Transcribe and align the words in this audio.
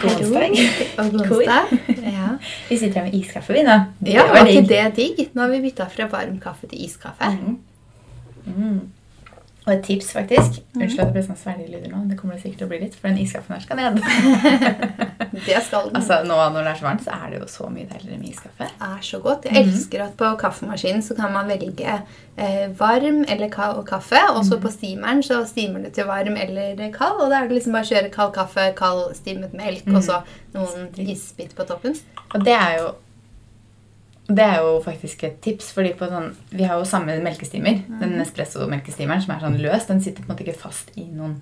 God 0.00 0.20
onsdag. 0.20 0.60
Og 0.98 1.10
god 1.10 1.20
onsdag. 1.20 1.74
Ja. 2.18 2.28
Vi 2.68 2.78
sitter 2.78 3.00
her 3.00 3.08
med 3.08 3.18
iskaffe, 3.18 3.52
vi 3.52 3.64
nå. 3.66 3.76
Ja, 4.08 4.28
var 4.32 4.48
ikke 4.48 4.68
det 4.68 4.86
digg? 4.96 5.26
Nå 5.34 5.44
har 5.44 5.52
vi 5.52 5.60
bytta 5.66 5.88
fra 5.92 6.08
varm 6.12 6.38
kaffe 6.42 6.70
til 6.70 6.86
iskaffe. 6.86 7.34
Mm. 8.46 8.80
Og 9.66 9.74
et 9.74 9.82
tips, 9.84 10.12
faktisk. 10.16 10.62
Unnskyld 10.72 11.02
at 11.02 11.10
det 11.10 11.14
ble 11.18 11.22
sånn 11.26 11.36
svelgelyder 11.38 11.90
nå. 11.92 11.98
Det 12.08 12.16
kommer 12.16 12.36
det 12.36 12.44
sikkert 12.46 12.62
til 12.62 12.66
å 12.66 12.70
bli 12.70 12.78
litt, 12.80 12.94
for 12.96 13.10
den 13.10 13.20
iskaffen 13.20 13.56
her 13.56 13.64
skal 13.64 13.80
ned. 13.80 14.00
Det 15.30 15.60
skal 15.62 15.84
den. 15.86 15.96
altså, 16.00 16.16
nå 16.26 16.36
når 16.36 16.64
det 16.64 16.70
er 16.72 16.78
så 16.80 16.84
varmt, 16.88 17.04
så 17.04 17.14
er 17.14 17.30
det 17.30 17.38
jo 17.38 17.46
så 17.48 17.68
mye 17.70 17.86
deiligere 17.86 18.18
med 18.18 18.32
iskaffe. 18.32 18.66
er 18.66 19.04
så 19.06 19.20
godt. 19.22 19.44
Jeg 19.46 19.62
elsker 19.62 20.02
at 20.02 20.16
på 20.18 20.30
kaffemaskinen 20.40 21.04
så 21.06 21.14
kan 21.14 21.30
man 21.32 21.46
velge 21.48 21.92
eh, 22.34 22.64
varm 22.80 23.20
eller 23.28 23.52
kald 23.52 23.84
kaffe. 23.86 24.20
Og 24.34 24.42
så 24.48 24.58
på 24.60 24.72
steameren 24.74 25.22
så 25.22 25.44
steamer 25.46 25.84
det 25.86 25.92
til 25.98 26.08
varm 26.10 26.34
eller 26.40 26.80
kald. 26.96 27.22
Og 27.22 27.30
da 27.30 27.38
er 27.38 27.46
det 27.46 27.60
liksom 27.60 27.76
bare 27.78 27.86
å 27.86 27.92
kjøre 27.92 28.10
kald 28.16 28.34
kaffe, 28.34 28.66
kald 28.80 29.14
stimet 29.20 29.54
melk 29.54 29.86
og 29.92 30.02
så 30.08 30.18
noen 30.56 30.90
isbit 30.98 31.54
på 31.54 31.68
toppen. 31.68 31.94
Og 32.34 32.44
det 32.44 32.56
er 32.58 32.80
jo 32.80 32.90
det 34.36 34.44
er 34.44 34.58
jo 34.64 34.80
faktisk 34.84 35.24
et 35.24 35.40
tips, 35.44 35.70
fordi 35.76 35.92
på 35.98 36.08
sånn, 36.10 36.32
vi 36.50 36.64
har 36.68 36.78
jo 36.80 36.84
samme 36.88 37.16
melkestimer. 37.24 37.82
Den 38.00 38.18
espresso-melkestimeren 38.24 39.22
som 39.24 39.34
er 39.36 39.40
sånn 39.44 39.60
løs, 39.62 39.86
den 39.88 40.00
sitter 40.04 40.22
på 40.22 40.30
en 40.30 40.34
måte 40.36 40.44
ikke 40.46 40.58
fast 40.60 40.90
i 40.96 41.04
noen 41.08 41.40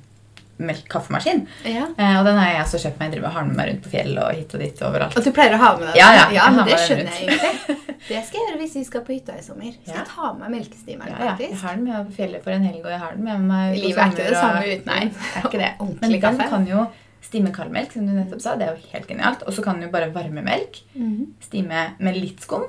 kaffemaskin. 0.90 1.44
Ja. 1.64 1.84
Eh, 1.96 2.16
og 2.18 2.24
den 2.26 2.36
har 2.38 2.48
jeg 2.50 2.62
også 2.64 2.80
kjøpt 2.82 2.98
meg. 2.98 3.08
Jeg 3.12 3.20
driver 3.20 3.34
har 3.36 3.44
med 3.46 3.56
meg 3.56 3.68
rundt 3.70 3.82
på 3.84 3.90
fjellet 3.92 4.22
og 4.24 4.34
hit 4.34 4.54
og 4.56 4.60
dit 4.64 4.80
overalt. 4.82 5.16
Og 5.16 5.24
du 5.24 5.30
pleier 5.36 5.54
å 5.54 5.60
ha 5.62 5.68
med 5.78 5.86
deg 5.86 6.00
Ja, 6.00 6.08
ja, 6.16 6.24
ja 6.34 6.46
men 6.50 6.66
det 6.66 6.78
skjønner 6.82 7.12
jeg 7.12 7.28
egentlig. 7.28 7.76
Det 8.08 8.20
skal 8.24 8.38
jeg 8.38 8.46
gjøre 8.48 8.58
hvis 8.62 8.74
vi 8.78 8.82
skal 8.86 9.02
på 9.04 9.12
hytta 9.12 9.34
i 9.36 9.42
sommer. 9.44 9.72
Skal 9.84 9.98
jeg 9.98 10.06
ta 10.08 10.28
med 10.32 10.38
meg 10.46 10.52
melkestimeren, 10.54 11.10
Ja, 11.12 11.24
ja, 11.26 11.32
jeg 11.42 11.58
har 11.60 11.74
den 11.76 11.82
med 11.84 11.92
meg 11.92 12.06
på 12.08 12.14
fjellet 12.16 12.44
for 12.46 12.54
en 12.54 12.62
helg, 12.64 12.78
og 12.86 12.92
jeg 12.94 13.00
har 13.02 13.16
den 13.18 13.24
med 13.26 13.42
meg 13.50 13.74
Livet 13.76 13.98
er 14.00 14.12
ikke 14.14 14.28
det 14.30 14.38
samme 14.38 14.62
og- 14.62 14.70
uten 14.70 14.88
Nei, 14.88 15.00
det 15.10 15.26
er 15.34 15.48
ikke 15.50 15.60
det. 15.60 15.70
Men 15.78 15.88
ordentlig 15.88 16.20
den 16.22 16.22
kaffe. 16.38 16.48
kan 16.54 16.66
jo 16.70 16.86
stime 17.28 17.52
kaldmelk, 17.52 17.92
som 17.92 18.06
du 18.08 18.12
nettopp 18.16 18.40
sa. 18.40 18.54
Det 18.56 18.64
er 18.68 18.78
jo 18.78 18.90
helt 18.94 19.10
genialt. 19.10 19.42
Og 19.44 19.52
så 19.52 19.64
kan 19.66 19.82
du 19.82 19.88
bare 19.92 20.08
varme 20.14 20.42
melk. 20.46 20.80
Mhm. 20.94 21.26
Stime 21.44 21.82
med 21.98 22.16
litt 22.16 22.40
skum. 22.46 22.64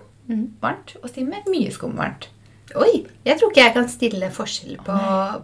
Varmt, 0.61 0.95
og 1.03 1.09
stime 1.09 1.29
med 1.29 1.49
mye 1.51 1.71
skum 1.73 1.97
varmt. 1.97 2.29
Oi, 2.77 3.05
jeg 3.25 3.39
tror 3.39 3.49
ikke 3.49 3.63
jeg 3.63 3.73
kan 3.73 3.87
stille 3.89 4.27
forskjell 4.33 4.75
på, 4.85 4.95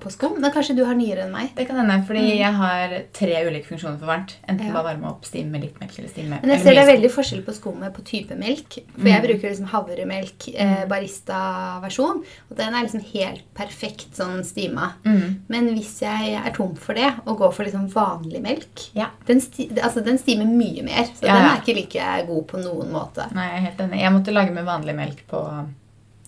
på 0.02 0.12
skum. 0.14 0.36
Men 0.42 0.54
kanskje 0.54 0.76
du 0.78 0.84
har 0.86 0.98
nyere 0.98 1.24
enn 1.26 1.34
meg. 1.34 1.52
Det 1.58 1.66
kan 1.70 1.80
hende, 1.80 1.98
fordi 2.06 2.24
jeg 2.38 2.52
har 2.60 2.94
tre 3.18 3.40
ulike 3.48 3.70
funksjoner 3.72 3.98
for 4.02 4.12
varmt. 4.12 4.36
Enten 4.46 4.68
Ja. 4.70 4.74
bare 4.76 4.92
varme 4.92 5.10
opp, 5.10 5.26
stimme 5.26 5.56
med 5.56 5.66
litt 5.66 5.80
melk, 5.82 5.96
eller 5.98 6.12
stimme... 6.12 6.30
med 6.36 6.46
Men 6.46 6.54
jeg 6.54 6.64
ser 6.64 6.76
det 6.78 6.84
er 6.84 6.92
veldig 6.92 7.12
forskjell 7.16 7.44
på 7.48 7.56
skummet 7.58 7.96
på 7.96 8.04
type 8.06 8.38
melk. 8.38 8.78
For 8.94 9.10
jeg 9.10 9.24
bruker 9.26 9.50
liksom 9.50 9.70
havremelk, 9.74 10.48
eh, 10.54 10.84
barista-versjon. 10.92 12.22
Og 12.50 12.58
den 12.60 12.74
er 12.74 12.86
liksom 12.86 13.06
helt 13.14 13.46
perfekt 13.58 14.16
sånn 14.18 14.44
stima. 14.46 14.92
Mm. 15.06 15.40
Men 15.50 15.72
hvis 15.76 15.96
jeg 16.06 16.36
er 16.38 16.52
tom 16.56 16.76
for 16.80 16.94
det 16.98 17.12
og 17.26 17.40
går 17.42 17.56
for 17.56 17.66
liksom 17.68 17.88
vanlig 17.94 18.42
melk 18.44 18.90
Ja. 18.94 19.10
den, 19.26 19.42
sti 19.42 19.70
altså, 19.82 20.04
den 20.06 20.18
stimer 20.22 20.46
mye 20.46 20.84
mer. 20.86 21.10
Så 21.16 21.26
Ja, 21.26 21.40
den 21.40 21.50
er 21.50 21.62
ikke 21.62 21.76
like 21.80 22.28
god 22.28 22.48
på 22.48 22.62
noen 22.62 22.92
måte. 22.94 23.26
Nei, 23.34 23.50
jeg 23.50 23.58
er 23.58 23.66
helt 23.70 23.82
enig. 23.88 24.02
Jeg 24.02 24.14
måtte 24.14 24.34
lage 24.36 24.54
med 24.54 24.66
vanlig 24.66 24.96
melk 24.96 25.26
på 25.28 25.42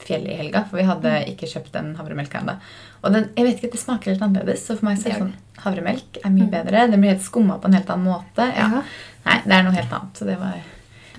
fjellet 0.03 0.31
i 0.33 0.37
helga, 0.39 0.63
for 0.69 0.77
vi 0.79 0.85
hadde 0.87 1.13
ikke 1.31 1.47
kjøpt 1.51 1.71
den 1.73 1.95
havremelka 1.97 2.39
ennå. 2.41 2.57
Og 3.03 3.13
den, 3.13 3.29
jeg 3.37 3.45
vet 3.47 3.59
ikke, 3.61 3.71
det 3.75 3.81
smaker 3.81 4.11
helt 4.13 4.21
annerledes, 4.25 4.63
så 4.65 4.75
for 4.77 4.85
meg 4.89 4.97
så 5.01 5.09
er 5.09 5.13
det 5.15 5.19
sånn 5.23 5.35
havremelk 5.63 6.19
er 6.23 6.33
mye 6.33 6.49
bedre. 6.51 6.87
Den 6.91 7.01
blir 7.03 7.13
helt 7.15 7.25
skumma 7.25 7.57
på 7.61 7.67
en 7.69 7.77
helt 7.77 7.89
annen 7.93 8.09
måte. 8.11 8.47
Ja. 8.57 8.81
Nei, 9.27 9.37
det 9.45 9.53
er 9.57 9.63
noe 9.67 9.75
helt 9.77 9.93
annet. 9.93 10.17
Så 10.17 10.25
det 10.29 10.37
var 10.41 10.57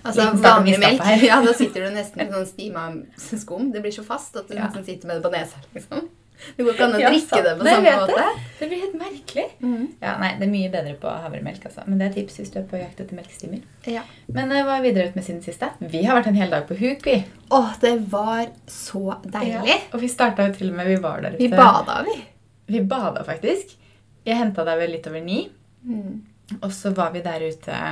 Altså 0.08 0.28
vanlig 0.40 0.76
melk, 0.78 1.02
ja, 1.26 1.40
da 1.42 1.52
sitter 1.58 1.84
du 1.88 1.90
nesten 1.98 2.22
i 2.22 2.28
sånn 2.30 2.46
stima 2.46 2.84
skum. 3.18 3.72
Det 3.74 3.82
blir 3.82 3.92
så 3.92 4.04
fast 4.06 4.36
at 4.38 4.48
du 4.48 4.54
Ja. 4.54 4.68
nesten 4.68 4.84
sitter 4.86 5.10
med 5.10 5.18
det 5.18 5.26
på 5.26 5.32
nesa. 5.34 5.58
liksom. 5.74 6.08
Det 6.56 6.64
går 6.64 6.75
ikke 6.75 6.84
an 6.86 6.94
å 6.94 7.00
Ja, 7.03 7.08
drikke 7.11 7.28
sant. 7.28 7.44
det 7.44 7.55
på 7.58 7.64
Nei, 7.67 7.72
samme 7.75 7.94
måte. 8.00 8.27
Det 8.58 8.69
blir 8.70 8.81
helt 8.84 8.94
merkelig. 9.00 9.44
Mm. 9.62 9.86
Ja, 10.03 10.12
nei, 10.19 10.31
Det 10.39 10.47
er 10.47 10.53
mye 10.53 10.70
bedre 10.70 10.95
på 11.03 11.12
havremelk, 11.25 11.64
altså. 11.70 11.83
Men 11.86 11.98
det 11.98 12.06
er 12.08 12.14
tips 12.19 12.39
hvis 12.39 12.53
du 12.55 12.58
er 12.61 12.67
på 12.70 12.78
jakt 12.80 13.00
etter 13.00 13.18
melkestimer. 13.18 13.62
Ja. 13.86 14.02
Men 14.29 14.52
eh, 14.52 14.62
hva 14.67 14.77
er 14.79 14.83
videre 14.86 15.08
ut 15.08 15.18
med 15.18 15.24
siden 15.27 15.42
siste? 15.42 15.70
Vi 15.80 16.02
har 16.07 16.18
vært 16.20 16.30
en 16.33 16.39
hel 16.39 16.51
dag 16.55 16.67
på 16.68 16.79
huk, 16.79 17.05
vi. 17.07 17.24
Åh, 17.51 17.73
det 17.83 17.95
var 18.12 18.46
så 18.67 19.17
deilig. 19.24 19.79
Og 19.92 20.01
vi 20.01 20.08
starta 20.12 20.46
jo 20.48 20.55
til 20.55 20.70
og 20.70 20.77
med 20.80 20.86
Vi 20.92 20.96
var 21.02 21.20
der 21.24 21.35
ute. 21.36 21.42
Vi 21.42 21.48
bada, 21.55 22.02
vi. 22.07 22.17
Vi 22.68 22.80
bada 22.85 23.24
faktisk. 23.24 23.74
Jeg 24.29 24.36
henta 24.36 24.64
deg 24.68 24.79
vel 24.79 24.91
litt 24.96 25.07
over 25.08 25.20
ni. 25.24 25.48
Mm. 25.85 26.23
Og 26.62 26.70
så 26.73 26.91
var 26.96 27.11
vi 27.14 27.20
der 27.24 27.41
ute 27.48 27.83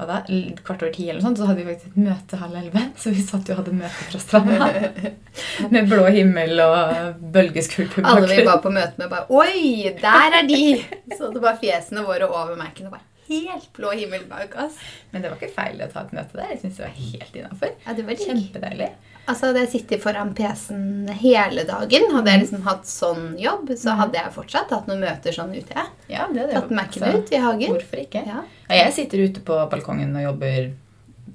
hva 0.00 0.06
da, 0.08 0.36
kvart 0.64 0.82
over 0.84 0.92
ti, 0.94 1.06
eller 1.10 1.20
sånt, 1.20 1.36
så 1.36 1.48
hadde 1.48 1.60
vi 1.60 1.74
faktisk 1.74 1.90
et 1.92 1.98
møte 2.06 2.38
halv 2.40 2.56
elleve. 2.62 2.84
Så 3.02 3.12
vi 3.12 3.24
satt 3.24 3.50
jo 3.50 3.56
og 3.56 3.60
hadde 3.60 3.76
møte 3.76 4.06
fra 4.08 4.22
stranda. 4.22 4.70
Med 5.74 5.90
blå 5.90 6.06
himmel 6.08 6.64
og 6.64 7.20
bølgeskulptur. 7.34 8.06
Alle 8.08 8.32
vi 8.32 8.46
var 8.48 8.62
på 8.64 8.72
møte 8.72 8.96
med, 8.96 9.10
bare 9.12 9.28
Oi, 9.28 9.92
der 10.00 10.40
er 10.40 10.48
de! 10.48 10.64
Så 11.18 11.30
det 11.34 11.44
var 11.44 11.60
fjesene 11.60 12.06
våre 12.06 12.30
over 12.30 12.56
og 12.56 12.60
bare 12.90 13.06
helt 13.30 13.68
blå 13.76 13.92
himmel 13.96 14.26
bak 14.30 14.56
oss. 14.64 14.76
Men 15.12 15.22
det 15.22 15.30
var 15.32 15.38
ikke 15.40 15.54
feil 15.54 15.80
å 15.80 15.88
ta 15.92 16.02
et 16.06 16.12
møte 16.18 16.36
der. 16.36 16.50
Jeg 16.52 16.60
synes 16.64 16.76
det 16.80 16.84
var 16.86 16.98
helt 16.98 17.38
innafor. 17.40 17.72
Ja, 17.86 17.94
det 17.98 18.04
var. 18.10 18.20
Kjempedeilig. 18.26 18.90
Altså, 19.30 19.46
Hadde 19.50 19.60
jeg 19.62 19.70
sittet 19.70 20.02
foran 20.02 20.32
PC-en 20.34 21.08
hele 21.20 21.62
dagen, 21.68 22.06
hadde 22.16 22.32
jeg 22.32 22.40
liksom 22.42 22.62
hatt 22.66 22.88
sånn 22.90 23.26
jobb, 23.38 23.68
så 23.78 23.94
hadde 24.00 24.18
jeg 24.18 24.32
fortsatt 24.34 24.72
hatt 24.74 24.88
noen 24.90 25.04
møter 25.04 25.36
sånn 25.36 25.52
ute. 25.54 25.84
Ja, 26.10 26.26
det 26.32 26.48
det. 26.48 26.54
Tatt 26.56 26.72
Mac-en 26.74 27.20
ut 27.20 27.30
i 27.30 27.38
hagen. 27.44 27.70
Hvorfor 27.76 28.02
ikke? 28.02 28.24
Ja. 28.26 28.40
Ja, 28.68 28.74
jeg 28.86 28.94
sitter 28.96 29.22
ute 29.28 29.44
på 29.46 29.58
balkongen 29.70 30.16
og 30.18 30.24
jobber 30.32 30.72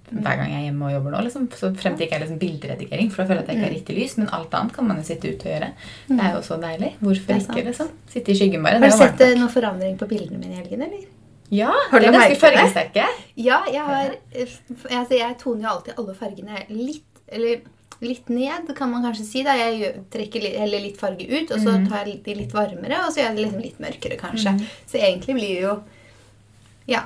hver 0.06 0.38
gang 0.38 0.52
jeg 0.52 0.60
er 0.60 0.66
hjemme 0.68 0.86
og 0.90 0.92
jobber 0.94 1.16
nå. 1.16 1.22
Liksom. 1.26 1.48
Så 1.58 1.72
frem 1.80 1.96
til 1.98 2.06
ikke 2.06 2.18
er 2.20 2.26
liksom 2.26 2.38
bilderedigering, 2.42 3.08
for 3.14 3.24
da 3.24 3.30
føler 3.32 3.42
jeg 3.42 3.46
at 3.46 3.48
jeg 3.48 3.56
ikke 3.56 3.64
Mm. 3.64 3.70
har 3.70 3.76
riktig 3.80 3.96
lys. 3.98 4.18
Men 4.20 4.30
alt 4.38 4.54
annet 4.60 4.74
kan 4.76 4.88
man 4.88 4.98
jo 4.98 5.04
sitte 5.08 5.32
ute 5.32 5.46
og 5.48 5.54
gjøre. 5.56 5.72
Det 6.12 6.20
er 6.26 6.34
jo 6.36 6.42
så 6.46 6.60
deilig. 6.62 6.92
Hvorfor 7.02 7.40
ikke? 7.40 7.64
liksom? 7.70 7.90
Sitte 8.12 8.32
i 8.32 8.36
skyggen 8.36 8.64
bare. 8.64 8.80
Har 8.84 8.90
du 8.92 8.98
sett 8.98 9.22
eh, 9.22 9.36
noen 9.40 9.50
forandring 9.50 9.98
på 9.98 10.08
bildene 10.12 10.38
mine 10.42 10.52
i 10.54 10.62
helgen, 10.62 10.82
eller? 10.84 11.06
Ja, 11.54 11.72
Har 11.92 12.02
de 12.02 12.08
er 12.10 12.16
ganske 12.16 12.40
fargesterke. 12.42 13.06
Ja, 13.38 13.60
jeg 13.70 13.84
har 13.86 14.16
altså, 14.50 15.14
Jeg 15.14 15.38
toner 15.42 15.68
jo 15.68 15.72
alltid 15.76 16.00
alle 16.02 16.16
fargene 16.18 16.62
litt 16.72 17.04
Eller 17.28 17.66
litt 18.04 18.30
ned, 18.30 18.68
kan 18.76 18.90
man 18.92 19.06
kanskje 19.06 19.26
si. 19.26 19.44
da 19.46 19.54
Jeg 19.56 19.94
trekker 20.12 20.44
litt, 20.44 20.58
heller 20.60 20.82
litt 20.84 20.98
farge 21.00 21.26
ut, 21.30 21.52
og 21.56 21.62
så 21.64 21.78
tar 21.88 22.10
jeg 22.10 22.24
de 22.26 22.34
litt 22.42 22.52
varmere, 22.54 23.00
og 23.06 23.14
så 23.14 23.22
gjør 23.22 23.30
jeg 23.30 23.36
det 23.38 23.44
liksom 23.46 23.62
litt 23.64 23.80
mørkere, 23.80 24.18
kanskje. 24.20 24.52
Så 24.92 25.00
egentlig 25.00 25.38
blir 25.38 25.54
det 25.54 25.62
jo 25.64 25.76
Ja. 26.92 27.06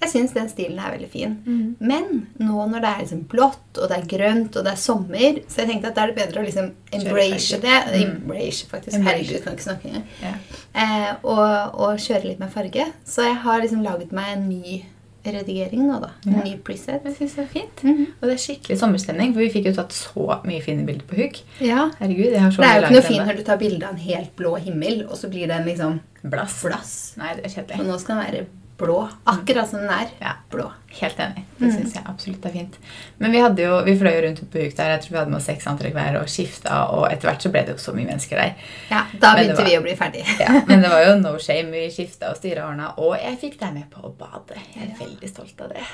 Jeg 0.00 0.08
syns 0.14 0.32
den 0.32 0.48
stilen 0.48 0.78
er 0.80 0.94
veldig 0.96 1.08
fin. 1.12 1.34
Men 1.78 2.26
nå 2.40 2.66
når 2.70 2.80
det 2.80 2.90
er 2.90 3.00
liksom 3.02 3.24
blått, 3.28 3.78
og 3.78 3.88
det 3.90 3.98
er 3.98 4.06
grønt, 4.16 4.56
og 4.56 4.64
det 4.64 4.72
er 4.72 4.76
sommer, 4.80 5.40
så 5.48 5.60
jeg 5.60 5.68
tenkte 5.68 5.88
at 5.90 5.94
da 5.98 6.02
er 6.06 6.12
det 6.14 6.16
bedre 6.22 6.40
å 6.40 6.46
liksom 6.46 6.70
embrace 6.92 7.58
det. 7.60 7.74
det. 7.92 8.00
Embrace, 8.06 8.66
faktisk. 8.70 8.96
Herregud, 9.04 9.42
kan 9.44 9.52
ikke 9.58 9.66
snakke 9.68 9.90
engang. 9.90 10.06
Ja. 10.22 10.32
Eh, 10.72 11.10
og, 11.22 11.74
og 11.84 11.98
kjøre 12.00 12.24
litt 12.30 12.40
med 12.40 12.50
farge. 12.54 12.86
Så 13.04 13.26
jeg 13.28 13.36
har 13.44 13.60
liksom 13.60 13.82
laget 13.84 14.12
meg 14.16 14.32
en 14.38 14.48
ny 14.48 14.80
redigering 15.20 15.82
nå, 15.84 15.98
da. 16.00 16.08
En 16.26 16.32
Ja. 16.38 16.42
ny 16.46 16.54
preset. 16.64 17.02
Jeg 17.04 17.16
synes 17.18 17.34
det 17.36 17.42
er 17.44 17.48
fint. 17.52 17.82
Mhm. 17.84 18.06
Og 18.22 18.22
det 18.28 18.32
er 18.38 18.40
skikkelig 18.40 18.78
sommerstemning, 18.80 19.34
for 19.34 19.40
vi 19.44 19.50
fikk 19.52 19.66
jo 19.68 19.74
tatt 19.76 19.92
så 19.92 20.40
mye 20.48 20.62
fine 20.64 20.86
bilder 20.88 21.04
på 21.10 21.18
huk. 21.20 21.42
Ja. 21.60 21.90
Herregud, 22.00 22.32
jeg 22.32 22.40
har 22.40 22.50
så 22.50 22.62
Det 22.64 22.70
er 22.70 22.80
jo 22.80 22.86
ikke 22.86 22.94
noe 22.96 23.02
fint 23.10 23.26
når 23.28 23.36
du 23.36 23.42
tar 23.44 23.58
bilde 23.60 23.84
av 23.84 23.92
en 23.92 24.00
helt 24.00 24.32
blå 24.36 24.54
himmel, 24.64 25.04
og 25.10 25.16
så 25.20 25.28
blir 25.28 25.46
den 25.52 25.66
liksom 25.68 26.00
Blass. 26.24 26.62
blass. 26.64 27.12
Nei, 27.20 27.34
det 27.36 27.44
er 27.44 27.48
Så 27.50 27.60
kjedelig. 27.60 27.86
nå 27.86 28.00
skal 28.00 28.16
den 28.16 28.24
være 28.24 28.46
blå. 28.80 28.96
Akkurat 29.30 29.68
som 29.70 29.82
den 29.84 29.90
er. 29.94 30.08
Ja. 30.20 30.32
Blå. 30.50 30.66
Helt 31.00 31.18
enig. 31.22 31.44
Det 31.58 31.68
syns 31.68 31.76
synes 31.76 31.94
jeg 31.98 32.04
absolutt 32.10 32.46
er 32.48 32.54
fint. 32.56 32.78
Men 33.22 33.32
vi, 33.32 33.38
hadde 33.44 33.62
jo, 33.62 33.76
vi 33.86 33.94
fløy 34.00 34.12
jo 34.16 34.22
rundt 34.26 34.40
på 34.50 34.64
huk 34.64 34.76
der. 34.78 34.90
Jeg 34.96 35.02
tror 35.04 35.14
vi 35.14 35.18
hadde 35.20 35.30
med 35.34 35.38
oss 35.38 35.48
seks 35.50 35.68
antrekk 35.70 35.94
hver 35.94 36.18
og 36.20 36.28
skifta. 36.32 36.80
Og 36.96 37.04
etter 37.12 37.30
hvert 37.30 37.44
så 37.46 37.52
ble 37.54 37.62
det 37.68 37.76
jo 37.76 37.82
så 37.84 37.94
mye 37.96 38.08
mennesker 38.10 38.40
der. 38.42 38.54
Ja, 38.90 39.04
Da 39.22 39.34
begynte 39.38 39.60
var- 39.62 39.70
vi 39.70 39.78
å 39.78 39.82
bli 39.86 39.96
ferdig. 40.00 40.24
Ja, 40.40 40.50
men 40.66 40.82
det 40.82 40.90
var 40.90 41.04
jo 41.06 41.18
no 41.20 41.36
shame. 41.38 41.70
Vi 41.70 41.86
skifta 41.94 42.30
og 42.32 42.36
styra 42.40 42.66
ordna. 42.70 42.92
Og 42.98 43.14
jeg 43.20 43.38
fikk 43.44 43.58
deg 43.60 43.74
med 43.74 43.90
på 43.90 44.02
å 44.08 44.14
bade. 44.18 44.58
Jeg 44.74 44.90
er 44.90 44.96
veldig 45.04 45.28
stolt 45.30 45.60
av 45.60 45.68
det. 45.76 45.84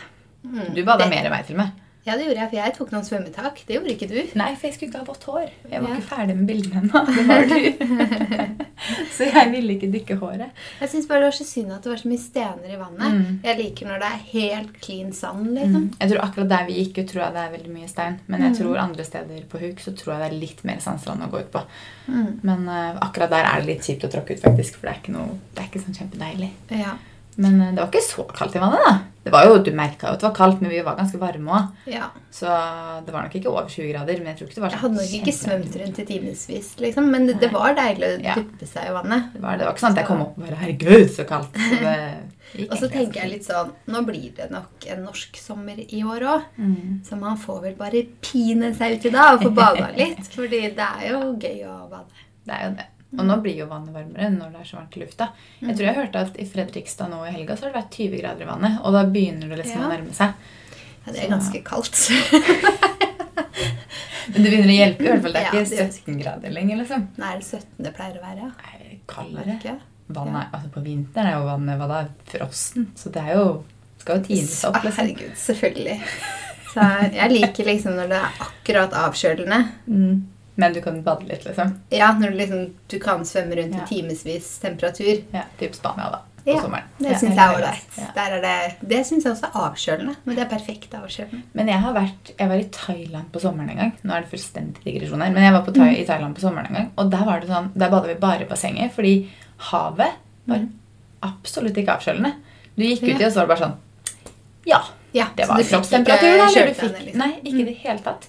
Mm. 0.46 0.74
Du 0.74 0.84
bada 0.84 1.08
mer 1.10 1.24
enn 1.26 1.30
meg, 1.34 1.46
til 1.46 1.56
og 1.58 1.64
med. 1.64 1.72
Ja, 2.06 2.14
det 2.14 2.28
gjorde 2.28 2.38
jeg, 2.38 2.50
for 2.52 2.56
jeg 2.60 2.74
tok 2.76 2.90
noen 2.94 3.06
svømmetak. 3.06 3.60
Det 3.66 3.74
gjorde 3.74 3.90
ikke 3.96 4.06
du. 4.06 4.18
Nei, 4.38 4.52
for 4.54 4.68
jeg 4.68 4.76
skulle 4.76 4.90
ikke 4.92 5.00
ha 5.00 5.06
vått 5.08 5.24
hår. 5.26 5.48
Jeg 5.72 5.82
var 5.82 5.88
Ja. 5.90 5.96
ikke 5.96 6.06
ferdig 6.12 6.36
med 6.38 6.46
bildene 6.46 6.82
ennå. 6.84 7.00
Det 7.16 7.24
var 7.26 7.48
du. 7.50 8.36
så 9.16 9.26
jeg 9.26 9.50
ville 9.50 9.74
ikke 9.74 9.88
dykke 9.90 10.16
håret. 10.20 10.60
Jeg 10.80 10.92
syns 10.92 11.08
bare 11.10 11.24
det 11.24 11.30
var 11.32 11.36
så 11.40 11.46
synd 11.48 11.72
at 11.74 11.82
det 11.82 11.90
var 11.90 11.98
så 12.04 12.10
mye 12.12 12.22
stener 12.22 12.70
i 12.70 12.78
vannet. 12.78 13.16
Mm. 13.16 13.40
Jeg 13.48 13.58
liker 13.58 13.90
når 13.90 14.04
det 14.04 14.10
er 14.12 14.22
helt 14.36 14.78
clean 14.84 15.10
sand, 15.18 15.48
liksom. 15.56 15.88
Jeg 15.98 16.12
tror 16.12 16.22
akkurat 16.28 16.52
der 16.54 16.68
vi 16.70 16.78
gikk 16.78 17.00
ut, 17.02 17.08
tror 17.10 17.24
jeg 17.24 17.36
det 17.38 17.42
er 17.42 17.52
veldig 17.56 17.74
mye 17.80 17.90
stein. 17.90 18.20
Men 18.30 18.46
jeg 18.46 18.56
tror 18.60 18.78
andre 18.84 19.08
steder 19.10 19.42
på 19.50 19.64
huk 19.66 19.82
så 19.82 19.96
tror 19.98 20.14
jeg 20.14 20.22
det 20.22 20.30
er 20.30 20.38
litt 20.46 20.62
mer 20.70 20.78
sandstrand 20.86 21.26
å 21.26 21.30
gå 21.34 21.42
ut 21.42 21.50
på. 21.58 21.64
Mm. 22.06 22.30
Men 22.46 22.70
uh, 22.70 23.02
akkurat 23.02 23.34
der 23.34 23.50
er 23.50 23.60
det 23.66 23.72
litt 23.72 23.90
kjipt 23.90 24.06
å 24.06 24.12
tråkke 24.14 24.38
ut, 24.38 24.46
faktisk. 24.46 24.78
For 24.78 24.86
det 24.86 24.94
er 24.94 25.02
ikke, 25.02 25.18
noe, 25.18 25.40
det 25.56 25.64
er 25.64 25.70
ikke 25.72 25.82
sånn 25.88 25.98
kjempedeilig. 25.98 26.52
Ja. 26.78 26.94
Men 27.36 27.60
eh, 27.60 27.72
det 27.74 27.82
var 27.82 27.90
ikke 27.92 28.02
så 28.06 28.24
kaldt 28.32 28.56
i 28.56 28.62
vannet, 28.62 28.80
da. 28.86 28.94
Det 29.26 29.32
var 29.34 29.44
jo, 29.48 29.56
Du 29.58 29.72
merka 29.74 30.06
jo 30.06 30.14
at 30.14 30.20
det 30.22 30.28
var 30.28 30.34
kaldt, 30.36 30.60
men 30.62 30.70
vi 30.70 30.78
var 30.86 30.94
ganske 30.96 31.18
varme 31.18 31.50
òg. 31.56 31.72
ja. 31.90 32.06
Så 32.36 32.46
det 33.06 33.12
var 33.12 33.24
nok 33.26 33.34
ikke 33.34 33.48
over 33.50 33.66
20 33.68 33.88
grader. 33.92 34.18
Men 34.20 34.26
jeg 34.30 34.36
tror 34.38 34.46
ikke 34.48 34.54
det 34.58 34.62
var 34.62 34.70
Jeg 34.70 34.78
sånn 34.78 34.84
hadde 34.86 35.02
nok 35.02 35.14
ikke 35.18 35.34
svømt 35.34 35.76
rundt 35.80 35.98
i 35.98 36.04
timevis, 36.06 36.68
liksom, 36.78 37.10
men 37.10 37.26
det, 37.26 37.34
det 37.40 37.50
var 37.52 37.74
deilig 37.74 38.06
å 38.06 38.22
Ja. 38.22 38.34
duppe 38.38 38.68
seg 38.70 38.86
i 38.90 38.94
vannet. 38.94 39.32
Det 39.34 39.42
var, 39.42 39.56
det 39.58 39.66
var 39.66 39.74
ikke 39.74 39.84
sånn 39.84 39.96
at 39.96 40.00
jeg 40.02 40.06
kom 40.12 40.22
opp 40.22 40.38
og 40.38 40.44
bare 40.46 40.60
Herregud, 40.62 41.10
så 41.16 41.26
kaldt. 41.28 41.56
Så 41.58 41.80
det 41.82 41.96
Og 42.70 42.76
så 42.78 42.86
tenker 42.88 43.24
jeg 43.24 43.30
litt 43.32 43.44
sånn 43.48 43.72
Nå 43.90 44.00
blir 44.06 44.30
det 44.36 44.46
nok 44.54 44.84
en 44.94 45.02
norsk 45.02 45.34
sommer 45.36 45.80
i 45.82 46.02
år 46.06 46.22
òg. 46.22 46.44
Mm. 46.56 47.00
Så 47.04 47.18
man 47.18 47.36
får 47.36 47.62
vel 47.64 47.74
bare 47.74 48.04
pine 48.22 48.70
seg 48.78 49.00
uti 49.00 49.10
da 49.10 49.32
og 49.34 49.42
få 49.42 49.50
bada 49.50 49.90
litt. 49.96 50.22
Fordi 50.30 50.60
det 50.78 50.86
er 51.02 51.08
jo 51.10 51.32
gøy 51.34 51.64
å 51.66 51.80
bade. 51.90 52.06
Det 52.46 52.54
er 52.54 52.68
jo 52.68 52.76
det. 52.78 52.86
Og 53.14 53.22
nå 53.24 53.36
blir 53.40 53.54
jo 53.60 53.66
vannet 53.70 53.94
varmere 53.94 54.30
når 54.34 54.50
det 54.56 54.60
er 54.60 54.68
så 54.68 54.76
varmt 54.80 54.96
i 54.98 55.00
lufta. 55.04 55.28
Jeg 55.62 55.76
tror 55.78 55.86
jeg 55.86 55.94
hørte 56.00 56.22
at 56.26 56.36
i 56.42 56.46
Fredrikstad 56.50 57.08
nå 57.12 57.20
i 57.24 57.30
helga 57.32 57.54
så 57.56 57.64
har 57.66 57.72
det 57.72 57.78
vært 57.78 57.94
20 58.02 58.18
grader 58.20 58.42
i 58.42 58.48
vannet. 58.50 58.80
Og 58.82 58.92
da 58.96 59.04
begynner 59.06 59.48
det 59.52 59.58
liksom 59.62 59.80
Ja. 59.80 59.86
å 59.86 59.92
nærme 59.94 60.12
seg. 60.16 60.34
Ja, 61.06 61.12
det 61.12 61.22
er 61.22 61.30
ganske 61.30 61.62
kaldt. 61.64 62.00
Men 64.26 64.42
det 64.42 64.50
begynner 64.50 64.72
å 64.72 64.76
hjelpe. 64.76 65.04
i 65.04 65.08
hvert 65.12 65.22
fall. 65.22 65.32
Det 65.36 65.42
er 65.42 65.52
ikke 65.52 65.62
det 65.70 65.86
17 65.94 66.18
grader 66.20 66.50
lenger, 66.56 66.80
liksom. 66.82 67.04
Nei, 67.20 67.28
er 67.32 67.38
det 67.42 67.46
17 67.46 67.86
det 67.86 67.92
pleier 67.96 68.18
å 68.18 68.24
være? 68.24 68.48
ja? 68.48 68.50
Er 68.72 68.82
det 68.82 68.98
kaldere. 69.06 69.76
Vannet, 70.06 70.52
altså 70.54 70.68
På 70.74 70.82
vinteren 70.84 71.26
er 71.30 71.34
jo 71.38 71.46
vannet 71.48 71.78
hva 71.80 71.86
da, 71.90 72.00
frossen. 72.30 72.90
Så 72.98 73.10
det 73.14 73.22
er 73.22 73.38
jo 73.38 73.46
skal 74.02 74.20
jo 74.20 74.26
tines 74.28 74.58
opp. 74.68 74.76
Liksom. 74.84 74.98
Herregud, 75.02 75.32
selvfølgelig. 75.40 75.96
Så 76.74 76.84
jeg 77.16 77.32
liker 77.32 77.64
liksom 77.70 77.96
når 77.96 78.10
det 78.12 78.18
er 78.20 78.42
akkurat 78.44 78.92
avkjølende. 79.06 79.60
Mm. 79.86 80.16
Men 80.56 80.72
du 80.72 80.80
kan 80.80 81.02
bade 81.04 81.26
litt, 81.28 81.44
liksom. 81.44 81.74
Ja, 81.92 82.12
når 82.16 82.32
du 82.32 82.38
liksom 82.40 82.62
du 82.88 82.98
kan 83.02 83.24
svømme 83.28 83.56
rundt 83.58 83.76
Ja. 83.76 83.82
i 83.84 83.88
timevis 83.90 84.58
temperatur. 84.62 85.22
Ja, 85.32 85.42
Typ 85.60 85.74
Spania, 85.76 86.10
da. 86.10 86.22
På 86.46 86.52
Ja, 86.54 86.60
sommeren. 86.62 86.84
Det 86.98 87.10
Ja, 87.10 87.18
syns 87.18 87.34
jeg 87.34 87.38
er 87.38 87.56
ålreit. 87.56 87.96
Ja. 87.98 88.38
Det, 88.40 88.88
det 88.88 89.00
syns 89.06 89.24
jeg 89.24 89.32
også 89.32 89.46
er 89.48 89.56
avkjølende. 89.66 90.14
Men 90.24 90.36
det 90.36 90.44
er 90.44 90.48
perfekt 90.58 90.94
avkjølende. 90.94 91.42
Men 91.58 91.66
jeg 91.68 91.80
har 91.82 91.92
vært, 91.96 92.30
jeg 92.38 92.48
var 92.48 92.54
i 92.62 92.68
Thailand 92.72 93.32
på 93.32 93.40
sommeren 93.42 93.70
en 93.70 93.76
gang. 93.76 93.92
Nå 94.04 94.14
er 94.14 94.20
det 94.22 94.30
fullstendig 94.30 94.84
digresjon 94.84 95.20
her. 95.20 95.32
Men 95.34 95.42
jeg 95.42 95.52
var 95.52 95.64
på 95.66 95.74
mm. 95.76 95.88
i 95.96 96.04
Thailand 96.06 96.36
på 96.36 96.40
sommeren 96.40 96.66
en 96.70 96.74
gang, 96.78 96.90
og 96.96 97.10
der 97.10 97.24
var 97.26 97.40
det 97.40 97.48
sånn, 97.50 97.72
der 97.74 97.90
bada 97.90 98.06
vi 98.06 98.14
bare 98.14 98.42
i 98.46 98.48
bassenget. 98.48 98.92
Fordi 98.94 99.28
havet 99.72 100.12
var 100.46 100.58
Mm. 100.58 100.70
absolutt 101.22 101.76
ikke 101.76 101.96
avkjølende. 101.98 102.32
Du 102.76 102.84
gikk 102.84 103.02
uti, 103.02 103.24
og 103.24 103.32
så 103.32 103.34
var 103.34 103.46
det 103.46 103.48
bare 103.56 103.64
sånn 103.66 103.76
Ja, 104.66 104.80
Ja, 105.12 105.26
det 105.36 105.48
var 105.48 105.56
kroppstemperatur. 105.56 106.28
Eller 106.28 106.66
du 106.66 106.74
fikk, 106.74 107.14
nei, 107.14 107.40
ikke 107.42 107.60
i 107.60 107.64
det 107.64 107.76
hele 107.82 107.98
tatt. 108.04 108.28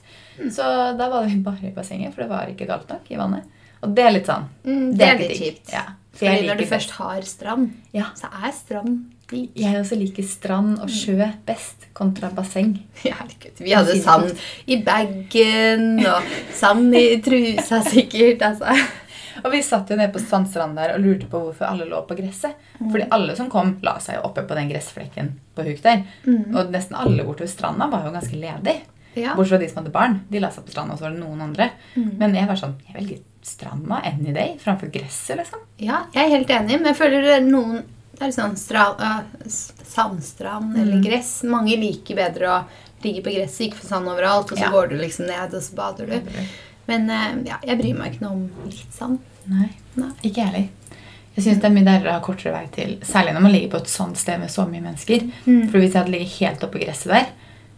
Så 0.54 0.64
da 0.98 1.10
var 1.10 1.26
vi 1.26 1.36
bare 1.44 1.68
i 1.70 1.74
bassenget, 1.76 2.14
for 2.14 2.24
det 2.24 2.30
var 2.32 2.48
ikke 2.52 2.68
kaldt 2.70 2.90
nok 2.94 3.12
i 3.12 3.18
vannet. 3.20 3.44
Og 3.84 3.94
det 3.94 4.04
er 4.06 4.12
litt 4.16 4.26
sånn 4.30 4.48
Mm, 4.66 4.92
Det 4.92 4.98
det 4.98 5.08
er 5.08 5.18
litt 5.22 5.38
kjipt. 5.42 5.72
Ja. 5.74 5.84
For 6.18 6.26
Fordi 6.26 6.48
når 6.48 6.58
du 6.58 6.66
først 6.66 6.92
har 6.98 7.22
strand, 7.22 7.72
Ja. 7.94 8.06
så 8.18 8.26
er 8.34 8.52
strand 8.52 9.04
digg. 9.30 9.50
Jeg 9.56 9.76
også 9.76 9.98
liker 10.00 10.24
strand 10.24 10.80
og 10.82 10.90
sjø 10.90 11.18
best 11.46 11.86
kontra 11.94 12.30
basseng. 12.34 12.80
Herregud. 13.04 13.60
Vi 13.60 13.74
hadde 13.76 14.00
sand 14.02 14.32
i 14.68 14.78
bagen 14.82 16.00
og 16.06 16.24
sand 16.54 16.96
i 16.96 17.20
trusa 17.22 17.82
sikkert. 17.86 18.42
Altså. 18.42 18.66
Og 19.46 19.52
vi 19.54 19.60
satt 19.62 19.92
jo 19.92 19.96
nede 19.96 20.10
på 20.12 20.18
sandstranden 20.20 20.76
der 20.80 20.96
og 20.96 21.04
lurte 21.04 21.28
på 21.30 21.38
hvorfor 21.38 21.68
alle 21.68 21.86
lå 21.86 22.00
på 22.08 22.16
gresset. 22.18 22.56
Fordi 22.80 23.06
alle 23.14 23.36
som 23.38 23.52
kom, 23.54 23.76
la 23.86 24.00
seg 24.02 24.16
jo 24.18 24.24
oppe 24.26 24.42
på 24.50 24.56
den 24.58 24.72
gressflekken 24.72 25.30
på 25.54 25.62
huk 25.68 25.82
der. 25.84 26.02
Og 26.58 26.72
nesten 26.74 26.98
alle 26.98 27.22
bortover 27.24 27.52
stranda 27.52 27.86
var 27.92 28.08
jo 28.08 28.16
ganske 28.16 28.34
ledige. 28.34 28.82
Ja. 29.18 29.34
Bortsett 29.36 29.56
fra 29.56 29.58
de 29.64 29.68
som 29.72 29.82
hadde 29.82 29.92
barn. 29.96 30.20
De 30.30 30.40
la 30.44 30.50
seg 30.54 30.66
på 30.68 30.72
stranda, 30.76 30.94
og 30.94 31.00
så 31.02 31.08
var 31.08 31.16
det 31.16 31.22
noen 31.24 31.42
andre. 31.50 31.72
Men 31.96 32.36
jeg 32.38 32.48
var 32.48 32.56
sånn 32.60 32.76
Jeg 32.88 32.96
velger 33.02 33.20
stranda 33.48 34.02
any 34.06 34.34
day 34.36 34.58
framfor 34.62 34.92
gresset, 34.92 35.38
liksom. 35.40 35.60
ja, 35.80 36.02
jeg 36.14 36.26
er 36.26 36.34
helt 36.38 36.50
enig, 36.52 36.78
men 36.82 36.90
jeg 36.92 36.98
føler 37.00 37.22
det 37.24 37.36
er 37.38 37.46
noen 37.48 37.84
det 38.18 38.26
er 38.28 38.32
sånn 38.34 38.56
stral, 38.58 38.96
øh, 38.98 39.48
sandstrand 39.86 40.74
Mm. 40.76 40.82
eller 40.82 41.04
gress. 41.04 41.44
Mange 41.44 41.78
liker 41.78 42.16
bedre 42.16 42.48
å 42.50 42.64
ligge 43.04 43.22
på 43.24 43.34
gresset, 43.36 43.68
ikke 43.68 43.78
få 43.82 43.88
sand 43.88 44.08
overalt, 44.10 44.52
og 44.52 44.58
så 44.58 44.64
Ja. 44.64 44.72
går 44.72 44.90
du 44.90 44.96
liksom 44.98 45.28
ned, 45.28 45.54
og 45.54 45.62
så 45.62 45.76
bader 45.76 46.06
du. 46.08 46.22
Men 46.88 47.10
øh, 47.10 47.46
ja, 47.46 47.58
jeg 47.64 47.78
bryr 47.78 47.98
meg 47.98 48.14
ikke 48.14 48.22
noe 48.22 48.32
om 48.32 48.50
litt 48.66 48.94
sand. 48.94 49.20
Nei, 49.46 49.70
Nei. 49.96 50.10
ikke 50.24 50.36
jeg 50.42 50.46
heller. 50.46 50.68
Jeg 51.38 51.44
syns 51.46 51.62
det 51.62 51.66
er 51.66 51.70
mye 51.70 51.86
deiligere 51.86 52.10
å 52.10 52.20
ha 52.20 52.20
kortere 52.26 52.52
vei 52.54 52.68
til, 52.74 52.98
særlig 53.06 53.34
når 53.36 53.42
man 53.42 53.52
ligger 53.52 53.70
på 53.70 53.78
et 53.84 53.88
sånt 53.88 54.18
sted 54.18 54.40
med 54.40 54.50
så 54.50 54.66
mye 54.68 54.82
mennesker. 54.82 55.32
Mm. 55.46 55.70
For 55.70 55.78
hvis 55.78 55.94
jeg 55.94 56.02
hadde 56.04 56.12
ligget 56.12 56.40
helt 56.40 56.64
oppe 56.64 56.80
på 56.80 56.86
gresset 56.86 57.12
der, 57.14 57.28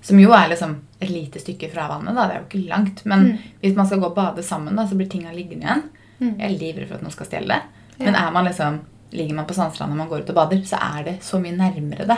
som 0.01 0.19
jo 0.19 0.31
er 0.31 0.50
liksom 0.50 0.75
et 1.01 1.10
lite 1.10 1.40
stykke 1.40 1.69
fra 1.74 1.88
vannet, 1.90 2.16
da, 2.16 2.28
det 2.28 2.36
er 2.36 2.40
jo 2.40 2.48
ikke 2.50 2.69
langt, 2.69 3.06
men 3.06 3.19
Mm. 3.31 3.38
hvis 3.62 3.75
man 3.75 3.86
skal 3.86 4.00
gå 4.00 4.06
og 4.06 4.16
bade 4.16 4.44
sammen, 4.44 4.75
da, 4.75 4.84
så 4.88 4.96
blir 4.96 5.10
tinga 5.10 5.31
liggende 5.31 5.66
igjen. 5.66 5.84
Mm. 6.22 6.40
Jeg 6.40 6.46
er 6.51 6.57
livredd 6.60 6.88
for 6.88 6.96
at 6.96 7.01
noen 7.01 7.12
skal 7.12 7.25
stjele 7.25 7.48
det. 7.48 7.62
Men 8.00 8.13
Ja. 8.13 8.28
er 8.28 8.31
man 8.31 8.46
liksom, 8.46 8.80
ligger 9.12 9.36
man 9.36 9.46
på 9.46 9.54
sandstranda 9.54 9.92
og 9.94 9.98
man 9.98 10.07
går 10.10 10.19
ut 10.24 10.30
og 10.30 10.36
bader, 10.36 10.57
så 10.63 10.78
er 11.00 11.04
det 11.04 11.19
så 11.22 11.40
mye 11.40 11.56
nærmere 11.57 12.06
det. 12.07 12.18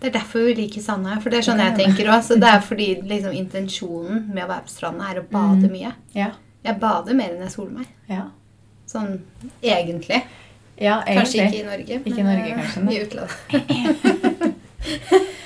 Det 0.00 0.14
er 0.14 0.18
derfor 0.20 0.44
vi 0.46 0.54
liker 0.54 0.80
sanda. 0.80 1.20
for 1.20 1.30
det 1.30 1.38
er 1.38 1.42
sånn 1.52 1.58
jeg 1.58 1.74
tenker 1.76 2.06
også. 2.08 2.38
Det 2.38 2.48
er 2.48 2.60
fordi 2.60 3.02
liksom, 3.02 3.32
intensjonen 3.34 4.28
med 4.32 4.44
å 4.44 4.48
være 4.48 4.62
på 4.62 4.68
stranda 4.70 5.10
er 5.10 5.20
å 5.20 5.28
bade 5.28 5.66
Mm. 5.68 5.72
mye. 5.72 5.92
Ja. 6.14 6.30
Jeg 6.64 6.78
bader 6.80 7.14
mer 7.14 7.30
enn 7.30 7.40
jeg 7.40 7.50
soler 7.50 7.70
meg. 7.72 7.86
Ja, 8.08 8.22
Sånn 8.86 9.20
egentlig. 9.62 10.22
ja 10.80 11.02
Kanskje 11.06 11.46
ikke 11.46 11.60
i 11.60 11.62
Norge, 11.62 12.00
Ikke 12.04 12.18
i 12.18 12.22
Norge, 12.22 12.48
eh, 12.48 12.56
kanskje, 12.56 12.92
i 12.92 12.98
utlandet. 13.04 14.54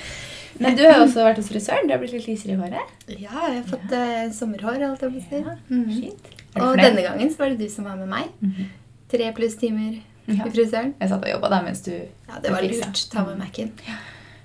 Men 0.63 0.77
du 0.77 0.83
har 0.85 0.95
jo 0.99 1.03
også 1.07 1.23
vært 1.27 1.41
hos 1.41 1.49
frisøren. 1.51 1.87
Du 1.87 1.93
har 1.95 1.99
blitt 2.01 2.13
litt 2.15 2.27
lysere 2.27 2.55
i 2.55 2.59
håret. 2.61 2.93
Ja, 3.07 3.43
jeg 3.49 3.59
har 3.59 3.67
fått 3.69 3.91
ja. 3.91 4.29
sommerhår, 4.35 4.81
Alt 4.89 5.01
jeg 5.05 5.25
si. 5.29 5.41
Ja, 5.43 5.57
Mm. 5.69 5.85
Fint. 5.99 6.31
Og 6.55 6.77
denne 6.77 7.01
gangen 7.01 7.29
så 7.33 7.37
var 7.39 7.49
det 7.49 7.59
du 7.59 7.69
som 7.69 7.85
var 7.85 7.95
med 7.97 8.07
meg. 8.09 8.29
Mhm. 8.41 8.67
Tre 9.09 9.31
pluss 9.33 9.55
timer 9.57 9.99
Ja. 10.27 10.45
i 10.45 10.49
frisøren. 10.49 10.93
Jeg 10.99 11.09
satt 11.09 11.23
og 11.25 11.29
jobba 11.29 11.49
der 11.49 11.63
mens 11.63 11.81
du 11.83 11.91
Ja, 11.91 12.39
det 12.41 12.51
var 12.51 12.61
lurt. 12.61 13.09
Ta 13.11 13.25
med 13.25 13.37
Mac-en. 13.37 13.71
Ja. 13.87 13.95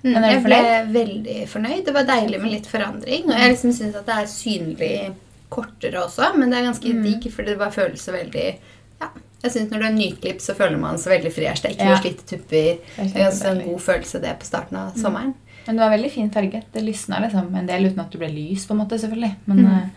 Mm, 0.03 0.23
jeg 0.23 0.43
ble 0.43 0.59
veldig 0.95 1.47
fornøyd. 1.51 1.85
Det 1.85 1.93
var 1.93 2.03
deilig 2.07 2.41
med 2.41 2.51
litt 2.51 2.67
forandring. 2.67 3.25
Og 3.25 3.35
jeg 3.35 3.51
liksom 3.51 3.71
syns 3.75 3.95
at 3.95 4.05
det 4.05 4.15
er 4.15 4.29
synlig 4.31 5.13
kortere 5.49 5.99
også, 6.05 6.35
men 6.37 6.49
det 6.49 6.59
er 6.59 6.67
ganske 6.71 6.93
Mm. 6.93 7.03
digg, 7.03 7.31
for 7.33 7.43
det 7.43 7.57
bare 7.57 7.71
føles 7.71 8.01
så 8.01 8.11
veldig 8.13 8.57
Ja. 9.01 9.07
Jeg 9.43 9.51
synes 9.51 9.69
Når 9.71 9.77
du 9.79 9.83
har 9.85 9.91
nyklipp, 9.93 10.39
så 10.41 10.53
føler 10.55 10.77
man 10.79 10.97
seg 10.97 11.21
veldig 11.21 11.31
fresh. 11.33 11.61
Det 11.61 11.65
er 11.71 11.75
ikke 11.75 11.85
Ja. 11.85 11.95
noe 11.95 12.01
slitte 12.01 12.25
tupper. 12.27 12.77
Det 12.97 13.15
er 13.15 13.51
en 13.51 13.65
god 13.69 13.79
følelse 13.79 14.21
det 14.21 14.39
på 14.39 14.45
starten 14.45 14.75
av 14.77 14.93
sommeren. 14.95 15.33
Men 15.67 15.75
du 15.75 15.81
var 15.83 15.91
veldig 15.93 16.11
fin 16.11 16.29
farge. 16.31 16.63
Det 16.73 16.81
lysna 16.83 17.19
liksom 17.21 17.55
en 17.55 17.67
del 17.67 17.85
uten 17.89 17.99
at 17.99 18.11
du 18.11 18.17
ble 18.17 18.29
lys, 18.33 18.65
på 18.65 18.73
en 18.73 18.79
måte, 18.81 18.97
selvfølgelig. 18.99 19.35
Men 19.45 19.57
Mm. 19.57 19.71
eh, 19.75 19.89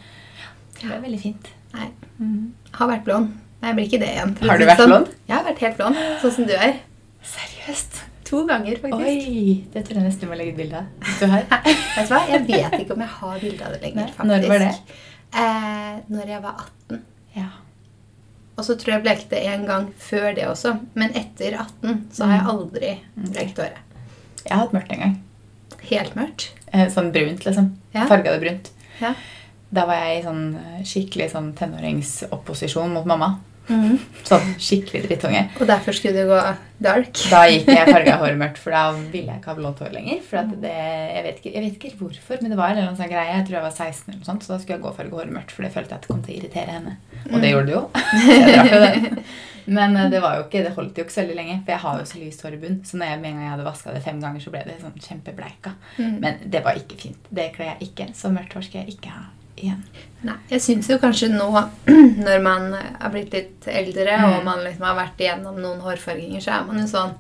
det 0.81 0.89
ble 0.89 1.01
veldig 1.09 1.21
fint. 1.23 1.47
Nei, 1.75 1.89
Mm. 2.21 2.53
har 2.73 2.89
vært 2.89 3.05
blond. 3.05 3.29
Nei, 3.63 3.69
jeg 3.71 3.77
blir 3.77 3.87
ikke 3.89 4.01
det 4.01 4.09
igjen. 4.15 4.37
Har 4.49 4.59
du 4.59 4.65
vært 4.67 4.77
sånn. 4.79 4.87
blond? 4.89 5.09
Jeg 5.29 5.37
har 5.37 5.45
vært 5.45 5.59
helt 5.59 5.77
blond, 5.77 5.97
sånn 6.21 6.33
som 6.33 6.45
du 6.47 6.53
er. 6.53 6.75
Seriøst? 7.23 8.03
To 8.25 8.47
ganger, 8.47 8.77
faktisk. 8.81 9.07
Oi! 9.07 9.65
Det 9.73 9.85
tror 9.85 9.95
jeg 10.01 10.05
nesten 10.05 10.21
du 10.21 10.27
må 10.27 10.37
legge 10.37 10.53
et 10.53 10.57
bilde 10.57 10.75
av. 10.75 10.87
Du 11.21 11.27
har. 11.27 11.43
Vet 11.97 12.09
du 12.09 12.15
hva? 12.15 12.21
Jeg 12.29 12.47
vet 12.49 12.81
ikke 12.81 12.93
om 12.97 13.01
jeg 13.01 13.09
har 13.09 13.39
bilde 13.41 13.63
av 13.67 13.73
det 13.73 13.83
lenger, 13.83 14.07
faktisk. 14.17 14.25
når 14.25 14.49
var 14.49 14.59
det? 14.59 14.75
Eh, 15.35 16.01
når 16.11 16.27
jeg 16.33 16.43
var 16.43 16.55
18. 16.91 17.03
Ja. 17.37 17.49
Og 18.59 18.65
så 18.65 18.75
tror 18.77 18.95
jeg 18.95 19.03
bleket 19.05 19.29
det 19.31 19.43
en 19.49 19.67
gang 19.67 19.87
før 19.99 20.35
det 20.35 20.45
også. 20.49 20.75
Men 20.95 21.11
etter 21.15 21.55
18 21.59 22.09
så 22.13 22.25
har 22.27 22.39
jeg 22.39 22.47
aldri 22.53 23.01
bleket 23.17 23.57
håret. 23.57 23.79
Jeg 24.45 24.53
har 24.53 24.65
hatt 24.67 24.73
mørkt 24.77 24.93
en 24.93 24.99
gang. 25.05 25.15
Helt 26.01 26.17
mørkt. 26.19 26.49
Eh, 26.73 26.89
Sånn 26.93 27.13
brunt, 27.15 27.45
liksom. 27.47 27.71
Ja. 27.95 28.07
Farga 28.11 28.33
det 28.37 28.43
brunt. 28.47 28.71
Ja. 29.03 29.15
Da 29.73 29.87
var 29.89 30.03
jeg 30.05 30.19
i 30.21 30.27
sånn 30.27 30.43
eh, 30.61 30.83
skikkelig 30.85 31.31
sånn 31.33 31.53
tenåringsopposisjon 31.57 32.93
mot 32.93 33.07
mamma. 33.09 33.35
Sånn 34.27 34.49
skikkelig 34.61 35.05
drittunge. 35.07 35.45
Og 35.63 35.69
derfor 35.71 35.95
skulle 35.97 36.25
du 36.25 36.33
gå 36.33 36.39
dark. 36.83 37.13
Da 37.31 37.45
gikk 37.49 37.69
jeg 37.71 37.87
farga 37.89 38.17
håret 38.21 38.37
mørkt, 38.41 38.59
for 38.61 38.75
da 38.75 38.83
ville 38.97 39.31
jeg 39.31 39.39
ikke 39.39 39.53
ha 39.53 39.55
blått 39.57 39.79
hår 39.85 39.95
lenger. 39.95 40.19
For 40.27 40.41
at 40.43 40.51
det, 40.65 40.73
jeg, 40.75 41.23
vet 41.29 41.39
ikke, 41.41 41.53
jeg 41.55 41.63
vet 41.69 41.79
ikke 41.79 42.01
hvorfor, 42.03 42.43
men 42.43 42.53
det 42.53 42.59
var 42.59 42.73
en 42.73 42.81
eller 42.81 42.91
annen 42.91 42.99
sånn 42.99 43.13
greie. 43.13 43.31
Jeg 43.39 43.47
tror 43.47 43.59
jeg 43.61 43.65
var 43.69 43.77
16, 43.79 44.03
eller 44.11 44.19
noe 44.19 44.29
sånt, 44.29 44.45
så 44.45 44.53
da 44.53 44.59
skulle 44.61 44.77
jeg 44.77 44.83
gå 44.85 44.91
og 44.91 44.99
farge 44.99 45.17
håret 45.21 45.37
mørkt, 45.39 45.55
for 45.55 45.65
det 45.65 45.73
følte 45.77 45.95
jeg 45.95 46.03
at 46.03 46.05
det 46.09 46.13
kom 46.13 46.25
til 46.27 46.35
å 46.35 46.39
irritere 46.41 46.75
henne. 46.77 46.97
Og 47.31 47.39
det 47.39 47.53
gjorde 47.55 47.71
det 47.71 47.77
jo. 47.79 47.85
Så 48.27 48.51
jeg 48.51 48.75
jo 48.75 48.83
det. 48.83 49.25
Men 49.67 49.97
eh, 49.97 50.09
det 50.11 50.21
var 50.23 50.37
jo 50.39 50.45
ikke, 50.49 50.63
det 50.65 50.73
holdt 50.77 50.97
jo 50.99 51.05
ikke 51.05 51.13
så 51.15 51.21
veldig 51.23 51.37
lenge, 51.37 51.59
for 51.65 51.73
jeg 51.73 51.81
har 51.85 51.99
jo 51.99 52.05
så 52.05 52.19
lyst 52.19 52.43
hår 52.43 52.55
i 52.55 52.57
bunn. 52.63 52.81
Så 52.85 52.97
når 52.99 53.07
jeg, 53.13 53.21
med 53.21 53.31
en 53.31 53.37
gang 53.37 53.45
jeg 53.47 53.51
hadde 53.57 53.65
vaska 53.69 53.93
det 53.95 54.03
fem 54.03 54.21
ganger, 54.21 54.41
så 54.41 54.51
ble 54.51 54.65
det 54.67 54.81
sånn 54.81 54.99
kjempebleika. 55.09 55.75
Men 55.99 56.39
det 56.51 56.65
var 56.65 56.75
ikke 56.81 56.97
fint. 56.99 57.31
Det 57.31 57.53
kler 57.55 57.73
jeg 57.75 57.89
ikke. 57.91 58.09
Så 58.15 58.31
mørkt 58.35 58.55
hår 58.55 58.63
skal 58.67 58.83
jeg 58.85 58.97
ikke 58.97 59.11
ha 59.15 59.23
igjen. 59.63 59.83
Nei, 60.25 60.35
jeg 60.51 60.61
syns 60.65 60.89
jo 60.89 60.97
kanskje 60.99 61.29
nå, 61.31 61.47
når 62.27 62.43
man 62.43 62.73
er 62.75 63.11
blitt 63.15 63.33
litt 63.33 63.67
eldre, 63.69 64.17
Mm. 64.19 64.25
og 64.39 64.45
man 64.45 64.65
liksom 64.65 64.85
har 64.89 64.97
vært 64.97 65.21
igjennom 65.21 65.59
noen 65.61 65.81
hårfarginger, 65.85 66.41
så 66.41 66.51
er 66.59 66.65
man 66.67 66.79
jo 66.83 66.87
sånn 66.91 67.15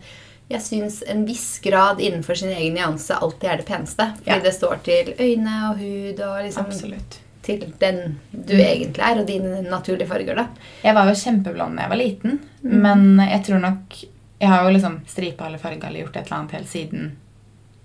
Jeg 0.50 0.60
syns 0.60 1.02
en 1.08 1.22
viss 1.24 1.60
grad 1.64 2.00
innenfor 2.02 2.34
sin 2.36 2.50
egen 2.52 2.74
nyanse 2.76 3.14
alltid 3.14 3.48
er 3.48 3.56
det 3.56 3.64
peneste. 3.66 4.04
Fordi 4.18 4.26
Ja. 4.34 4.38
det 4.40 4.52
står 4.52 4.82
til 4.84 5.14
øyne 5.18 5.70
og 5.70 5.78
hud 5.78 6.20
og 6.20 6.42
liksom 6.44 6.66
Absolutt. 6.66 7.20
Til 7.42 7.64
den 7.80 8.18
du 8.30 8.54
egentlig 8.54 9.02
er, 9.02 9.18
og 9.18 9.26
dine 9.26 9.62
naturlige 9.66 10.08
farger, 10.10 10.38
da. 10.38 10.46
Jeg 10.84 10.94
var 10.94 11.08
jo 11.10 11.18
kjempeblond 11.18 11.76
da 11.78 11.86
jeg 11.86 11.92
var 11.92 12.00
liten, 12.00 12.38
men 12.62 13.18
jeg 13.18 13.44
tror 13.48 13.62
nok 13.62 14.02
Jeg 14.42 14.50
har 14.50 14.64
jo 14.66 14.70
liksom 14.74 14.94
stripa 15.06 15.46
eller 15.46 15.58
farga 15.62 15.86
eller 15.86 16.02
gjort 16.02 16.16
et 16.16 16.24
eller 16.26 16.36
annet 16.40 16.54
helt 16.56 16.68
siden 16.68 17.02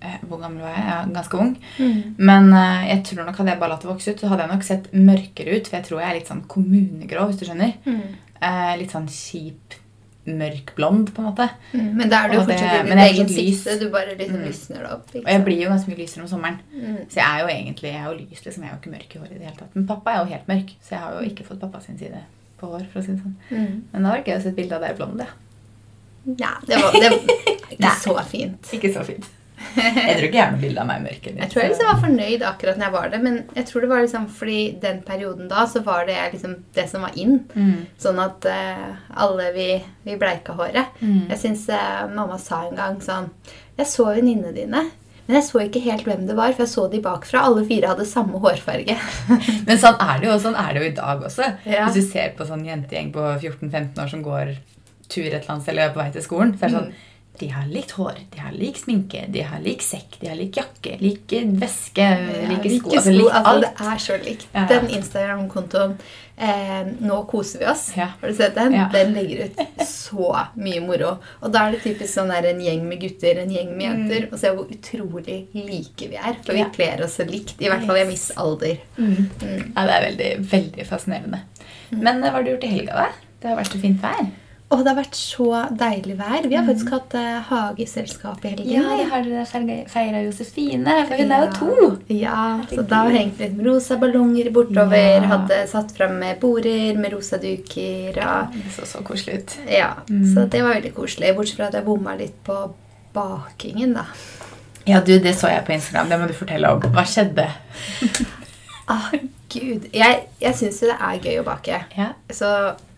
eh, 0.02 0.16
Hvor 0.26 0.40
gammel 0.42 0.64
var 0.64 0.72
jeg? 0.74 0.84
Jeg 0.88 0.94
er 0.96 1.12
ganske 1.14 1.38
ung. 1.38 1.52
Men 2.18 2.48
eh, 2.52 2.88
jeg 2.88 3.04
tror 3.06 3.28
nok 3.28 3.36
hadde 3.38 3.52
jeg 3.52 3.60
bare 3.60 3.70
latt 3.70 3.84
det 3.86 3.90
vokse 3.92 4.14
ut, 4.14 4.20
så 4.24 4.30
hadde 4.32 4.42
jeg 4.42 4.52
nok 4.56 4.66
sett 4.66 4.88
mørkere 4.92 5.54
ut. 5.54 5.68
For 5.68 5.76
jeg 5.78 5.86
tror 5.86 6.00
jeg 6.02 6.08
er 6.10 6.18
litt 6.18 6.32
sånn 6.32 6.42
kommunegrå, 6.50 7.28
hvis 7.28 7.38
du 7.38 7.44
skjønner. 7.46 7.76
Eh, 8.40 8.72
litt 8.80 8.90
sånn 8.94 9.06
kjip, 9.10 9.78
mørk 10.36 10.74
blond, 10.76 11.08
på 11.14 11.22
en 11.22 11.28
måte. 11.30 11.46
Mm, 11.72 11.94
Men 11.96 12.08
da 12.12 12.22
er 12.24 12.28
du 12.28 12.34
jo 12.36 12.42
fortsatt 12.44 12.74
i 12.74 12.88
ditt 12.88 13.02
eget 13.04 13.30
sikte. 13.34 13.78
Du 13.80 13.88
bare 13.90 14.14
liksom 14.18 14.36
Mm. 14.38 14.46
lysner 14.48 14.82
det 14.84 14.90
opp. 14.92 15.08
Og 15.14 15.28
jeg 15.32 15.44
blir 15.44 15.62
jo 15.62 15.68
ganske 15.70 15.88
mye 15.88 15.98
lysere 16.02 16.22
om 16.22 16.28
sommeren. 16.28 16.58
Mm. 16.74 16.98
Så 17.08 17.16
jeg 17.20 17.26
er 17.28 17.40
jo 17.40 17.48
egentlig 17.48 17.92
jeg 17.92 18.00
er 18.02 18.08
jo 18.12 18.18
lys, 18.18 18.44
liksom. 18.44 18.62
Jeg 18.62 18.70
er 18.70 18.74
jo 18.76 18.80
ikke 18.82 18.96
mørk 18.96 19.14
i 19.14 19.18
håret 19.18 19.30
i 19.32 19.38
det 19.38 19.46
hele 19.48 19.56
tatt. 19.56 19.74
Men 19.74 19.86
pappa 19.86 20.10
er 20.10 20.18
jo 20.24 20.32
helt 20.34 20.48
mørk, 20.48 20.74
så 20.82 20.90
jeg 20.90 20.98
har 21.00 21.12
jo 21.22 21.28
ikke 21.30 21.44
fått 21.48 21.60
pappa 21.60 21.80
sin 21.80 21.98
side 21.98 22.20
på 22.60 22.66
hår. 22.66 22.86
for 22.92 23.00
å 23.00 23.04
si 23.04 23.12
det 23.12 23.20
sånn. 23.22 23.36
Mm. 23.50 23.82
Men 23.92 24.02
da 24.02 24.08
var 24.10 24.16
det 24.16 24.26
gøy 24.26 24.36
å 24.38 24.42
se 24.42 24.48
et 24.48 24.56
bilde 24.56 24.72
av 24.74 24.82
deg 24.82 24.96
blond. 24.96 25.20
Ja. 25.20 25.26
Ja, 26.36 26.50
det 26.66 26.76
var, 26.82 26.92
det 26.92 27.12
ikke 27.78 27.94
så 28.02 28.14
fint. 28.26 28.62
Ikke 28.72 28.92
så 28.92 29.04
fint. 29.04 29.24
Jeg 29.58 30.14
tror 30.16 30.26
ikke 30.28 30.38
jeg 30.38 30.44
har 30.44 30.52
noe 30.54 30.62
bilde 30.62 30.82
av 30.82 30.88
meg 30.88 31.00
i 31.00 31.04
mørket. 31.06 31.40
Jeg 31.42 31.50
tror 31.52 31.62
jeg 31.62 31.72
liksom 31.72 31.90
var 31.90 32.00
fornøyd 32.02 32.44
akkurat 32.46 32.78
når 32.78 32.86
jeg 32.86 32.94
var 32.94 33.10
det, 33.12 33.20
men 33.24 33.38
jeg 33.56 33.66
tror 33.68 33.84
det 33.84 33.90
var 33.90 34.04
liksom 34.04 34.28
fordi 34.38 34.60
den 34.82 35.00
perioden 35.06 35.50
da, 35.50 35.64
så 35.70 35.82
var 35.86 36.06
det 36.08 36.18
liksom 36.34 36.54
det 36.76 36.86
som 36.90 37.04
var 37.06 37.18
inn. 37.18 37.40
Mm. 37.54 37.82
Sånn 38.00 38.22
at 38.22 38.48
uh, 38.48 38.86
alle 39.24 39.50
vi, 39.56 39.68
vi 40.06 40.16
bleika 40.20 40.54
håret. 40.58 40.94
Mm. 41.02 41.26
Jeg 41.32 41.42
syns 41.42 41.66
uh, 41.72 42.06
mamma 42.12 42.38
sa 42.42 42.64
en 42.66 42.78
gang 42.78 43.02
sånn 43.02 43.28
Jeg 43.78 43.90
så 43.90 44.08
venninnene 44.10 44.54
dine. 44.54 44.86
Men 45.28 45.36
jeg 45.36 45.44
så 45.44 45.60
ikke 45.60 45.82
helt 45.84 46.06
hvem 46.08 46.22
det 46.24 46.38
var, 46.38 46.54
for 46.54 46.64
jeg 46.64 46.72
så 46.72 46.86
de 46.88 47.02
bakfra. 47.04 47.42
Alle 47.44 47.66
fire 47.68 47.90
hadde 47.90 48.06
samme 48.08 48.40
hårfarge. 48.40 48.94
Men 49.68 49.80
sånn 49.80 49.98
er 50.00 50.22
det 50.22 50.30
jo, 50.30 50.38
sånn 50.40 50.56
er 50.56 50.70
det 50.72 50.80
jo 50.80 50.88
i 50.88 50.94
dag 50.96 51.26
også. 51.28 51.50
Ja. 51.68 51.84
Hvis 51.84 51.98
du 51.98 52.14
ser 52.14 52.32
på 52.38 52.46
sånn 52.48 52.64
jentegjeng 52.64 53.10
på 53.12 53.26
14-15 53.34 54.00
år 54.00 54.08
som 54.14 54.24
går 54.24 54.54
tur 55.08 55.26
et 55.26 55.34
eller 55.34 55.52
annet 55.52 55.66
sted 55.66 55.74
eller 55.74 55.90
er 55.90 55.92
på 55.92 56.00
vei 56.00 56.08
til 56.14 56.24
skolen, 56.24 56.54
så 56.56 56.64
er 56.64 56.72
det 56.72 56.78
sånn 56.78 56.90
De 57.38 57.48
har 57.54 57.66
likt 57.70 57.90
hår, 57.94 58.16
de 58.34 58.38
har 58.42 58.52
lik 58.52 58.76
sminke, 58.80 59.24
de 59.32 59.42
har 59.46 59.60
lik 59.62 59.82
sekk, 59.82 60.16
de 60.20 60.26
har 60.28 60.36
lik 60.38 60.56
jakke, 60.58 60.96
lik 61.00 61.34
veske, 61.60 62.02
Ja, 62.02 62.48
like 62.50 62.70
sko, 62.72 62.90
sko. 62.90 62.96
Altså 62.96 63.12
lik 63.14 63.32
altså, 63.32 63.60
det 63.60 63.70
er 63.92 63.98
så 64.06 64.16
likt. 64.24 64.46
Ja. 64.54 64.64
Den 64.70 64.88
Instagram-kontoen 64.96 65.94
eh, 66.38 66.86
'Nå 67.00 67.22
koser 67.30 67.58
vi 67.58 67.66
oss', 67.66 67.92
Ja. 67.96 68.08
har 68.20 68.28
du 68.28 68.34
sett 68.34 68.54
den? 68.54 68.72
Den 68.92 69.12
legger 69.14 69.44
ut 69.44 69.60
så 69.86 70.36
mye 70.56 70.80
moro. 70.80 71.18
Og 71.42 71.52
da 71.52 71.66
er 71.68 71.72
det 71.72 71.82
typisk 71.82 72.14
sånn 72.14 72.28
der 72.30 72.48
en 72.50 72.60
gjeng 72.60 72.82
med 72.88 73.00
gutter, 73.00 73.38
en 73.42 73.50
gjeng 73.50 73.70
med 73.76 73.86
jenter. 73.86 74.28
Og 74.32 74.38
se 74.38 74.48
hvor 74.54 74.66
utrolig 74.70 75.38
like 75.54 76.08
vi 76.08 76.16
er. 76.16 76.34
For 76.44 76.52
vi 76.52 76.62
Mm. 76.64 76.72
Kler 76.74 77.04
oss 77.04 77.16
så 77.16 77.24
likt. 77.28 77.54
I 77.60 77.68
hvert 77.68 77.86
fall 77.86 77.96
i 77.96 78.00
en 78.02 78.08
viss 78.10 78.30
alder. 78.36 78.76
Mm. 78.98 79.30
Mm. 79.42 79.72
Ja, 79.76 79.86
det 79.86 79.94
er 79.94 80.02
veldig, 80.10 80.50
veldig 80.50 80.86
fascinerende. 80.86 81.40
Men 81.90 82.22
eh, 82.22 82.30
hva 82.30 82.32
har 82.38 82.42
du 82.42 82.50
gjort 82.50 82.64
i 82.64 82.74
helga, 82.74 82.94
da? 82.94 83.08
Det 83.40 83.48
har 83.48 83.56
vært 83.56 83.72
så 83.72 83.80
fint 83.80 84.00
vær. 84.02 84.26
Og 84.68 84.82
det 84.84 84.90
har 84.90 84.96
vært 84.98 85.16
så 85.16 85.46
deilig 85.80 86.14
vær. 86.18 86.44
Vi 86.44 86.56
har 86.58 86.66
faktisk 86.66 86.90
hatt 86.92 87.14
uh, 87.16 87.38
hageselskap 87.48 88.42
i 88.44 88.50
helgen. 88.52 88.66
Mm. 88.68 88.72
Ja, 88.74 89.04
har 89.14 89.86
feira 89.88 90.20
Josefine, 90.26 90.96
for 91.08 91.22
hun 91.22 91.32
er 91.32 91.44
jo 91.46 91.52
to. 91.56 91.86
Ja, 92.12 92.42
så 92.68 92.82
da 92.84 92.98
har 93.06 93.08
vi 93.08 93.22
hengt 93.22 93.40
litt 93.40 93.54
med 93.56 93.64
rosa 93.70 93.96
ballonger 93.96 94.50
bortover. 94.52 95.06
Ja. 95.22 95.30
Hadde 95.30 95.62
satt 95.70 95.94
fram 95.96 96.18
med 96.20 96.36
border 96.42 97.00
med 97.00 97.16
rosa 97.16 97.40
duker. 97.40 98.18
Og, 98.20 98.58
Det 98.58 98.74
så 98.76 98.84
så 98.90 99.00
koselig 99.06 99.38
ut. 99.38 99.56
ja, 99.72 99.94
Mm. 100.08 100.34
Så 100.34 100.44
det 100.52 100.60
var 100.62 100.74
veldig 100.74 100.92
koselig. 100.94 101.32
Bortsett 101.36 101.56
fra 101.56 101.66
at 101.68 101.74
jeg 101.74 101.84
bomma 101.84 102.14
litt 102.16 102.36
på 102.44 102.58
bakingen, 103.16 103.94
da. 103.96 104.04
Ja, 104.84 105.00
du, 105.00 105.18
det 105.18 105.34
så 105.36 105.48
jeg 105.48 105.64
på 105.64 105.72
Instagram. 105.72 106.08
Det 106.08 106.20
må 106.20 106.28
du 106.28 106.34
fortelle 106.36 106.68
om. 106.72 106.84
Hva 106.92 107.04
skjedde? 107.08 107.48
Ah, 108.88 109.10
Gud. 109.52 109.88
Jeg, 109.92 110.20
jeg 110.40 110.54
syns 110.56 110.78
jo 110.82 110.88
det 110.88 110.98
er 111.00 111.18
gøy 111.24 111.40
å 111.40 111.44
bake. 111.44 111.80
Ja. 111.96 112.12
Så 112.32 112.48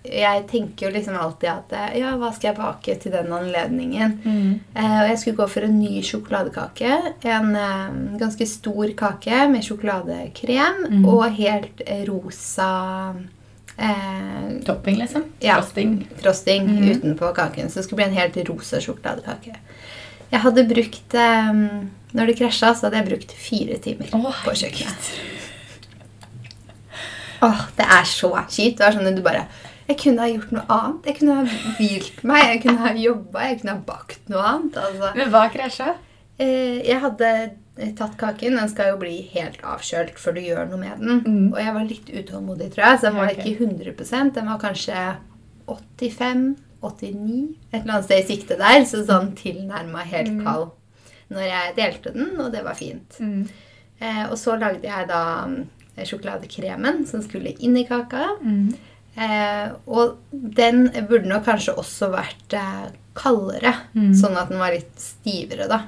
jeg 0.04 0.44
tenker 0.48 0.86
jo 0.86 0.92
liksom 0.94 1.16
alltid 1.20 1.48
at 1.50 1.72
eh, 1.76 1.98
ja, 2.00 2.14
hva 2.16 2.30
skal 2.32 2.48
jeg 2.50 2.56
bake 2.56 2.94
til 3.02 3.12
den 3.12 3.32
anledningen? 3.36 4.14
Eh, 4.74 4.94
og 5.02 5.08
jeg 5.10 5.18
skulle 5.20 5.36
gå 5.42 5.48
for 5.52 5.66
en 5.66 5.76
ny 5.78 6.00
sjokoladekake. 6.06 6.92
En 7.28 7.50
eh, 7.56 7.90
ganske 8.22 8.46
stor 8.48 8.94
kake 8.96 9.42
med 9.52 9.66
sjokoladekrem 9.66 10.86
Mm. 10.90 11.04
og 11.04 11.26
helt 11.36 11.82
rosa 12.08 12.70
eh, 13.76 14.48
Topping, 14.66 14.96
liksom? 15.02 15.24
Ja. 15.40 15.58
Frosting. 15.60 16.06
frosting 16.22 16.66
Mhm. 16.66 16.90
utenpå 16.96 17.34
kaken. 17.36 17.68
Så 17.70 17.74
det 17.80 17.84
skulle 17.84 17.96
bli 18.04 18.08
en 18.08 18.18
helt 18.20 18.36
rosa 18.48 18.80
sjokoladekake. 18.80 19.56
Jeg 20.30 20.40
hadde 20.40 20.64
brukt 20.68 21.12
Når 22.12 22.26
det 22.26 22.38
krasja, 22.38 22.72
så 22.74 22.86
hadde 22.88 22.96
jeg 22.96 23.06
brukt 23.08 23.32
fire 23.32 23.76
timer 23.78 24.08
oh, 24.14 24.34
på 24.44 24.50
kjøkkenet. 24.50 25.10
Åh, 27.42 27.60
det 27.76 27.86
er 27.86 28.04
så 28.08 28.30
kjipt. 28.50 28.78
Det 28.78 28.84
var 28.84 28.96
sånn 28.96 29.06
at 29.08 29.16
du 29.16 29.22
bare 29.24 29.44
Jeg 29.90 29.98
kunne 29.98 30.22
ha 30.22 30.30
gjort 30.30 30.52
noe 30.54 30.66
annet. 30.70 31.08
Jeg 31.08 31.16
kunne 31.18 31.36
ha 31.40 31.72
hvilt 31.80 32.20
meg, 32.30 32.44
jeg 32.46 32.60
kunne 32.62 32.84
ha 32.84 32.92
jobba, 32.94 33.46
jeg 33.48 33.56
kunne 33.60 33.74
ha 33.74 33.82
bakt 33.88 34.28
noe 34.30 34.44
annet. 34.52 34.76
Altså. 34.78 35.08
Men 35.18 35.32
hva 35.32 35.40
krasja? 35.50 35.94
Eh, 36.40 36.78
jeg 36.86 37.00
hadde 37.02 37.30
tatt 37.98 38.14
kaken. 38.20 38.58
Den 38.60 38.70
skal 38.70 38.92
jo 38.92 39.00
bli 39.00 39.16
helt 39.32 39.58
avkjølt 39.66 40.20
før 40.20 40.36
du 40.36 40.42
gjør 40.44 40.68
noe 40.70 40.80
med 40.80 41.02
den. 41.02 41.22
Mm. 41.24 41.48
Og 41.52 41.58
jeg 41.60 41.74
var 41.76 41.88
litt 41.88 42.12
utålmodig, 42.12 42.70
tror 42.74 42.86
jeg. 42.86 43.00
Så 43.00 43.08
den 43.08 43.18
var 43.18 43.32
okay. 43.32 43.50
ikke 43.50 43.66
100% 43.66 44.34
Den 44.36 44.52
var 44.52 44.60
kanskje 44.62 45.00
85-89. 45.66 47.40
Et 47.72 47.80
eller 47.80 47.96
annet 47.96 48.06
sted 48.06 48.22
i 48.22 48.28
sikte 48.28 48.60
der. 48.60 48.84
Så 48.88 49.02
sånn 49.08 49.34
tilnærma 49.38 50.06
helt 50.06 50.36
Mm. 50.36 50.44
kald 50.46 50.70
når 51.30 51.44
jeg 51.46 51.74
delte 51.76 52.12
den, 52.14 52.40
og 52.42 52.50
det 52.52 52.64
var 52.64 52.74
fint. 52.74 53.18
Eh, 54.00 54.24
og 54.30 54.38
så 54.38 54.56
lagde 54.58 54.88
jeg 54.88 55.06
da 55.06 55.46
mm, 55.46 55.60
sjokoladekremen 56.02 57.04
som 57.06 57.22
skulle 57.22 57.52
inn 57.58 57.76
i 57.76 57.84
kaka. 57.86 58.36
Mm. 58.42 58.74
Eh, 59.16 59.72
og 59.90 60.18
den 60.32 60.84
burde 61.08 61.28
nok 61.28 61.44
kanskje 61.48 61.74
også 61.80 62.10
vært 62.14 62.54
eh, 62.56 62.90
kaldere, 63.18 63.74
Mm. 63.94 64.12
sånn 64.14 64.36
at 64.38 64.48
den 64.48 64.58
var 64.62 64.70
litt 64.72 64.92
stivere, 65.02 65.66
da. 65.68 65.82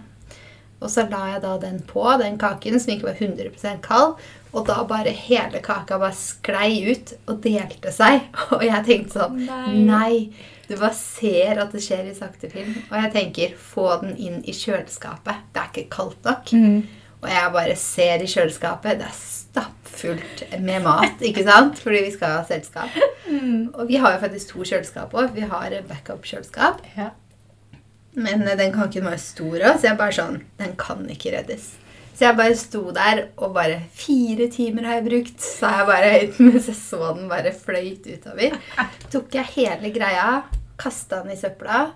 Og 0.82 0.90
så 0.90 1.04
la 1.08 1.28
jeg 1.34 1.42
da 1.44 1.56
den 1.62 1.78
på, 1.86 2.02
den 2.18 2.36
kaken 2.38 2.80
som 2.80 2.90
ikke 2.96 3.06
var 3.12 3.14
100 3.20 3.78
kald. 3.82 4.16
Og 4.52 4.66
da 4.66 4.82
bare 4.84 5.12
hele 5.14 5.60
kaka 5.62 5.96
bare 5.98 6.12
sklei 6.12 6.90
ut 6.90 7.12
og 7.30 7.38
delte 7.40 7.92
seg. 7.94 8.26
Og 8.52 8.64
jeg 8.66 8.84
tenkte 8.84 9.20
sånn 9.22 9.38
Nei. 9.46 9.76
Nei. 9.86 10.32
Du 10.68 10.74
bare 10.76 10.92
ser 10.98 11.60
at 11.62 11.72
det 11.72 11.80
skjer 11.84 12.10
i 12.10 12.14
sakte 12.16 12.50
film. 12.50 12.74
Og 12.90 12.98
jeg 12.98 13.12
tenker 13.14 13.54
få 13.56 13.86
den 14.02 14.16
inn 14.18 14.42
i 14.44 14.52
kjøleskapet. 14.52 15.46
Det 15.54 15.62
er 15.62 15.70
ikke 15.70 15.88
kaldt 15.94 16.24
nok. 16.26 16.52
Mm. 16.52 16.82
Og 17.22 17.30
jeg 17.30 17.54
bare 17.54 17.74
ser 17.78 18.22
i 18.22 18.28
kjøleskapet. 18.30 18.98
Det 18.98 19.06
er 19.06 19.18
stappfullt 19.18 20.44
med 20.60 20.82
mat, 20.82 21.20
ikke 21.22 21.44
sant? 21.46 21.78
Fordi 21.82 22.04
vi 22.08 22.14
skal 22.14 22.38
ha 22.38 22.46
selskap. 22.48 22.96
Mm. 23.28 23.70
Og 23.72 23.86
vi 23.88 24.00
har 24.02 24.16
jo 24.16 24.22
faktisk 24.24 24.54
to 24.54 24.66
kjøleskap 24.66 25.14
òg. 25.14 25.30
Vi 25.36 25.46
har 25.46 25.76
backup-kjøleskap. 25.88 26.82
Ja. 26.98 27.12
Men 28.18 28.42
eh, 28.42 28.58
den 28.58 28.74
kan 28.74 28.90
var 28.90 29.14
jo 29.16 29.22
stor 29.22 29.54
òg, 29.60 29.78
så 29.78 29.88
jeg 29.88 30.00
bare 30.00 30.16
sånn 30.16 30.42
Den 30.58 30.74
kan 30.80 31.06
ikke 31.10 31.32
reddes. 31.36 31.70
Så 32.12 32.26
jeg 32.26 32.36
bare 32.36 32.56
sto 32.60 32.82
der 32.92 33.22
og 33.40 33.54
bare 33.56 33.78
Fire 33.96 34.48
timer 34.52 34.84
har 34.88 34.98
jeg 34.98 35.06
brukt, 35.06 35.38
sa 35.40 35.70
jeg 35.78 35.88
bare 35.88 36.10
høyt 36.12 36.40
mens 36.44 36.68
jeg 36.68 36.78
så 36.78 37.12
den 37.16 37.30
bare 37.30 37.54
fløyt 37.56 38.08
utover. 38.10 38.58
Tok 39.14 39.38
jeg 39.38 39.54
hele 39.56 39.94
greia, 39.94 40.42
kasta 40.80 41.22
den 41.22 41.36
i 41.36 41.40
søpla. 41.40 41.86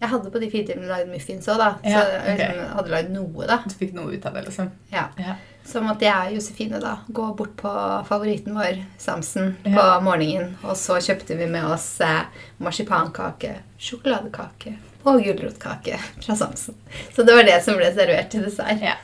Jeg 0.00 0.08
hadde 0.12 0.30
på 0.30 0.40
de 0.42 0.50
fire 0.52 0.66
timene 0.68 0.88
lagd 0.92 1.08
muffins 1.08 1.46
òg, 1.48 1.56
da. 1.58 1.68
Så 1.82 1.88
Ja, 1.90 2.00
jeg 2.04 2.20
ok. 2.20 2.40
liksom 2.40 2.74
hadde 2.76 2.90
lagd 2.92 3.10
noe, 3.14 3.46
da. 3.48 3.56
Du 3.64 3.74
fikk 3.74 3.94
noe 3.96 4.12
ut 4.12 4.26
av 4.26 4.34
det, 4.34 4.42
liksom? 4.48 4.70
Ja. 4.92 5.06
Ja. 5.18 5.36
Så 5.66 5.80
måtte 5.82 6.04
jeg 6.06 6.28
og 6.28 6.34
Josefine 6.36 6.78
da 6.80 6.98
gå 7.10 7.24
bort 7.36 7.56
på 7.58 7.70
favoritten 8.06 8.54
vår, 8.54 8.84
Samsen, 9.02 9.56
på 9.64 9.72
Ja. 9.74 9.98
morgenen. 10.00 10.52
Og 10.62 10.76
så 10.76 11.00
kjøpte 11.02 11.36
vi 11.36 11.46
med 11.50 11.64
oss 11.64 12.00
eh, 12.00 12.22
marsipankake, 12.62 13.54
sjokoladekake 13.78 14.76
og 15.06 15.22
gulrotkake 15.22 15.96
fra 16.22 16.34
Samsen. 16.36 16.74
Så 17.14 17.24
det 17.26 17.34
var 17.34 17.42
det 17.46 17.56
som 17.64 17.76
ble 17.78 17.88
servert 17.94 18.28
til 18.30 18.42
dessert. 18.46 18.80
Ja. 18.82 18.94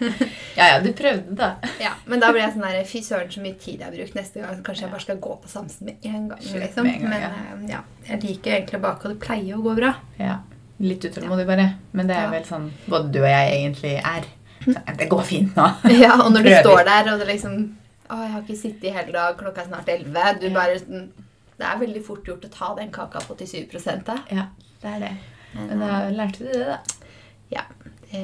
ja, 0.59 0.69
ja, 0.75 0.79
du 0.83 0.93
prøvde, 0.99 1.35
da. 1.39 1.55
Ja, 1.81 1.93
Men 2.07 2.21
da 2.21 2.31
ble 2.35 2.43
jeg 2.43 2.53
sånn 2.57 2.65
der 2.67 2.85
Fy 2.85 3.03
søren, 3.07 3.31
så 3.33 3.41
mye 3.43 3.55
tid 3.59 3.81
jeg 3.81 3.87
har 3.89 3.95
brukt 3.97 4.15
neste 4.19 4.43
gang. 4.43 4.57
så 4.59 4.63
Kanskje 4.67 4.83
jeg 4.87 4.91
bare 4.95 5.01
skal 5.09 5.21
gå 5.23 5.37
på 5.43 5.49
Samsen 5.49 5.87
med 5.89 5.97
en 6.05 6.29
gang. 6.29 6.41
Liksom. 6.43 6.85
med 6.85 6.95
en 6.95 7.11
gang, 7.11 7.37
men 7.57 7.69
eh, 7.69 7.77
ja, 7.77 7.83
jeg 8.09 8.23
liker 8.27 8.57
egentlig 8.59 8.81
å 8.81 8.87
bake, 8.87 9.07
og 9.07 9.15
det 9.17 9.21
pleier 9.27 9.59
å 9.59 9.63
gå 9.67 9.77
bra. 9.79 9.95
Ja. 10.19 10.39
Litt 10.83 11.05
utålmodig, 11.07 11.47
bare. 11.47 11.67
Men 11.95 12.09
det 12.11 12.17
er 12.19 12.31
vel 12.33 12.45
sånn 12.49 12.71
både 12.91 13.13
du 13.15 13.21
og 13.23 13.29
jeg 13.31 13.53
egentlig 13.59 13.93
er. 14.03 14.25
Så 14.65 14.75
Det 14.99 15.09
går 15.11 15.23
fint 15.27 15.57
nå. 15.59 15.67
Ja, 16.03 16.13
Og 16.25 16.33
når 16.35 16.43
du 16.43 16.49
Prøver. 16.51 16.63
står 16.67 16.85
der, 16.89 17.13
og 17.13 17.19
det 17.23 17.29
liksom 17.29 17.55
Å, 18.13 18.17
jeg 18.21 18.31
har 18.33 18.43
ikke 18.43 18.57
sittet 18.61 18.85
i 18.91 18.93
hele 18.95 19.13
dag, 19.15 19.37
klokka 19.39 19.63
er 19.63 19.69
snart 19.71 19.89
elleve. 19.89 20.25
Du 20.41 20.47
Ja. 20.49 20.55
bare 20.55 20.79
sånn, 20.83 21.09
Det 21.59 21.67
er 21.69 21.79
veldig 21.79 22.03
fort 22.05 22.25
gjort 22.27 22.45
å 22.45 22.51
ta 22.51 22.75
den 22.75 22.91
kaka 22.91 23.21
på 23.21 23.35
87 23.39 24.05
da. 24.05 24.17
Ja, 24.31 24.47
det 24.83 24.91
er 24.97 24.99
det. 25.01 25.13
Men, 25.55 25.69
Men 25.69 25.79
da 25.81 26.11
lærte 26.11 26.39
du 26.39 26.51
det, 26.53 26.67
da. 26.67 26.79
Ja, 27.53 27.63
det 28.11 28.23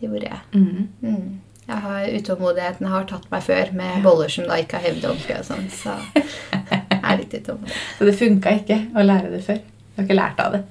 gjorde 0.00 0.22
jeg. 0.28 0.40
Mm. 0.52 0.88
Mm. 1.02 1.40
Jeg 1.68 1.76
har 1.80 2.06
Utålmodigheten 2.18 2.86
har 2.92 3.04
tatt 3.08 3.30
meg 3.30 3.42
før 3.42 3.72
med 3.72 4.02
boller 4.02 4.28
som 4.28 4.44
da 4.48 4.54
ikke 4.60 4.76
har 4.80 4.90
hevd 4.90 5.04
ordentlig. 5.08 5.38
og 5.38 5.44
sånn, 5.44 5.70
Så 5.70 5.94
jeg 6.14 7.00
er 7.02 7.16
litt 7.22 7.34
utålmodig. 7.38 7.72
Så 7.98 8.04
det 8.10 8.14
funka 8.18 8.52
ikke 8.60 8.80
å 8.94 9.04
lære 9.06 9.30
det 9.30 9.44
før? 9.46 9.60
Du 9.64 10.00
har 10.02 10.04
ikke 10.08 10.18
lært 10.18 10.40
av 10.44 10.52
det? 10.58 10.62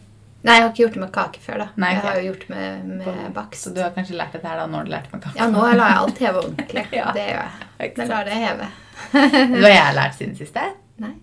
Nei, 0.43 0.55
jeg 0.57 0.63
har 0.65 0.69
ikke 0.73 0.81
gjort 0.83 0.95
det 0.97 1.01
med 1.05 1.12
kake 1.15 1.39
før. 1.43 1.57
da. 1.63 1.67
Nei, 1.79 1.89
Jeg 1.93 2.01
har 2.03 2.15
jo 2.19 2.23
gjort 2.27 2.41
det 2.47 2.50
med, 2.51 2.88
med 3.00 3.33
bakst. 3.35 3.63
Så 3.63 3.71
du 3.75 3.77
har 3.81 3.93
kanskje 3.95 4.17
lært 4.19 4.33
dette 4.35 4.47
her 4.50 4.57
da 4.59 4.65
når 4.67 4.88
du 4.89 4.91
lærte 4.91 5.13
med 5.13 5.21
kake? 5.23 5.38
Ja, 5.39 5.45
nå 5.51 5.62
lar 5.63 5.93
jeg 5.93 6.00
alt 6.01 6.19
heve 6.25 6.41
ordentlig. 6.41 6.83
Ja. 7.00 7.12
Det 7.15 7.27
gjør 7.29 7.43
jeg. 7.43 7.93
Jeg 7.97 8.09
lar 8.09 8.27
det 8.27 8.39
heve. 8.41 8.67
Hva 9.13 9.62
har 9.69 9.75
jeg 9.77 9.95
lært 10.00 10.17
siden 10.19 10.35
siste? 10.39 10.65
Nei. 11.03 11.13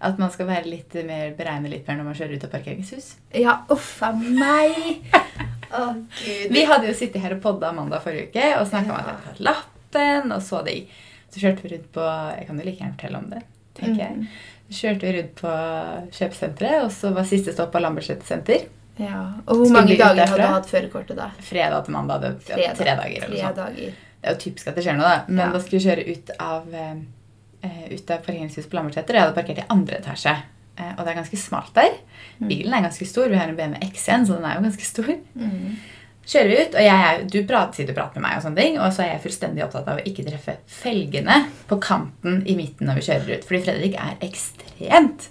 At 0.00 0.18
man 0.18 0.30
skal 0.32 0.48
være 0.48 0.64
litt 0.66 0.94
mer, 1.06 1.34
beregne 1.36 1.68
litt 1.70 1.86
mer 1.86 1.98
når 2.00 2.06
man 2.10 2.16
kjører 2.16 2.38
ut 2.40 2.44
av 2.48 2.52
parkeringshus. 2.54 3.08
Ja, 3.36 3.58
uff 3.70 3.90
a 4.02 4.10
meg. 4.16 5.04
Å, 5.76 5.82
gud. 5.94 6.50
Vi 6.50 6.62
hadde 6.66 6.88
jo 6.90 6.94
sittet 6.98 7.22
her 7.22 7.36
og 7.36 7.42
podda 7.44 7.70
mandag 7.76 8.02
forrige 8.02 8.30
uke 8.32 8.46
og 8.58 8.66
snakka 8.66 8.90
om 8.90 8.96
at 8.98 9.10
jeg 9.12 9.20
hadde 9.28 9.44
lappen. 9.46 10.32
Og 10.34 10.42
så, 10.42 10.62
de. 10.66 10.78
så 11.30 11.42
kjørte 11.44 11.62
vi 11.66 11.74
rundt 11.76 11.90
på 11.94 12.06
Jeg 12.34 12.48
kan 12.48 12.58
jo 12.58 12.66
like 12.66 12.80
gjerne 12.82 12.96
fortelle 12.96 13.20
om 13.22 13.28
det. 13.30 13.42
tenker 13.78 14.00
jeg. 14.02 14.16
Mm. 14.16 14.26
Så 14.26 14.59
kjørte 14.70 15.06
vi 15.06 15.14
rundt 15.18 15.34
på 15.40 15.54
kjøpesenteret, 16.18 16.84
og 16.84 16.92
så 16.94 17.10
var 17.16 17.26
siste 17.28 17.54
stopp 17.54 17.72
på 17.74 17.82
Lambertseter 17.82 18.26
senter. 18.26 18.68
Ja. 19.00 19.22
Og 19.46 19.62
hvor 19.62 19.72
mange 19.72 19.96
dager 19.96 20.26
hadde 20.26 20.38
du 20.42 20.54
hatt 20.54 20.68
førerkortet 20.70 21.16
da? 21.18 21.30
Fredag 21.44 21.86
til 21.86 21.96
mandag. 21.96 22.20
Det, 22.26 22.32
Fredag. 22.50 22.76
tre 22.76 22.96
dager 22.98 23.26
eller 23.26 23.40
Tre 23.40 23.52
dager. 23.56 23.98
Det 24.20 24.28
er 24.28 24.36
jo 24.36 24.40
typisk 24.42 24.68
at 24.68 24.76
det 24.76 24.84
skjer 24.84 24.98
noe, 24.98 25.08
da. 25.08 25.24
Men 25.28 25.46
Ja. 25.46 25.52
da 25.54 25.60
skulle 25.60 25.80
vi 25.80 25.88
kjøre 25.88 26.06
ut 26.12 26.30
av, 26.38 26.66
uh, 26.74 27.84
ut 27.94 28.10
av 28.10 28.24
parkeringshuset 28.26 28.70
på 28.70 28.76
Lambertseter. 28.76 29.14
Jeg 29.16 29.22
hadde 29.24 29.38
parkert 29.38 29.62
i 29.62 29.68
andre 29.70 30.00
etasje. 30.02 30.34
Eh, 30.80 30.92
og 30.96 31.04
det 31.04 31.12
er 31.12 31.18
ganske 31.20 31.40
smalt 31.40 31.72
der. 31.76 31.96
Mm. 32.40 32.48
Bilen 32.48 32.74
er 32.74 32.84
ganske 32.86 33.06
stor. 33.08 33.28
Vi 33.28 33.36
har 33.36 33.48
en 33.48 33.56
BMW 33.56 33.80
X1, 33.90 34.26
så 34.28 34.36
den 34.38 34.46
er 34.48 34.56
jo 34.56 34.66
ganske 34.68 34.86
stor. 34.86 35.10
Mm. 35.34 35.76
Kjører 36.28 36.50
vi 36.50 36.60
ut, 36.60 36.76
og 36.76 36.84
jeg 36.84 37.26
du 37.32 37.40
prater, 37.48 37.74
sier 37.76 37.90
du 37.90 37.96
prater 37.96 38.20
med 38.20 38.28
meg, 38.28 38.38
og 38.38 38.44
sånne 38.46 38.62
ting, 38.62 38.78
og 38.78 38.92
så 38.94 39.04
er 39.04 39.12
jeg 39.14 39.24
fullstendig 39.24 39.64
opptatt 39.66 39.88
av 39.90 40.00
å 40.00 40.06
ikke 40.06 40.26
treffe 40.26 40.56
felgene 40.70 41.42
på 41.70 41.80
kanten 41.82 42.42
i 42.46 42.56
midten 42.58 42.88
når 42.90 43.00
vi 43.00 43.06
kjører 43.08 43.36
ut. 43.36 43.46
Fordi 43.48 43.62
Fredrik 43.66 43.98
er 43.98 44.18
ekstremt 44.26 45.30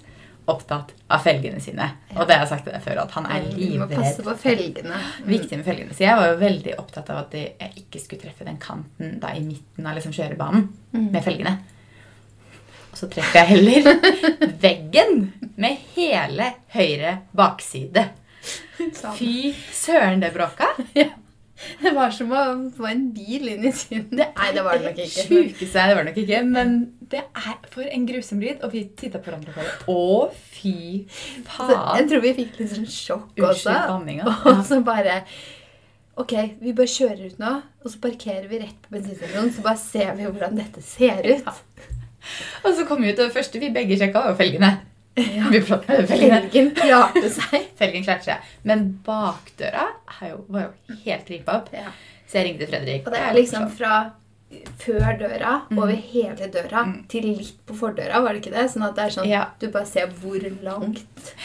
opptatt 0.50 0.92
av 1.10 1.22
felgene 1.22 1.60
sine. 1.62 1.86
Og 2.16 2.24
det 2.26 2.34
har 2.36 2.44
jeg 2.44 2.50
sagt 2.52 2.64
til 2.66 2.74
deg 2.74 2.82
før, 2.82 3.02
at 3.04 3.12
han 3.14 3.26
er 3.30 3.44
Du 3.54 3.60
må 3.78 3.86
passe 3.90 4.24
på 4.26 4.34
felgene. 4.40 4.98
Viktig 5.28 5.58
med 5.60 5.66
felgene. 5.66 5.94
Så 5.94 6.04
jeg 6.04 6.16
var 6.18 6.30
jo 6.32 6.38
veldig 6.40 6.76
opptatt 6.80 7.10
av 7.14 7.24
at 7.24 7.36
jeg 7.38 7.70
ikke 7.84 8.02
skulle 8.02 8.24
treffe 8.24 8.46
den 8.48 8.58
kanten 8.62 9.18
da 9.22 9.30
i 9.36 9.44
midten 9.44 9.86
av 9.86 9.98
liksom 9.98 10.14
kjørebanen 10.16 10.66
med 11.12 11.22
felgene. 11.22 11.54
Og 12.90 12.98
så 12.98 13.06
treffer 13.12 13.44
jeg 13.44 13.52
heller 13.52 13.86
veggen 14.64 15.28
med 15.60 15.78
hele 15.94 16.50
høyre 16.74 17.20
bakside. 17.36 18.08
Sånn. 19.00 19.16
Fy 19.18 19.52
søren, 19.76 20.22
det 20.24 20.32
bråka. 20.36 20.70
Det 21.80 21.90
var 21.92 22.08
som 22.14 22.30
å 22.32 22.42
få 22.72 22.86
en 22.88 23.02
bil 23.12 23.50
inn 23.52 23.66
i 23.68 23.70
synet. 23.76 24.14
Nei, 24.16 24.46
det 24.56 24.62
var 24.64 24.78
det 24.80 24.90
nok 24.90 25.00
ikke. 25.04 25.24
Sjukeste 25.28 25.82
det 25.90 25.96
var 25.96 26.06
det 26.06 26.12
nok 26.14 26.20
ikke, 26.22 26.38
men 26.48 26.74
det 27.12 27.20
er 27.20 27.56
for 27.74 27.84
en 27.84 28.06
grusom 28.08 28.40
lyd. 28.40 28.62
Og 28.64 28.72
vi 28.72 28.86
titta 28.96 29.20
på 29.20 29.28
hverandre 29.28 29.52
og 29.52 29.58
bare 29.60 29.74
Å, 29.92 30.06
fy 30.54 30.72
Så 31.44 31.68
jeg 31.68 32.06
tror 32.08 32.24
vi 32.24 32.34
fikk 32.38 32.60
litt 32.62 32.72
sånn 32.72 32.88
sjokk 32.88 33.44
også. 33.50 33.76
Banninga. 33.90 34.24
Og 34.54 34.62
så 34.68 34.80
bare 34.86 35.20
Ok, 36.20 36.34
vi 36.60 36.72
bare 36.76 36.90
kjører 36.90 37.30
ut 37.30 37.38
nå, 37.40 37.50
og 37.80 37.92
så 37.92 38.00
parkerer 38.02 38.48
vi 38.50 38.58
rett 38.60 38.76
på 38.84 38.92
bensinstasjonen. 38.92 39.52
Så 39.56 39.62
bare 39.64 39.80
ser 39.80 40.10
vi 40.18 40.26
hvordan 40.26 40.58
dette 40.58 40.82
ser 40.84 41.24
ut. 41.24 41.46
Og 42.60 42.74
så 42.76 42.84
kom 42.88 43.00
vi 43.00 43.12
ut, 43.12 43.16
og 43.16 43.30
det 43.30 43.32
første 43.32 43.62
vi 43.62 43.70
begge 43.72 43.96
sjekka, 43.96 44.26
var 44.26 44.36
felgene. 44.36 44.72
Felgene. 45.20 46.06
Felgen 46.10 46.70
klarte 46.76 47.30
seg. 47.38 47.66
Felgen 47.80 48.04
klarte 48.06 48.24
seg. 48.30 48.48
Men 48.64 48.86
bakdøra 49.06 49.88
jo, 50.28 50.44
var 50.48 50.68
jo 50.70 50.96
helt 51.04 51.30
ripa 51.30 51.58
opp. 51.60 51.68
Ja. 51.74 51.92
Så 52.30 52.38
jeg 52.40 52.50
ringte 52.52 52.68
Fredrik. 52.70 53.06
Og 53.06 53.12
det 53.14 53.20
er 53.26 53.34
liksom 53.36 53.68
fra 53.74 54.00
før 54.82 55.12
døra, 55.14 55.50
Mm. 55.70 55.78
over 55.78 55.94
hele 55.94 56.46
døra, 56.50 56.80
til 57.08 57.22
litt 57.38 57.60
på 57.68 57.74
fordøra, 57.78 58.18
var 58.24 58.34
det 58.34 58.40
ikke 58.42 58.50
det? 58.56 58.64
Sånn 58.72 58.82
at 58.82 58.96
det 58.96 59.04
er 59.04 59.12
sånn, 59.14 59.28
Ja. 59.30 59.44
du 59.60 59.68
bare 59.70 59.86
ser 59.86 60.08
hvor 60.08 60.42
langt. 60.64 61.04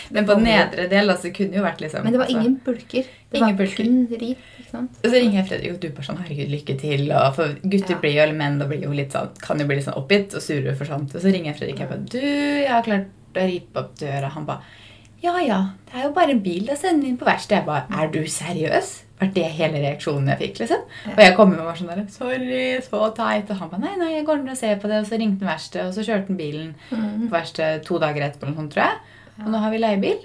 Men 0.09 0.25
på 0.25 0.33
nedre 0.41 0.87
del 0.89 1.11
altså, 1.13 1.29
kunne 1.31 1.53
jo 1.53 1.61
vært 1.61 1.81
liksom 1.85 2.01
Men 2.03 2.13
det 2.13 2.17
var 2.19 2.25
altså- 2.25 2.39
ingen 2.41 2.55
bulker. 2.65 3.05
Det 3.29 3.37
Ingen 3.37 3.57
var 3.57 3.65
bulker. 3.65 3.83
kun 3.83 4.07
rip. 4.19 4.37
Og 4.73 4.87
så 5.05 5.11
ringer 5.13 5.33
jeg 5.37 5.47
Fredrik, 5.47 5.73
og 5.73 5.79
du 5.79 5.89
bare 5.89 6.03
sånn 6.05 6.17
Herregud, 6.17 6.49
lykke 6.49 6.79
til. 6.81 7.11
Og 7.11 7.35
for 7.35 7.53
gutter 7.63 7.89
Ja. 7.93 7.99
blir 8.01 8.13
jo, 8.15 8.21
eller 8.23 8.33
menn 8.33 8.57
da 8.59 8.65
blir 8.65 8.81
jo 8.81 8.89
litt 8.89 9.11
sånn, 9.11 9.29
kan 9.39 9.59
jo 9.59 9.65
bli 9.67 9.75
litt 9.75 9.85
sånn 9.85 9.97
oppgitt 10.01 10.33
og 10.35 10.41
sure 10.41 10.75
for 10.75 10.85
sånt. 10.85 11.13
Og 11.13 11.21
så 11.21 11.31
ringer 11.31 11.53
jeg 11.53 11.57
Fredrik 11.57 11.75
og 11.75 11.79
jeg 11.79 11.89
bare 11.89 12.05
Du, 12.09 12.19
jeg 12.19 12.67
har 12.69 12.81
klart 12.81 13.05
å 13.41 13.47
ripe 13.49 13.81
opp 13.81 13.95
døra. 13.99 14.29
Han 14.35 14.45
bare 14.45 14.61
Ja 15.23 15.37
ja, 15.41 15.59
det 15.89 15.95
er 15.97 16.03
jo 16.07 16.13
bare 16.13 16.31
en 16.35 16.41
bil. 16.43 16.65
Da 16.67 16.75
sender 16.77 17.01
vi 17.05 17.11
den 17.13 17.17
på 17.17 17.25
verksted. 17.25 17.57
Jeg 17.57 17.65
bare 17.65 17.87
Er 18.03 18.11
du 18.13 18.21
seriøs? 18.29 19.01
Var 19.19 19.29
det 19.31 19.45
hele 19.55 19.79
reaksjonen 19.79 20.27
jeg 20.33 20.37
fikk? 20.41 20.57
liksom? 20.59 20.81
Og 21.13 21.19
jeg 21.23 21.35
kom 21.37 21.49
med 21.49 21.59
og 21.63 21.69
var 21.69 21.77
sånn 21.79 21.87
der 21.87 22.01
Sorry, 22.11 22.81
så 22.83 22.99
teit. 23.15 23.49
Og 23.49 23.57
han 23.61 23.69
bare 23.71 23.81
Nei, 23.85 23.95
nei, 24.01 24.09
jeg 24.17 24.25
går 24.27 24.41
ned 24.43 24.51
og 24.51 24.57
ser 24.59 24.75
på 24.81 24.91
det. 24.91 24.99
Og 25.01 25.07
så 25.07 25.17
ringte 25.21 25.45
han 25.45 25.53
verkstedet, 25.55 25.87
og 25.87 25.93
så 25.95 26.03
kjørte 26.03 26.27
han 26.33 26.37
bilen 26.41 26.73
på 26.91 27.31
verkstedet 27.31 27.85
to 27.87 27.97
dager 28.03 28.27
etterpå, 28.27 28.45
eller 28.49 28.59
sånt, 28.59 28.73
tror 28.75 28.83
jeg. 28.89 28.97
Og 29.45 29.51
nå 29.53 29.61
har 29.63 29.71
vi 29.71 29.79
leiebil. 29.79 30.19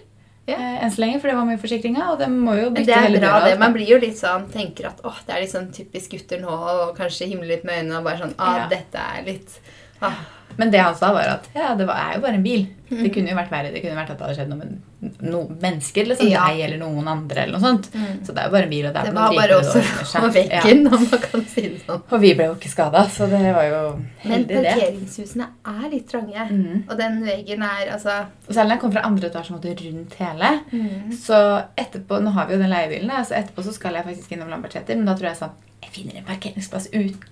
Ja. 0.51 0.57
Eh, 0.57 0.77
enn 0.83 0.91
så 0.91 1.05
lenge, 1.05 1.21
for 1.23 1.31
det 1.31 1.37
var 1.39 1.47
med 1.47 1.59
i 1.59 1.63
forsikringa. 1.63 2.09
Og 2.11 2.19
det 2.19 2.27
må 2.35 2.57
jo 2.59 2.71
bytte 2.75 2.91
det 2.91 2.99
hele 3.05 3.21
bra, 3.23 3.37
døra. 3.39 3.47
det. 3.53 3.59
Man 3.63 3.73
blir 3.79 3.87
jo 3.95 3.99
litt 4.03 4.19
sånn, 4.19 4.49
tenker 4.51 4.91
at 4.91 5.01
åh, 5.07 5.23
det 5.27 5.37
er 5.37 5.45
litt 5.45 5.55
sånn 5.55 5.71
typisk 5.77 6.17
gutter 6.19 6.43
nå, 6.43 6.51
og 6.51 6.97
kanskje 6.99 7.31
himle 7.31 7.47
litt 7.47 7.63
med 7.69 7.79
øynene 7.85 8.01
og 8.03 8.11
bare 8.11 8.19
sånn 8.25 8.35
ah, 8.43 8.57
Ja. 8.65 8.67
dette 8.75 8.99
er 9.15 9.23
litt 9.31 9.61
ah. 10.03 10.19
Men 10.57 10.71
det 10.71 10.81
han 10.83 10.95
sa, 10.97 11.13
var 11.13 11.29
at 11.39 11.49
ja, 11.55 11.75
det 11.79 11.87
var, 11.89 11.97
er 12.11 12.15
jo 12.17 12.21
bare 12.27 12.35
en 12.39 12.43
bil. 12.45 12.67
Mm. 12.91 13.03
Det 13.05 13.11
kunne 13.15 13.31
jo 13.31 13.37
vært 13.39 13.51
verre. 13.53 13.69
Det 13.73 13.81
kunne 13.85 13.95
vært 14.01 14.11
at 14.11 14.19
det 14.19 14.25
hadde 14.27 14.35
skjedd 14.35 14.49
noe 14.51 14.59
med 14.59 14.79
noen 15.23 15.53
mennesker. 15.63 16.05
liksom, 16.11 16.29
Ja. 16.29 16.49
Deg 16.51 16.61
eller 16.67 16.79
noen 16.83 17.07
andre. 17.09 17.45
eller 17.45 17.55
noe 17.59 17.63
sånt. 17.63 17.87
Så 18.27 18.35
det 18.35 18.43
er 18.43 18.49
jo 18.49 18.55
bare 18.57 18.67
en 18.67 18.73
bil. 18.75 18.87
og 18.87 18.93
det 18.93 19.01
er 19.01 19.07
Det 19.07 19.15
var 19.15 19.37
bare 19.39 19.59
også 19.61 19.83
på 20.25 20.31
veggen, 20.35 20.81
om 20.91 21.07
man 21.11 21.21
kan 21.23 21.45
si 21.47 21.61
det 21.69 21.81
sånn. 21.87 22.03
Og 22.11 22.21
vi 22.21 22.33
ble 22.35 22.49
jo 22.51 22.57
ikke 22.59 22.73
skada, 22.73 23.05
så 23.09 23.29
det 23.31 23.41
var 23.55 23.65
jo 23.69 23.81
heldig, 24.25 24.49
det. 24.49 24.57
Men 24.57 24.69
parkeringshusene 24.73 25.47
er 25.77 25.89
litt 25.95 26.09
trange. 26.11 26.49
Mm. 26.51 26.83
Og 26.91 26.97
den 26.99 27.23
veggen 27.25 27.63
er 27.63 27.95
altså 27.95 28.19
Og 28.49 28.53
Selv 28.55 28.67
om 28.67 28.71
jeg 28.75 28.81
kom 28.81 28.93
fra 28.99 29.07
andre 29.07 29.31
etasje 29.31 29.55
måtte 29.57 29.77
rundt 29.81 30.15
hele, 30.19 30.53
Mm. 30.73 31.13
så 31.17 31.65
etterpå 31.79 32.21
Nå 32.23 32.31
har 32.35 32.47
vi 32.47 32.55
jo 32.55 32.61
den 32.61 32.71
leiebilen, 32.71 33.11
så 33.25 33.39
etterpå 33.39 33.63
så 33.65 33.73
skal 33.73 33.95
jeg 33.95 34.05
faktisk 34.05 34.33
innom 34.35 34.51
Lambertseter, 34.51 34.97
men 34.97 35.07
da 35.07 35.15
tror 35.15 35.31
jeg 35.31 35.37
sånn 35.39 35.57
Jeg 35.91 36.05
finner 36.05 36.21
en 36.21 36.25
parkeringsplass 36.29 36.89
ute. 36.95 37.27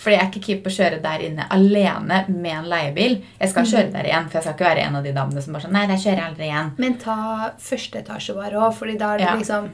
Fordi 0.00 0.16
jeg 0.16 0.20
er 0.24 0.30
ikke 0.30 0.40
keen 0.42 0.62
på 0.64 0.70
å 0.72 0.74
kjøre 0.74 0.96
der 1.04 1.22
inne 1.22 1.44
alene 1.54 2.24
med 2.32 2.50
en 2.50 2.64
leiebil. 2.72 3.12
Jeg 3.38 3.50
skal 3.52 3.68
kjøre 3.68 3.92
der 3.92 4.08
igjen, 4.08 4.26
for 4.26 4.38
jeg 4.40 4.42
skal 4.42 4.56
ikke 4.56 4.66
være 4.66 4.86
en 4.88 4.96
av 4.98 5.04
de 5.06 5.12
damene 5.14 5.42
som 5.44 5.54
bare 5.54 5.62
sånn 5.68 5.76
Nei, 5.76 5.84
der 5.86 6.00
kjører 6.02 6.18
jeg 6.18 6.26
aldri 6.32 6.48
igjen. 6.48 6.72
Men 6.82 6.96
ta 6.98 7.16
første 7.62 8.00
etasje 8.02 8.34
bare 8.34 8.58
òg, 8.58 8.74
fordi 8.74 8.96
da 8.98 9.12
er 9.14 9.18
det 9.22 9.28
Ja. 9.28 9.36
liksom 9.36 9.70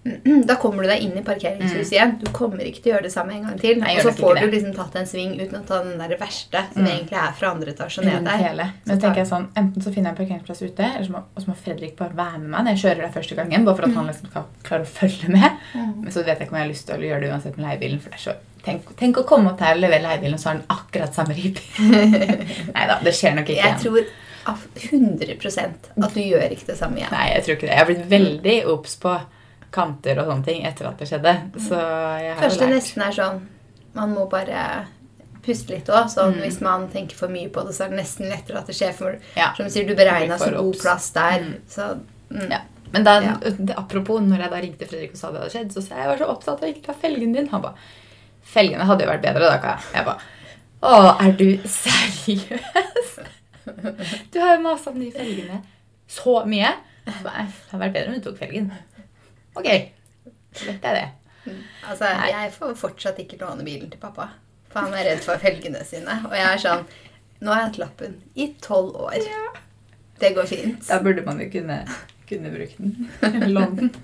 Da 0.50 0.54
kommer 0.56 0.82
du 0.82 0.88
deg 0.88 1.02
inn 1.04 1.12
i 1.18 1.22
parkeringshuset 1.24 1.92
igjen. 1.92 2.14
Du 2.22 2.30
kommer 2.32 2.64
ikke 2.64 2.80
til 2.80 2.92
å 2.92 2.94
gjøre 2.94 3.04
det 3.08 3.12
samme 3.12 3.34
en 3.36 3.42
gang 3.48 3.58
til. 3.60 3.76
Mm. 3.76 3.82
Nei, 3.84 3.94
og 4.00 4.06
så 4.06 4.12
får. 4.16 4.38
Mm. 4.38 4.42
du 4.50 4.54
liksom 4.56 4.72
tatt 4.78 4.94
en 4.96 5.08
sving 5.10 5.34
uten 5.36 5.58
å 5.58 5.62
ta 5.68 5.80
den 5.84 5.98
der 6.00 6.14
verste, 6.20 6.62
som 6.72 6.86
egentlig 6.88 7.18
er 7.20 7.34
fra 7.36 7.50
andre 7.52 7.74
etasje 7.74 8.04
ned 8.06 8.24
der. 8.24 8.40
hele. 8.46 8.66
Men 8.86 8.88
så 8.88 8.94
tar- 8.96 9.02
tenker 9.08 9.20
jeg 9.24 9.30
sånn, 9.32 9.48
Enten 9.60 9.84
så 9.84 9.92
finner 9.92 10.10
jeg 10.10 10.16
en 10.16 10.20
parkeringsplass 10.22 10.62
ute, 10.64 10.88
eller 10.94 11.06
så 11.10 11.12
må, 11.18 11.22
så 11.36 11.50
må 11.52 11.56
Fredrik 11.66 11.96
bare 12.00 12.16
være 12.16 12.38
med 12.40 12.48
meg 12.54 12.64
når 12.64 12.76
jeg 12.76 12.82
kjører 12.84 13.02
der 13.04 13.12
første 13.18 13.36
gangen. 13.42 13.64
Bare 13.68 13.76
for 13.76 13.88
at 13.90 13.98
han 14.00 14.08
liksom 14.08 14.30
skal 14.32 14.46
klare 14.70 14.86
å 14.88 14.92
følge 14.94 15.28
med. 15.36 15.66
Men 15.74 16.08
så 16.16 16.24
vet 16.24 16.32
jeg 16.38 16.46
ikke 16.48 16.54
om 16.56 16.60
jeg 16.62 16.66
har 16.66 16.72
lyst 16.72 16.86
til 16.88 16.96
å 17.04 17.10
gjøre 17.10 17.20
det 17.26 17.32
uansett 17.34 17.58
med 17.60 17.66
leiebilen. 17.68 18.00
for 18.00 18.10
det 18.16 18.20
er 18.22 18.24
så... 18.30 18.36
Tenk, 18.64 18.88
tenk 18.96 19.16
å 19.16 19.22
komme 19.28 19.52
opp 19.54 19.60
her 19.64 19.76
og 19.76 19.80
levere 19.84 20.04
leiebilen, 20.04 20.34
og 20.36 20.40
så 20.42 20.50
har 20.50 20.58
den 20.58 20.66
akkurat 20.72 21.14
samme 21.16 21.36
rip. 21.36 21.60
Nei 22.76 22.86
da, 22.88 22.98
det 23.04 23.12
skjer 23.16 23.36
nok 23.36 23.48
ikke 23.48 23.60
Jeg 23.60 23.76
igjen. 23.76 23.84
tror 23.84 24.10
av 24.50 24.62
100% 24.80 25.90
at 26.00 26.14
du 26.16 26.20
gjør 26.20 26.52
ikke 26.56 26.66
det 26.72 26.76
samme 26.80 27.00
igjen. 27.00 27.12
Nei, 27.12 27.26
jeg 27.34 27.44
tror 27.46 27.56
ikke 27.56 27.66
det. 27.68 27.74
Jeg 27.74 27.82
har 27.82 27.88
blitt 27.90 28.08
veldig 28.10 28.56
obs 28.72 28.96
på 29.00 29.14
kanter 29.70 30.18
og 30.22 30.26
sånne 30.30 30.44
ting 30.44 30.64
etter 30.66 30.88
at 30.88 30.98
det 30.98 31.08
skjedde. 31.10 31.34
Så 31.68 31.78
jeg 31.78 32.34
har 32.34 32.42
Kanskje 32.42 32.64
det 32.66 32.70
nesten 32.74 33.02
er 33.06 33.12
sånn 33.16 33.40
Man 33.94 34.12
må 34.14 34.28
bare 34.30 34.86
puste 35.42 35.72
litt 35.72 35.88
òg. 35.90 36.06
Sånn, 36.12 36.36
Hvis 36.42 36.60
man 36.62 36.88
tenker 36.92 37.16
for 37.16 37.28
mye 37.32 37.48
på 37.50 37.62
det, 37.66 37.72
så 37.74 37.84
er 37.86 37.88
det 37.94 37.98
nesten 38.02 38.28
lettere 38.30 38.58
at 38.60 38.66
det 38.70 38.76
skjer. 38.76 38.92
For 38.94 39.12
Mm. 39.12 39.22
Ja. 39.36 39.52
som 39.56 39.64
du 39.66 39.70
sier, 39.70 39.86
du 39.88 39.94
beregna 39.96 40.36
så 40.38 40.50
god 40.56 40.78
plass 40.80 41.10
der. 41.16 41.40
Mm. 41.40 41.54
Så 41.68 41.88
mm. 42.30 42.50
Ja. 42.50 42.60
Men 42.92 43.04
da, 43.04 43.20
Ja. 43.22 43.34
det, 43.40 43.74
apropos, 43.78 44.20
når 44.20 44.38
jeg 44.44 44.50
da 44.50 44.56
ringte 44.60 44.86
Fredrik 44.90 45.10
og 45.12 45.16
sa 45.18 45.30
det 45.30 45.40
hadde 45.40 45.50
skjedd, 45.54 45.72
så 45.72 45.82
sa 45.82 45.94
jeg 45.94 46.04
jeg 46.04 46.08
var 46.10 46.18
så 46.18 46.28
opptatt 46.34 46.62
av 46.62 46.68
ikke 46.68 46.82
ta 46.86 46.92
felgen 46.92 47.32
din. 47.32 47.48
Han 47.48 47.62
ba 47.62 47.74
Felgene 48.50 48.82
hadde 48.88 49.04
jo 49.04 49.10
vært 49.10 49.22
bedre 49.22 49.46
da, 49.46 49.58
Kaja. 49.62 49.78
Jeg 49.94 50.04
ba 50.04 50.18
Å, 50.82 51.16
er 51.20 51.32
du 51.36 51.58
seriøs? 51.68 53.18
Du 54.32 54.38
har 54.40 54.56
jo 54.56 54.62
masa 54.64 54.90
om 54.90 54.98
de 55.00 55.10
felgene 55.12 55.60
så 56.10 56.40
mye. 56.48 56.72
Ba, 57.22 57.30
Det 57.46 57.70
hadde 57.70 57.82
vært 57.84 57.92
bedre 57.94 58.08
om 58.08 58.14
du 58.18 58.24
tok 58.24 58.38
felgen. 58.40 58.70
Ok, 59.58 59.68
så 60.54 60.66
vet 60.68 60.86
jeg 60.86 60.98
det. 60.98 61.08
Altså, 61.88 62.04
Nei. 62.04 62.28
jeg 62.30 62.52
får 62.54 62.74
fortsatt 62.78 63.18
ikke 63.22 63.38
låne 63.40 63.64
bilen 63.66 63.90
til 63.90 64.00
pappa. 64.02 64.28
For 64.70 64.86
han 64.86 64.94
er 64.94 65.08
redd 65.08 65.24
for 65.24 65.40
felgene 65.42 65.80
sine. 65.86 66.20
Og 66.28 66.36
jeg 66.36 66.46
er 66.46 66.60
sånn 66.62 66.84
Nå 67.40 67.48
har 67.54 67.62
jeg 67.62 67.68
hatt 67.70 67.78
lappen 67.80 68.18
i 68.36 68.50
tolv 68.60 68.98
år. 69.00 69.16
Det 70.20 70.34
går 70.36 70.46
fint. 70.50 70.82
Da 70.84 70.98
burde 71.00 71.24
man 71.24 71.38
jo 71.40 71.46
kunne, 71.48 71.78
kunne 72.28 72.52
bruke 72.52 72.76
den. 72.76 73.08
Låne 73.54 73.76
den. 73.78 73.94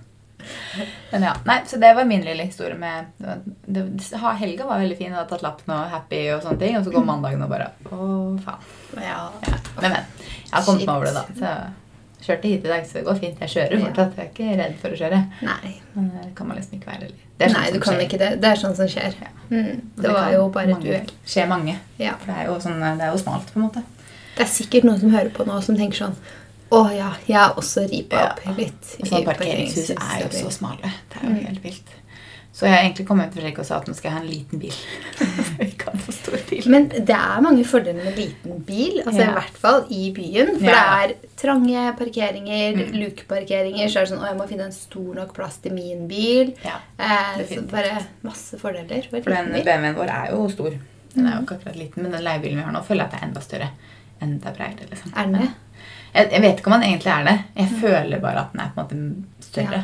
Men 1.11 1.27
ja, 1.27 1.35
nei, 1.45 1.59
Så 1.69 1.77
det 1.83 1.91
var 1.99 2.07
min 2.09 2.25
lille 2.25 2.47
historie 2.47 2.77
med 2.79 3.07
det, 3.67 3.83
ha, 4.21 4.33
Helga 4.39 4.67
var 4.69 4.79
veldig 4.79 4.97
fin 4.99 5.11
og 5.13 5.19
hadde 5.19 5.33
tatt 5.33 5.45
lappen 5.45 5.73
og 5.75 5.89
happy, 5.91 6.21
og 6.37 6.45
sånne 6.45 6.61
ting, 6.61 6.77
og 6.79 6.87
så 6.87 6.93
går 6.95 7.07
mandagen 7.09 7.43
og 7.43 7.51
bare 7.51 7.73
Å, 7.91 8.07
faen. 8.45 8.69
Ja. 9.03 9.25
Ja. 9.43 9.57
Men, 9.81 9.91
men. 9.91 10.07
Jeg 10.47 10.53
har 10.55 10.67
kommet 10.69 10.87
meg 10.87 10.95
over 10.95 11.09
det, 11.11 11.15
da. 11.17 11.25
Så 11.41 11.55
kjørte 12.27 12.49
hit 12.51 12.65
i 12.67 12.69
dag, 12.73 12.87
så 12.87 12.99
det 12.99 13.05
går 13.07 13.19
fint. 13.23 13.41
Jeg 13.41 13.53
kjører 13.55 13.83
fortsatt. 13.87 14.17
Jeg 14.17 14.27
er 14.27 14.31
ikke 14.33 14.59
redd 14.63 14.77
for 14.83 14.95
å 14.95 14.99
kjøre. 15.01 15.21
Nei. 15.47 15.73
Men 15.95 16.09
det 16.15 16.25
kan 16.39 16.49
man 16.51 16.57
liksom 16.61 16.79
ikke 16.81 16.91
være. 16.93 17.11
Det 17.39 17.47
er 17.47 17.53
sånn 17.53 17.61
Nei, 17.63 17.71
du 17.73 17.79
kan 17.85 17.95
skjer. 17.95 18.07
ikke 18.07 18.19
det. 18.23 18.31
Det 18.43 18.49
er 18.51 18.61
sånn 18.63 18.77
som 18.79 18.89
skjer. 18.91 19.19
Ja. 19.23 19.29
Mm. 19.51 19.69
Det, 19.97 20.03
Det 20.03 20.13
var 20.17 20.33
jo 20.35 20.49
bare 20.55 20.73
et 20.77 20.89
uhell. 20.91 21.13
skjer 21.27 21.47
mange. 21.53 21.77
Ja. 21.99 22.15
For 22.23 22.33
det 22.33 22.39
er 22.43 22.47
jo, 22.51 22.57
sånn, 22.67 22.81
det 22.83 23.05
er 23.07 23.13
jo 23.15 23.21
smalt, 23.23 23.53
på 23.53 23.61
en 23.61 23.67
måte. 23.69 23.83
Det 24.37 24.45
er 24.45 24.51
sikkert 24.53 24.85
noen 24.89 25.01
som 25.01 25.11
hører 25.17 25.31
på 25.33 25.47
nå, 25.49 25.61
som 25.65 25.77
tenker 25.79 25.97
sånn 26.03 26.17
Å 26.77 26.81
ja, 26.93 27.13
jeg 27.29 27.37
har 27.39 27.55
også 27.61 27.85
ripa 27.89 28.17
Ja. 28.19 28.33
opp 28.51 28.59
litt. 28.59 28.89
Og 29.01 29.07
sånn 29.07 29.25
parkeringshus 29.25 29.91
er 29.95 30.25
jo 30.25 30.29
så 30.35 30.51
smale. 30.51 30.91
Det 31.13 31.23
er 31.23 31.29
jo 31.31 31.47
helt 31.47 31.63
vilt. 31.63 31.93
Så 32.57 32.65
jeg 32.65 32.73
har 32.73 32.85
egentlig 32.87 33.05
kommet 33.07 33.33
til 33.35 33.43
Fredrik 33.43 33.59
og 33.61 33.67
sa 33.69 33.77
at 33.83 33.89
nå 33.91 33.93
skal 33.93 34.09
jeg 34.09 34.15
ha 34.17 34.21
en 34.23 34.29
liten 34.31 34.61
bil. 34.63 34.77
Vi 35.61 35.67
kan 35.77 35.99
få 36.01 36.13
stor 36.17 36.39
bil. 36.49 36.65
Men 36.73 36.87
det 36.89 37.13
er 37.13 37.43
mange 37.45 37.67
fordeler 37.69 38.07
med 38.07 38.17
liten 38.17 38.63
bil, 38.65 39.03
altså 39.03 39.21
Ja. 39.21 39.27
i 39.29 39.35
hvert 39.37 39.59
fall 39.61 39.83
i 39.93 40.07
byen. 40.17 40.55
For 40.57 40.65
Ja. 40.71 40.79
det 41.05 41.19
er 41.19 41.35
trange 41.43 41.83
parkeringer, 41.99 42.79
Mm. 42.81 42.97
lukeparkeringer. 43.03 43.91
Så 43.93 44.01
er 44.01 44.07
det 44.07 44.13
sånn 44.15 44.25
Å, 44.25 44.31
jeg 44.31 44.39
må 44.41 44.49
finne 44.49 44.65
en 44.71 44.73
stor 44.73 45.15
nok 45.21 45.35
plass 45.37 45.59
til 45.59 45.73
min 45.77 46.09
bil. 46.09 46.55
Ja, 46.65 46.79
Eh, 46.99 47.45
så 47.45 47.61
bare 47.69 48.07
masse 48.25 48.57
fordeler. 48.59 49.05
For, 49.11 49.21
For 49.21 49.31
den. 49.37 49.53
BMW-en 49.53 49.95
vår 50.01 50.09
er 50.09 50.31
jo 50.33 50.49
stor. 50.49 50.71
Den 51.15 51.27
er 51.27 51.31
Mm. 51.31 51.37
jo 51.37 51.45
ikke 51.45 51.61
akkurat 51.61 51.77
liten, 51.77 52.03
men 52.03 52.13
den 52.13 52.25
leiebilen 52.25 52.57
vi 52.57 52.63
har 52.63 52.73
nå, 52.73 52.83
føler 52.85 53.05
jeg 53.05 53.07
at 53.07 53.11
det 53.13 53.21
er 53.23 53.27
enda 53.29 53.41
større. 53.41 53.69
Enda 54.23 54.51
bredere, 54.57 54.89
liksom. 54.91 55.13
Er 55.15 55.25
den 55.25 55.33
det? 55.43 55.51
Jeg, 56.15 56.31
jeg 56.33 56.41
vet 56.41 56.57
ikke 56.61 56.73
om 56.73 56.81
den 56.81 56.89
egentlig 56.89 57.13
er 57.13 57.25
det. 57.25 57.39
Jeg 57.57 57.69
føler 57.83 58.21
bare 58.21 58.39
at 58.39 58.53
den 58.53 58.61
er 58.61 58.71
på 58.75 58.81
en 58.93 59.27
måte 59.37 59.45
større. 59.45 59.73
Ja. 59.73 59.83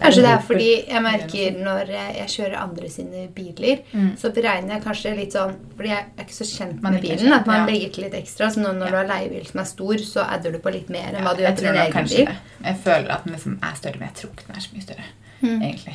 Kanskje 0.00 0.22
det 0.24 0.30
er 0.34 0.40
fordi 0.42 0.68
jeg 0.90 1.02
merker 1.04 1.58
når 1.64 1.90
jeg 1.94 2.26
kjører 2.32 2.56
andre 2.60 2.88
sine 2.90 3.28
biler, 3.34 3.78
Mm. 3.92 4.16
så 4.18 4.30
beregner 4.34 4.74
jeg 4.74 4.82
kanskje 4.82 5.12
litt 5.16 5.32
sånn 5.32 5.54
Fordi 5.76 5.88
jeg 5.88 6.04
er 6.18 6.24
ikke 6.24 6.34
så 6.34 6.46
kjent 6.50 6.82
med 6.82 7.00
bilen. 7.00 7.32
At 7.32 7.46
man 7.46 7.60
ja. 7.60 7.66
legger 7.72 7.92
til 7.94 8.04
litt 8.04 8.14
ekstra. 8.14 8.48
Så 8.50 8.58
nå 8.60 8.72
når 8.74 8.84
Ja. 8.86 8.90
du 8.90 8.96
har 8.96 9.06
leiebil 9.18 9.46
som 9.46 9.60
er 9.60 9.64
stor, 9.64 9.94
så 10.02 10.26
adder 10.28 10.52
du 10.52 10.58
på 10.58 10.72
litt 10.72 10.90
mer 10.90 11.08
enn 11.14 11.22
Ja, 11.22 11.28
hva 11.28 11.36
du 11.36 11.42
gjør 11.42 11.56
tror 11.56 11.72
din 11.72 11.80
egen 11.84 12.08
bil. 12.08 12.26
det. 12.26 12.36
Jeg 12.64 12.76
føler 12.84 13.10
at 13.10 13.24
den 13.24 13.32
liksom 13.34 13.58
er 13.62 13.74
større, 13.76 13.98
men 14.00 14.08
jeg 14.08 14.14
tror 14.14 14.30
ikke 14.34 14.46
den 14.46 14.56
er 14.56 14.60
så 14.60 14.74
mye 14.74 14.82
større. 14.82 15.04
Mm. 15.42 15.62
egentlig. 15.62 15.94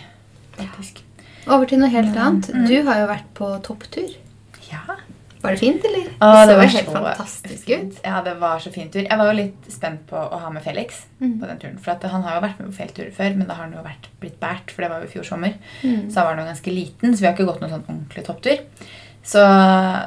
faktisk. 0.57 1.01
Over 1.47 1.65
til 1.65 1.79
noe 1.79 1.89
helt 1.89 2.15
annet. 2.17 2.49
Mm. 2.53 2.67
Du 2.67 2.83
har 2.83 2.99
jo 2.99 3.07
vært 3.07 3.29
på 3.33 3.62
topptur. 3.63 4.15
Ja. 4.71 4.95
Var 5.41 5.52
det 5.56 5.60
fint, 5.62 5.86
eller? 5.88 6.08
Åh, 6.19 6.39
det 6.45 6.54
så 6.54 6.58
var 6.60 6.65
helt 6.73 6.89
så 6.89 6.93
fantastisk 6.97 7.69
ut. 7.69 7.99
Ja, 8.04 8.21
det 8.25 8.34
var 8.41 8.60
så 8.60 8.71
fin 8.75 8.89
tur. 8.91 9.06
Jeg 9.06 9.17
var 9.21 9.30
jo 9.32 9.38
litt 9.38 9.69
spent 9.71 10.02
på 10.10 10.19
å 10.19 10.39
ha 10.41 10.49
med 10.52 10.63
Felix 10.65 11.06
Mm. 11.21 11.38
på 11.39 11.47
den 11.47 11.60
turen. 11.60 11.78
For 11.80 11.91
at 11.91 12.04
han 12.12 12.23
har 12.23 12.36
jo 12.36 12.41
vært 12.47 12.60
med 12.60 12.69
på 12.69 12.75
fjellturer 12.80 13.12
før, 13.15 13.36
men 13.36 13.47
da 13.47 13.54
har 13.56 13.63
han 13.65 13.73
jo 13.75 13.84
vært, 13.84 14.10
blitt 14.19 14.39
båret, 14.39 14.71
for 14.71 14.82
det 14.84 14.89
var 14.91 14.99
jo 15.02 15.08
i 15.08 15.12
fjor 15.13 15.23
sommer. 15.28 15.54
Mm. 15.84 16.10
Så 16.10 16.15
da 16.15 16.23
var 16.23 16.36
han 16.36 16.43
jo 16.45 16.52
ganske 16.52 16.73
liten, 16.75 17.13
så 17.15 17.19
vi 17.19 17.25
har 17.28 17.34
ikke 17.36 17.47
gått 17.49 17.62
noen 17.63 17.71
sånn 17.71 17.88
ordentlig 17.88 18.25
topptur. 18.28 18.60
Så, 19.23 19.41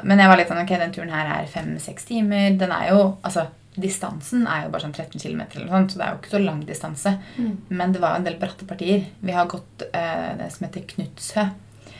men 0.03 0.19
jeg 0.19 0.27
var 0.29 0.37
litt 0.37 0.49
sånn, 0.49 0.61
ok, 0.63 0.73
den 0.81 0.91
turen 0.95 1.13
her 1.13 1.29
er 1.39 1.45
fem-seks 1.49 2.05
timer. 2.09 2.57
Den 2.57 2.71
er 2.71 2.89
jo, 2.89 3.17
altså, 3.23 3.47
distansen 3.77 4.45
er 4.47 4.65
jo 4.65 4.71
bare 4.73 4.81
sånn 4.85 4.93
13 4.93 5.19
km 5.21 5.41
eller 5.55 5.65
noe 5.65 5.77
sånt, 5.79 5.91
så 5.93 5.97
det 6.01 6.05
er 6.07 6.11
jo 6.13 6.19
ikke 6.21 6.33
så 6.35 6.41
lang 6.45 6.63
distanse. 6.67 7.13
Mm. 7.37 7.53
Men 7.69 7.93
det 7.93 8.01
var 8.01 8.15
jo 8.15 8.21
en 8.21 8.27
del 8.29 8.39
bratte 8.41 8.65
partier. 8.69 9.05
Vi 9.21 9.31
har 9.37 9.45
gått 9.49 9.85
eh, 9.93 10.33
det 10.37 10.51
som 10.53 10.67
heter 10.67 10.85
Knutshø. 10.93 11.45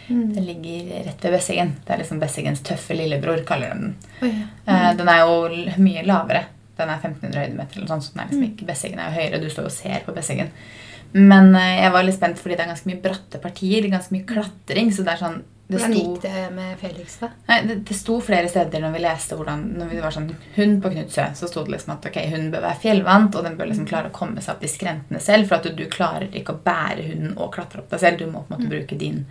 Mm. 0.09 0.33
Den 0.35 0.45
ligger 0.45 1.03
rett 1.05 1.23
ved 1.23 1.31
Besseggen. 1.37 1.75
Det 1.85 1.93
er 1.95 2.01
liksom 2.03 2.19
Besseggens 2.19 2.63
tøffe 2.65 2.97
lillebror, 2.97 3.43
kaller 3.47 3.71
de 3.73 3.79
den. 3.79 3.95
Ja. 4.21 4.47
Eh, 4.65 4.89
Den 4.99 5.07
er 5.13 5.21
jo 5.23 5.37
mye 5.83 6.03
lavere. 6.05 6.45
Den 6.77 6.89
er 6.89 6.97
1500 6.99 7.39
høydemeter. 7.39 7.77
eller 7.77 7.87
sånt, 7.87 8.03
så 8.03 8.13
den 8.15 8.23
er 8.23 8.31
liksom 8.31 8.47
ikke, 8.49 8.65
Besseggen 8.67 8.99
er 8.99 9.11
jo 9.11 9.19
høyere. 9.21 9.41
Du 9.43 9.49
står 9.49 9.69
og 9.69 9.71
ser 9.71 10.03
på 10.05 10.15
Besseggen. 10.15 10.49
Men 11.13 11.55
eh, 11.55 11.83
jeg 11.83 11.91
var 11.93 12.03
litt 12.03 12.15
spent 12.17 12.39
fordi 12.41 12.55
det 12.57 12.65
er 12.65 12.71
ganske 12.73 12.89
mye 12.89 13.01
bratte 13.01 13.39
partier. 13.39 13.87
Ganske 13.93 14.15
mye 14.15 14.25
klatring. 14.27 14.91
så 14.91 15.03
det 15.05 15.13
er 15.13 15.21
sånn 15.27 15.41
det 15.63 15.77
Hvordan 15.79 15.93
gikk 15.95 16.21
det 16.25 16.39
med 16.53 16.73
Felix, 16.77 17.13
da? 17.21 17.29
nei, 17.47 17.55
det, 17.65 17.75
det 17.87 17.95
sto 17.95 18.17
flere 18.21 18.49
steder 18.51 18.81
når 18.83 18.91
vi 18.97 18.99
leste 19.05 19.37
hvordan 19.39 19.61
når 19.79 19.87
vi 19.93 20.01
var 20.03 20.11
sånn, 20.11 20.27
Hund 20.57 20.81
på 20.83 20.89
Knutsø, 20.91 21.23
så 21.39 21.47
sto 21.47 21.63
det 21.63 21.71
liksom 21.77 21.93
at 21.95 22.05
ok, 22.09 22.17
hun 22.33 22.49
bør 22.51 22.65
være 22.65 22.81
fjellvant, 22.83 23.37
og 23.39 23.45
den 23.47 23.55
bør 23.57 23.69
liksom 23.71 23.87
klare 23.87 24.11
å 24.11 24.13
komme 24.13 24.43
seg 24.43 24.57
opp 24.57 24.61
de 24.61 24.67
skrentene 24.69 25.21
selv. 25.23 25.47
For 25.47 25.55
at 25.61 25.63
du, 25.63 25.71
du 25.79 25.85
klarer 25.89 26.27
ikke 26.35 26.57
å 26.57 26.59
bære 26.67 27.07
hunden 27.07 27.37
og 27.39 27.53
klatre 27.55 27.79
opp 27.79 27.89
deg 27.95 28.03
selv. 28.03 28.19
Du 28.19 28.27
må 28.27 28.43
på 28.43 28.51
en 28.53 28.57
måte 28.59 28.69
bruke 28.75 28.99
din 28.99 29.23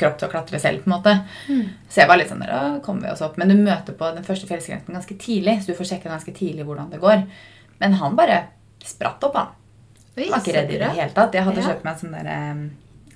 kropp 0.00 0.18
til 0.18 0.28
å 0.28 0.32
klatre 0.32 0.60
selv. 0.62 0.82
på 0.84 0.90
en 0.90 0.96
måte. 0.96 1.14
Mm. 1.48 1.62
Så 1.88 2.00
jeg 2.02 2.08
var 2.10 2.18
litt 2.20 2.28
sånn 2.32 2.40
der, 2.42 2.52
«Å, 2.56 2.80
kommer 2.84 3.06
vi 3.06 3.12
oss 3.12 3.22
opp? 3.26 3.36
Men 3.40 3.48
du 3.52 3.56
møter 3.60 3.92
på 3.96 4.10
den 4.16 4.24
første 4.26 4.48
fjellskrenten 4.50 4.96
ganske 4.96 5.16
tidlig, 5.20 5.60
så 5.62 5.70
du 5.72 5.78
får 5.78 5.90
sjekke 5.94 6.10
ganske 6.12 6.32
tidlig 6.36 6.64
hvordan 6.68 6.90
det 6.92 7.00
går. 7.02 7.24
Men 7.80 7.92
han 8.00 8.16
bare 8.18 8.42
spratt 8.84 9.22
opp, 9.28 9.36
han. 9.36 9.56
Oi, 10.18 10.28
var 10.30 10.40
ikke 10.42 10.56
redd 10.56 10.72
i 10.74 10.78
det 10.80 10.88
hele 10.96 11.10
tatt. 11.16 11.32
Jeg 11.36 11.44
hadde 11.46 11.60
Ja. 11.62 11.68
kjøpt 11.70 11.84
meg 11.84 11.92
en 11.94 12.00
sånn 12.00 12.16
der, 12.16 12.70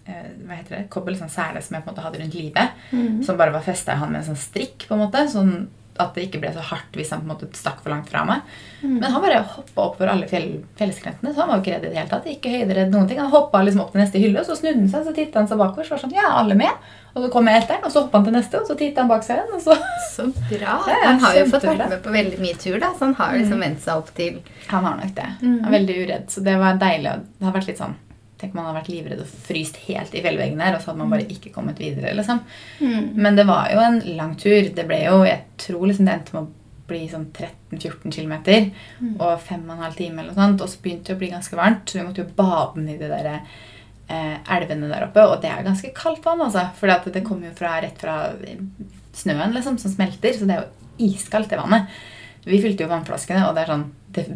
eh, 0.07 0.29
hva 0.47 0.55
heter 0.57 0.77
det? 0.77 0.91
kobbel, 0.91 1.17
sånn 1.19 1.31
sele 1.31 1.61
som 1.63 1.75
jeg 1.75 1.85
på 1.85 1.89
en 1.91 1.95
måte 1.95 2.05
hadde 2.05 2.21
rundt 2.21 2.35
livet. 2.35 2.71
Mhm. 2.93 3.25
Som 3.25 3.37
bare 3.37 3.51
var 3.53 3.61
festa 3.63 3.93
i 3.93 3.97
han 3.97 4.13
med 4.13 4.23
en 4.23 4.35
sånn 4.35 4.39
strikk, 4.41 4.87
på 4.89 4.93
en 4.95 5.01
måte. 5.11 5.25
Sånn 5.29 5.67
at 6.03 6.17
det 6.17 6.27
ikke 6.27 6.41
ble 6.43 6.51
så 6.55 6.63
hardt 6.73 6.97
hvis 6.99 7.13
han 7.15 7.23
på 7.23 7.29
en 7.29 7.33
måte 7.35 7.49
stakk 7.55 7.83
for 7.85 7.93
langt 7.93 8.09
fra 8.11 8.25
meg. 8.27 8.43
Mm. 8.83 8.97
Men 8.99 9.07
han 9.13 9.23
bare 9.23 9.45
hoppa 9.55 9.87
opp 9.87 9.97
for 10.01 10.11
alle 10.11 10.27
fjell, 10.31 10.49
fjellskrentene, 10.79 11.33
så 11.33 11.45
han 11.45 11.53
var 11.53 11.61
jo 11.61 11.65
ikke 11.65 11.77
redd 11.77 11.87
i 11.87 11.93
det 11.93 12.01
hele 12.01 12.11
tatt. 12.11 12.29
Ikke 12.31 12.53
høyderedd 12.53 12.93
noen 12.95 13.09
ting. 13.11 13.21
Han 13.23 13.33
hoppa 13.33 13.63
liksom 13.63 13.85
opp 13.85 13.95
til 13.95 14.03
neste 14.03 14.23
hylle, 14.23 14.43
og 14.43 14.49
så 14.49 14.59
snudde 14.59 14.83
han 14.83 14.93
seg, 14.93 15.07
så 15.07 15.17
titta 15.17 15.43
han 15.43 15.51
seg 15.51 15.61
bakover, 15.63 15.87
så 15.87 15.95
var 15.95 16.05
sånn, 16.05 16.17
ja, 16.17 16.29
alle 16.41 16.59
med? 16.59 16.89
Og 17.15 17.23
så 17.23 17.31
kom 17.31 17.47
jeg 17.47 17.63
etter 17.63 17.79
han, 17.79 17.87
og 17.87 17.95
så 17.95 18.03
hoppa 18.03 18.19
han 18.19 18.27
til 18.27 18.35
neste, 18.35 18.61
og 18.61 18.71
så 18.71 18.79
titta 18.79 19.05
han 19.05 19.13
bak 19.13 19.27
seg 19.27 19.39
igjen, 19.39 19.61
så 19.63 19.77
Så 20.15 20.31
bra. 20.51 20.79
Ja, 20.91 21.03
Han 21.05 21.23
har 21.23 21.39
jo 21.39 21.45
fått 21.53 21.69
vært 21.69 21.85
med 21.89 22.01
på 22.03 22.15
veldig 22.15 22.41
mye 22.43 22.59
tur, 22.59 22.81
da, 22.83 22.91
så 22.99 23.07
han 23.07 23.15
har 23.21 23.37
liksom 23.39 23.63
vent 23.63 23.85
seg 23.85 24.03
opp 24.03 24.11
til 24.19 24.41
Han 24.73 24.89
har 24.89 24.99
nok 24.99 25.15
det. 25.15 25.29
Mm. 25.43 25.53
Han 25.53 25.69
er 25.71 25.77
veldig 25.79 26.01
uredd. 26.03 26.27
Så 26.35 26.43
det 26.47 26.57
var 26.59 26.81
deilig. 26.83 27.15
Det 27.39 27.47
har 27.49 27.55
vært 27.55 27.71
litt 27.71 27.83
sånn 27.83 27.95
Tenk 28.39 28.55
om 28.55 28.59
man 28.61 28.67
hadde 28.69 28.81
vært 28.81 28.91
livredd 28.91 29.21
og 29.23 29.29
fryst 29.47 29.77
helt 29.87 30.15
i 30.15 30.21
fjellveggen 30.25 30.61
her, 30.61 30.75
og 30.75 30.83
så 30.83 30.91
hadde 30.91 30.99
man 31.05 31.13
bare 31.15 31.29
ikke 31.31 31.53
kommet 31.55 31.79
videre. 31.79 32.15
liksom. 32.19 32.41
Mm. 32.81 33.13
Men 33.15 33.37
det 33.39 33.47
var 33.47 33.69
jo 33.73 33.79
en 33.81 34.01
lang 34.19 34.35
tur. 34.41 34.71
Det 34.75 34.87
ble 34.89 34.99
jo, 35.05 35.21
jeg 35.25 35.45
tror 35.63 35.87
liksom 35.87 36.09
det 36.09 36.15
endte 36.19 36.35
med 36.35 36.43
å 36.49 36.89
bli 36.89 37.05
sånn 37.09 37.29
13-14 37.33 38.11
km 38.13 38.35
Mm. 39.01 39.15
og 39.21 39.39
5 39.41 39.63
12 39.71 39.95
timer 39.97 40.23
eller 40.25 40.33
noe 40.35 40.41
sånt. 40.43 40.61
Og 40.61 40.69
så 40.69 40.83
begynte 40.83 41.13
det 41.13 41.17
å 41.17 41.23
bli 41.23 41.31
ganske 41.31 41.57
varmt, 41.57 41.87
så 41.89 41.99
vi 42.01 42.05
måtte 42.09 42.25
jo 42.25 42.35
bade 42.37 42.83
i 42.91 42.99
de 42.99 43.09
der 43.09 43.31
eh, 44.09 44.37
elvene 44.57 44.91
der 44.91 45.07
oppe. 45.07 45.23
Og 45.31 45.41
det 45.41 45.51
er 45.51 45.63
ganske 45.65 45.93
kaldt 45.97 46.25
vann, 46.27 46.43
altså. 46.45 46.67
For 46.77 46.91
det 47.11 47.25
kommer 47.25 47.49
jo 47.49 47.55
fra, 47.57 47.79
rett 47.81 47.99
fra 48.03 48.19
snøen 49.15 49.55
liksom, 49.55 49.79
som 49.79 49.95
smelter, 49.95 50.35
så 50.37 50.45
det 50.45 50.59
er 50.59 50.67
jo 50.67 51.09
iskaldt, 51.09 51.49
det 51.51 51.59
vannet. 51.63 51.87
Vi 52.45 52.61
fylte 52.61 52.85
jo 52.85 52.91
vannflaskene, 52.91 53.47
og 53.49 53.55
det 53.57 53.63
er 53.65 53.73
sånn 53.73 53.87
det, 54.13 54.27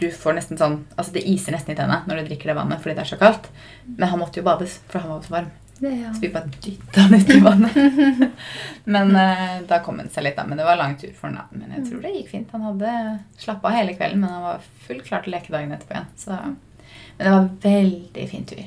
Du 0.00 0.08
får 0.10 0.34
nesten 0.34 0.58
sånn 0.58 0.80
Altså, 0.96 1.12
det 1.14 1.22
iser 1.30 1.54
nesten 1.54 1.74
i 1.74 1.76
tennene 1.78 2.02
når 2.08 2.22
du 2.22 2.30
drikker 2.32 2.50
det 2.50 2.56
vannet 2.58 2.80
fordi 2.82 2.96
det 2.96 3.04
er 3.04 3.12
så 3.12 3.18
kaldt. 3.20 3.50
Men 3.86 4.08
han 4.10 4.18
måtte 4.22 4.40
jo 4.40 4.46
bades, 4.46 4.80
for 4.90 5.04
han 5.04 5.12
var 5.14 5.22
så 5.26 5.34
varm. 5.36 5.50
det, 5.78 5.92
ja. 6.00 6.12
Så 6.14 6.20
vi 6.22 6.30
bare 6.34 6.50
dytta 6.64 7.04
han 7.04 7.14
uti 7.14 7.40
vannet. 7.44 8.30
Men 8.96 9.16
eh, 9.16 9.56
da 9.68 9.80
kom 9.86 9.98
han 10.02 10.10
seg 10.10 10.26
litt, 10.26 10.36
da. 10.38 10.46
Men 10.48 10.58
det 10.58 10.66
var 10.66 10.80
lang 10.80 10.96
tur 11.00 11.12
for 11.18 11.30
han. 11.30 11.38
da. 11.40 11.46
Men 11.50 11.74
jeg 11.78 11.88
tror 11.90 12.04
det 12.04 12.14
gikk 12.18 12.30
fint. 12.34 12.54
Han 12.54 12.68
hadde 12.70 12.94
slappa 13.38 13.70
av 13.70 13.76
hele 13.78 13.96
kvelden, 13.98 14.22
men 14.24 14.34
han 14.34 14.46
var 14.50 14.64
fullt 14.86 15.04
klar 15.06 15.22
til 15.24 15.34
å 15.34 15.36
leke 15.38 15.54
dagen 15.54 15.74
etterpå 15.76 15.96
igjen. 15.98 16.08
Så, 16.18 16.38
men 17.18 17.28
det 17.28 17.34
var 17.36 17.52
veldig 17.66 18.26
fin 18.30 18.48
tur. 18.50 18.64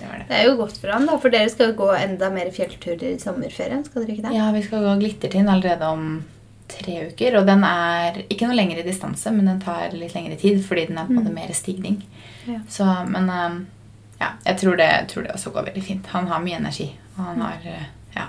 Det 0.00 0.08
var 0.08 0.20
det. 0.20 0.26
Det 0.30 0.36
er 0.38 0.46
jo 0.48 0.56
godt 0.56 0.78
for 0.80 0.92
han, 0.94 1.06
da, 1.08 1.16
for 1.20 1.32
dere 1.32 1.52
skal 1.52 1.74
gå 1.76 1.88
enda 1.92 2.30
mer 2.32 2.48
fjellturer 2.56 3.14
i 3.14 3.20
sommerferien. 3.20 3.82
skal 3.84 4.04
dere 4.04 4.14
ikke 4.16 4.28
det? 4.28 4.36
Ja, 4.36 4.46
vi 4.56 4.62
skal 4.64 4.84
gå 4.86 4.94
Glittertind 5.02 5.52
allerede 5.52 5.88
om 5.92 6.06
tre 6.70 6.96
uker. 7.10 7.36
Og 7.40 7.46
den 7.48 7.64
er 7.66 8.22
ikke 8.30 8.48
noe 8.48 8.56
lengre 8.58 8.82
distanse, 8.86 9.30
men 9.34 9.46
den 9.50 9.60
tar 9.62 9.92
litt 9.96 10.14
lengre 10.16 10.36
tid 10.40 10.62
fordi 10.66 10.86
den 10.90 10.98
er 10.98 11.06
på 11.08 11.14
en 11.14 11.20
måte 11.22 11.34
mer 11.34 11.52
stigning. 11.56 12.00
Ja. 12.46 12.60
Så, 12.68 12.86
men 13.10 13.28
eh, 13.30 13.60
ja, 14.20 14.32
jeg 14.46 14.58
tror 14.62 14.76
det, 14.80 14.90
tror 15.12 15.26
det 15.26 15.32
også 15.36 15.52
går 15.54 15.70
veldig 15.70 15.84
fint. 15.86 16.06
Han 16.14 16.26
har 16.30 16.42
mye 16.44 16.58
energi. 16.60 16.90
Og 17.16 17.24
han 17.24 17.40
har 17.44 17.64
eh, 17.68 17.86
ja, 18.16 18.26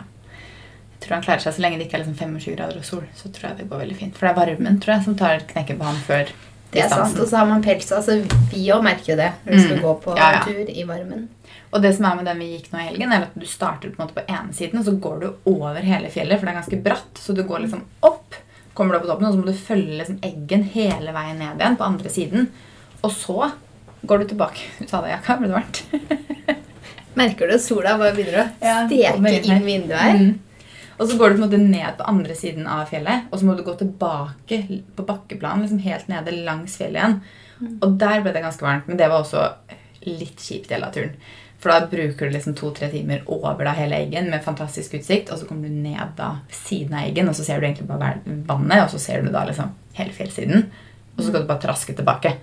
Jeg 0.94 1.02
tror 1.06 1.16
han 1.18 1.26
klarer 1.26 1.44
seg 1.46 1.56
så 1.58 1.62
lenge 1.66 1.78
det 1.80 1.88
ikke 1.88 2.00
er 2.00 2.06
liksom 2.06 2.20
25 2.38 2.56
grader 2.56 2.78
og 2.82 2.86
sol. 2.86 3.04
Så 3.18 3.32
tror 3.34 3.50
jeg 3.52 3.58
det 3.64 3.70
går 3.72 3.84
veldig 3.86 4.00
fint. 4.04 4.16
For 4.18 4.28
det 4.28 4.32
er 4.36 4.40
varmen 4.46 4.80
tror 4.84 4.96
jeg, 4.98 5.06
som 5.10 5.18
tar 5.20 5.44
knekken 5.50 5.80
på 5.82 5.88
han 5.90 6.02
før 6.08 6.24
distansen. 6.30 6.72
Det 6.72 6.84
er 6.86 6.90
sant. 6.96 7.20
Og 7.20 7.28
så 7.28 7.38
har 7.42 7.48
man 7.50 7.64
pelsa, 7.66 8.02
så 8.06 8.20
Vi 8.54 8.68
òg 8.72 8.84
merker 8.86 9.14
jo 9.14 9.18
det 9.20 9.32
når 9.46 9.54
vi 9.58 9.62
skal 9.66 9.78
Mm. 9.78 9.84
gå 9.84 9.94
på 10.06 10.18
ja. 10.18 10.44
tur 10.46 10.70
i 10.72 10.84
varmen. 10.88 11.30
Og 11.72 11.84
det 11.84 11.94
som 11.96 12.06
er 12.08 12.18
med 12.20 12.28
den 12.28 12.42
vi 12.44 12.50
gikk 12.52 12.72
nå 12.72 12.82
i 12.82 12.88
helgen, 12.90 13.14
er 13.16 13.28
at 13.30 13.36
du 13.40 13.48
starter 13.48 13.92
på 13.92 14.00
en 14.00 14.04
måte 14.06 14.18
på 14.18 14.26
ene 14.28 14.56
siden, 14.56 14.82
og 14.82 14.88
så 14.88 14.96
går 15.06 15.22
du 15.22 15.28
over 15.54 15.80
hele 15.86 16.12
fjellet, 16.12 16.40
for 16.40 16.48
det 16.48 16.54
er 16.54 16.60
ganske 16.60 16.80
bratt. 16.84 17.22
Så 17.22 17.36
du 17.36 17.46
går 17.48 17.64
liksom 17.64 17.86
opp, 18.08 18.36
kommer 18.76 18.94
du 18.94 19.00
opp 19.00 19.06
på 19.08 19.12
toppen, 19.14 19.30
og 19.30 19.36
så 19.36 19.40
må 19.40 19.48
du 19.48 19.66
følge 19.70 20.00
liksom 20.02 20.20
eggen 20.28 20.66
hele 20.74 21.16
veien 21.16 21.40
ned 21.40 21.62
igjen 21.62 21.80
på 21.80 21.88
andre 21.88 22.12
siden. 22.12 22.50
Og 23.02 23.16
så 23.16 23.52
går 24.02 24.24
du 24.24 24.32
tilbake. 24.34 24.68
Du 24.82 24.90
tar 24.90 25.06
deg 25.06 25.16
jakka, 25.16 25.40
ble 25.40 25.52
det 25.52 25.58
varmt? 25.58 25.84
Merker 27.20 27.52
du 27.52 27.60
sola 27.60 27.98
bare 28.00 28.16
begynner 28.16 28.40
å 28.40 28.48
steke 28.88 29.00
ja, 29.00 29.42
inn 29.44 29.66
vinduet 29.68 30.00
her? 30.00 30.20
Mm. 30.20 30.40
Og 31.02 31.10
så 31.10 31.18
går 31.18 31.32
du 31.32 31.36
på 31.36 31.42
en 31.42 31.46
måte 31.48 31.60
ned 31.60 31.96
på 31.98 32.06
andre 32.08 32.36
siden 32.38 32.68
av 32.70 32.84
fjellet, 32.92 33.30
og 33.32 33.40
så 33.40 33.48
må 33.48 33.56
du 33.58 33.64
gå 33.66 33.74
tilbake 33.80 34.60
på 34.96 35.06
bakkeplan, 35.08 35.64
liksom 35.64 35.80
helt 35.82 36.12
nede 36.12 36.36
langs 36.46 36.76
fjellet 36.78 37.00
igjen. 37.00 37.16
Og 37.82 37.96
der 38.02 38.22
ble 38.22 38.34
det 38.36 38.44
ganske 38.44 38.66
varmt, 38.66 38.90
men 38.90 39.00
det 39.00 39.08
var 39.10 39.24
også 39.24 39.48
litt 40.06 40.42
kjipt 40.42 40.70
del 40.70 40.86
av 40.86 40.94
turen. 40.94 41.16
For 41.62 41.70
da 41.70 41.86
bruker 41.86 42.26
du 42.26 42.34
liksom 42.34 42.56
to-tre 42.58 42.88
timer 42.90 43.22
over 43.30 43.64
da 43.68 43.74
hele 43.78 44.00
Eggen 44.02 44.32
med 44.34 44.42
fantastisk 44.44 44.96
utsikt, 44.98 45.30
og 45.30 45.38
så 45.38 45.46
kommer 45.46 45.70
du 45.70 45.76
ned 45.84 46.16
da 46.18 46.32
siden 46.50 46.96
av 46.98 47.06
Eggen, 47.06 47.30
og 47.30 47.36
så 47.38 47.46
ser 47.46 47.62
du 47.62 47.68
egentlig 47.68 47.86
bare 47.88 48.16
vannet, 48.50 48.82
og 48.88 48.90
så 48.96 49.00
ser 49.04 49.22
du 49.22 49.30
da 49.34 49.44
liksom 49.46 49.70
hele 50.00 50.16
fjellsiden, 50.16 50.66
og 51.14 51.22
så 51.22 51.28
skal 51.30 51.44
du 51.44 51.52
bare 51.52 51.62
traske 51.68 51.94
tilbake. 51.98 52.34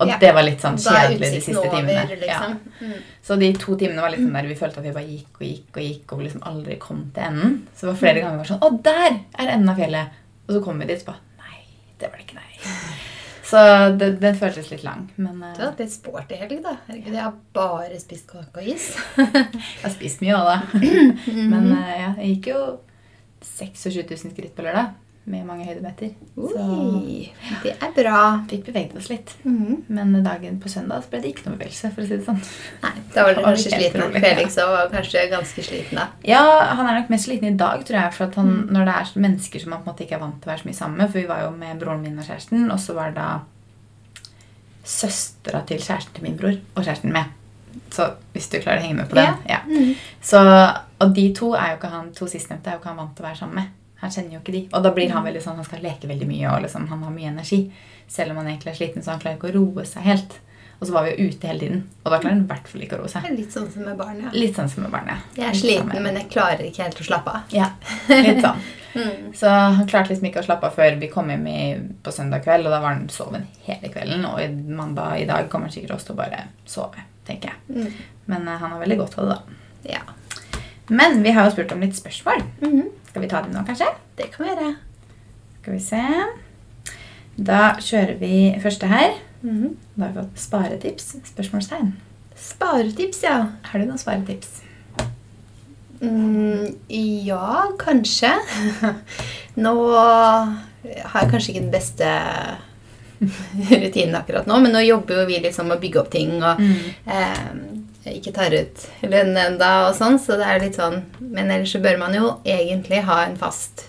Og 0.00 0.08
Ja. 0.08 0.16
det 0.20 0.30
var 0.34 0.42
litt 0.42 0.60
sånn 0.60 0.76
kjedelig 0.80 1.30
de 1.32 1.40
siste 1.40 1.58
over, 1.60 1.70
timene. 1.70 1.92
Ja. 1.92 2.04
liksom. 2.16 2.60
Mm. 2.80 3.02
Så 3.22 3.36
de 3.38 3.52
to 3.52 3.76
timene 3.76 4.00
var 4.00 4.10
litt 4.10 4.20
sånn 4.20 4.32
der 4.32 4.46
vi 4.48 4.54
følte 4.56 4.78
at 4.80 4.84
vi 4.84 4.92
bare 4.96 5.08
gikk 5.08 5.40
og 5.40 5.44
gikk 5.44 5.76
og 5.76 5.82
gikk 5.82 6.12
og 6.16 6.22
liksom 6.24 6.42
aldri 6.48 6.78
kom 6.80 7.02
til 7.14 7.22
enden. 7.22 7.58
Så 7.76 7.80
det 7.86 7.90
var 7.92 7.98
flere 8.00 8.20
ganger 8.22 8.38
vi 8.38 8.44
var 8.44 8.50
sånn 8.52 8.64
Å, 8.64 8.82
der 8.82 9.20
er 9.44 9.52
enden 9.56 9.68
av 9.68 9.76
fjellet! 9.76 10.08
Og 10.48 10.54
så 10.56 10.62
kom 10.64 10.78
vi 10.80 10.86
dit 10.88 11.00
og 11.04 11.06
bare 11.12 11.20
Nei, 11.44 11.60
det 12.00 12.08
var 12.10 12.16
det 12.16 12.26
ikke, 12.26 12.40
nei. 12.40 12.99
Så 13.50 13.60
det, 13.98 14.12
den 14.22 14.36
føltes 14.38 14.70
litt 14.70 14.84
lang. 14.86 15.08
Men 15.18 15.42
eh, 15.42 15.54
Du 15.56 15.62
har 15.64 15.72
hatt 15.72 15.82
litt 15.82 15.94
sporty 15.94 16.38
helg, 16.38 16.60
da. 16.62 16.76
Herregud, 16.86 17.14
jeg 17.16 17.24
har 17.24 17.36
bare 17.56 17.98
spist 18.02 18.28
kake 18.30 18.62
og 18.62 18.70
is. 18.70 18.92
jeg 19.18 19.82
har 19.82 19.94
spist 19.94 20.22
mye 20.22 20.38
av 20.38 20.50
da. 20.50 20.80
Men 21.52 21.70
eh, 21.74 21.94
ja, 21.98 22.10
jeg 22.20 22.36
gikk 22.36 22.50
jo 22.52 22.64
26 23.42 24.04
000 24.04 24.34
skritt 24.36 24.54
på 24.54 24.66
lørdag 24.66 24.94
med 25.24 25.44
mange 25.46 25.64
høydemeter. 25.68 26.10
Så 26.34 26.62
det 27.62 27.74
er 27.76 27.90
bra. 27.94 28.20
fikk 28.50 28.64
beveget 28.66 28.96
oss 28.96 29.10
litt. 29.10 29.34
Mhm. 29.44 29.84
Men 29.88 30.14
dagen 30.24 30.58
på 30.60 30.68
søndag 30.72 31.04
ble 31.10 31.20
det 31.20 31.34
ikke 31.34 31.46
noe 31.46 31.58
bevegelse, 31.58 31.90
for 31.94 32.02
å 32.02 32.08
si 32.08 32.16
det 32.16 32.24
sånn. 32.26 32.40
Nei, 32.82 32.92
da 33.14 33.26
var 33.26 33.34
du 33.36 33.42
kanskje 33.44 33.70
sliten. 33.74 34.00
rolig, 34.02 34.22
ja. 34.22 34.24
Felix 34.26 34.56
også 34.56 34.68
var 34.72 34.90
kanskje 34.94 35.24
ganske 35.30 35.64
sliten 35.66 36.00
da. 36.00 36.08
Ja, 36.26 36.42
han 36.74 36.86
er 36.86 37.00
nok 37.00 37.12
mest 37.12 37.28
sliten 37.28 37.52
i 37.52 37.56
dag, 37.56 37.84
tror 37.86 38.00
jeg. 38.00 38.16
For 38.16 38.40
han, 38.40 38.52
når 38.72 38.88
det 38.88 38.96
er 38.96 39.24
mennesker 39.26 39.62
som 39.64 39.74
man 39.74 39.82
på 39.84 39.90
en 39.90 39.92
måte 39.94 40.06
ikke 40.06 40.16
er 40.18 40.24
vant 40.24 40.38
til 40.40 40.50
å 40.50 40.52
være 40.54 40.62
så 40.64 40.70
mye 40.70 40.80
sammen 40.80 40.98
med 41.02 41.10
For 41.12 41.20
vi 41.20 41.26
var 41.30 41.42
jo 41.44 41.50
med 41.56 41.82
broren 41.82 42.02
min 42.02 42.18
og 42.18 42.26
kjæresten, 42.30 42.70
og 42.70 42.80
så 42.80 42.96
var 42.96 43.12
det 43.12 43.20
da 43.20 43.30
søstera 44.90 45.60
til 45.68 45.78
kjæresten 45.82 46.16
til 46.16 46.24
min 46.24 46.38
bror 46.40 46.56
og 46.74 46.84
kjæresten 46.84 47.12
med. 47.12 47.36
Så 47.94 48.06
hvis 48.32 48.48
du 48.50 48.58
klarer 48.58 48.80
å 48.80 48.86
henge 48.86 48.96
med 49.02 49.10
på 49.10 49.18
den. 49.18 49.36
Ja. 49.48 49.60
Mhm. 49.68 49.92
Så, 50.22 50.40
og 51.00 51.12
de 51.14 51.26
to 51.36 51.52
er 51.54 51.72
jo 51.72 51.76
ikke 51.78 51.92
han 51.92 52.10
to 52.16 52.26
sistnevnte 52.30 52.70
er 52.70 52.78
jo 52.78 52.80
ikke 52.82 52.90
han 52.90 52.98
vant 53.04 53.14
til 53.16 53.24
å 53.24 53.28
være 53.28 53.40
sammen 53.42 53.60
med. 53.60 53.76
Han 54.00 54.12
kjenner 54.12 54.36
jo 54.36 54.42
ikke 54.42 54.54
de. 54.56 54.62
Og 54.72 54.84
da 54.84 54.92
blir 54.96 55.10
han 55.12 55.26
veldig 55.26 55.42
sånn, 55.44 55.58
han 55.60 55.66
skal 55.68 55.82
leke 55.84 56.08
veldig 56.08 56.28
mye, 56.28 56.46
og 56.52 56.62
liksom, 56.64 56.86
han 56.88 57.02
har 57.04 57.12
mye 57.14 57.32
energi. 57.32 57.64
Selv 58.10 58.32
om 58.32 58.40
han 58.40 58.48
egentlig 58.48 58.72
er 58.72 58.78
sliten, 58.78 59.04
så 59.04 59.14
han 59.14 59.20
klarer 59.22 59.36
ikke 59.38 59.50
å 59.52 59.56
roe 59.58 59.84
seg 59.88 60.06
helt. 60.08 60.38
Og 60.80 60.88
så 60.88 60.94
var 60.96 61.04
vi 61.04 61.12
jo 61.12 61.28
ute 61.28 61.46
hele 61.50 61.60
tiden, 61.60 61.80
og 62.00 62.08
da 62.08 62.18
klarer 62.22 62.38
han 62.38 62.44
i 62.46 62.48
hvert 62.48 62.68
fall 62.72 62.84
ikke 62.86 62.96
å 62.96 63.02
roe 63.02 63.10
seg. 63.12 63.26
litt 63.36 63.52
sånn 63.52 63.66
som 63.68 63.84
med 63.84 63.98
barn, 64.00 64.22
ja. 64.24 64.30
Litt 64.32 64.56
sånn 64.56 64.70
som 64.72 64.86
med 64.86 64.94
barnet. 64.94 65.26
Jeg 65.36 65.50
er 65.50 65.58
sliten, 65.60 65.92
men 66.06 66.16
jeg 66.16 66.30
klarer 66.32 66.64
ikke 66.64 66.86
helt 66.86 67.02
å 67.02 67.04
slappe 67.04 67.34
av. 67.36 67.52
Ja, 67.54 67.72
litt 68.08 68.44
sånn. 68.44 68.68
Mm. 68.90 69.34
Så 69.34 69.46
han 69.46 69.86
klarte 69.86 70.10
liksom 70.10 70.26
ikke 70.26 70.40
å 70.42 70.46
slappe 70.48 70.66
av 70.66 70.74
før 70.74 70.96
vi 70.98 71.06
kom 71.12 71.28
hjem 71.30 71.44
i, 71.46 71.60
på 72.02 72.10
søndag 72.10 72.42
kveld, 72.42 72.66
og 72.66 72.72
da 72.74 72.80
var 72.82 72.96
han 72.96 73.04
soven 73.14 73.44
hele 73.62 73.86
kvelden. 73.92 74.24
Og 74.26 74.40
i 74.42 74.48
mandag 74.50 75.20
i 75.20 75.28
dag 75.28 75.46
kommer 75.50 75.68
han 75.70 75.74
sikkert 75.76 75.94
også 75.94 76.08
til 76.08 76.16
å 76.16 76.18
bare 76.18 76.40
sove, 76.66 77.04
tenker 77.28 77.52
jeg. 77.52 77.76
Mm. 77.76 78.00
Men 78.32 78.48
uh, 78.48 78.56
han 78.58 78.74
har 78.74 78.82
veldig 78.82 78.96
godt 78.98 79.14
av 79.20 79.28
det, 79.28 79.36
da. 79.36 79.92
Ja. 79.94 80.02
Men 80.90 81.22
vi 81.22 81.36
har 81.36 81.46
jo 81.46 81.54
spurt 81.54 81.76
om 81.76 81.86
litt 81.86 81.94
spørsmål. 81.94 82.42
Mhm. 82.64 82.88
Skal 83.10 83.24
vi 83.24 83.28
ta 83.30 83.42
dem 83.42 83.50
nå, 83.54 83.64
kanskje? 83.66 83.88
Det 84.16 84.30
kan 84.30 84.44
vi 84.44 84.52
gjøre. 84.52 84.70
Skal 85.60 85.74
vi 85.74 85.80
se. 85.82 86.02
Da 87.50 87.60
kjører 87.82 88.16
vi 88.20 88.34
første 88.62 88.86
her. 88.86 89.16
Mhm. 89.42 89.74
Da 89.96 90.04
har 90.06 90.12
vi 90.14 90.20
fått 90.20 90.38
sparetips. 90.44 91.08
Spørsmålstegn. 91.32 91.92
Sparetips, 92.38 93.22
ja. 93.26 93.36
Har 93.66 93.82
du 93.82 93.88
noen 93.88 93.98
sparetips? 93.98 94.60
Mm, 96.00 96.76
ja, 97.26 97.66
kanskje. 97.82 98.30
Nå 99.64 99.74
har 99.90 100.54
jeg 101.20 101.32
kanskje 101.34 101.52
ikke 101.52 101.64
den 101.66 101.74
beste 101.74 102.12
rutinen 103.82 104.16
akkurat 104.16 104.46
nå, 104.48 104.56
men 104.64 104.72
nå 104.72 104.80
jobber 104.86 105.18
jo 105.20 105.26
vi 105.28 105.42
liksom 105.44 105.68
med 105.68 105.76
å 105.76 105.82
bygge 105.82 106.00
opp 106.00 106.08
ting 106.14 106.38
og 106.38 106.62
eh, 106.64 107.50
ikke 108.06 108.32
tar 108.32 108.54
ut 108.56 108.86
lønn 109.02 109.36
enda 109.36 109.88
og 109.88 109.94
sånn, 109.98 110.18
så 110.18 110.38
det 110.40 110.46
er 110.48 110.60
litt 110.62 110.78
sånn 110.80 111.02
Men 111.20 111.50
ellers 111.50 111.72
så 111.74 111.80
bør 111.82 111.98
man 112.00 112.14
jo 112.16 112.30
egentlig 112.48 113.02
ha 113.04 113.24
en 113.26 113.36
fast 113.36 113.86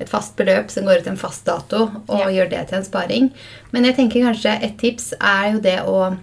et 0.00 0.08
fast 0.08 0.34
beløp 0.36 0.70
som 0.72 0.84
går 0.88 1.02
ut 1.02 1.06
en 1.06 1.16
fast 1.20 1.44
dato, 1.46 1.84
og 2.08 2.18
Ja. 2.18 2.26
gjør 2.28 2.48
det 2.50 2.68
til 2.68 2.78
en 2.78 2.84
sparing. 2.84 3.30
Men 3.70 3.84
jeg 3.84 3.94
tenker 3.96 4.24
kanskje 4.24 4.62
et 4.64 4.76
tips 4.78 5.12
er 5.20 5.52
jo 5.52 5.60
det 5.60 5.78
å 5.86 6.16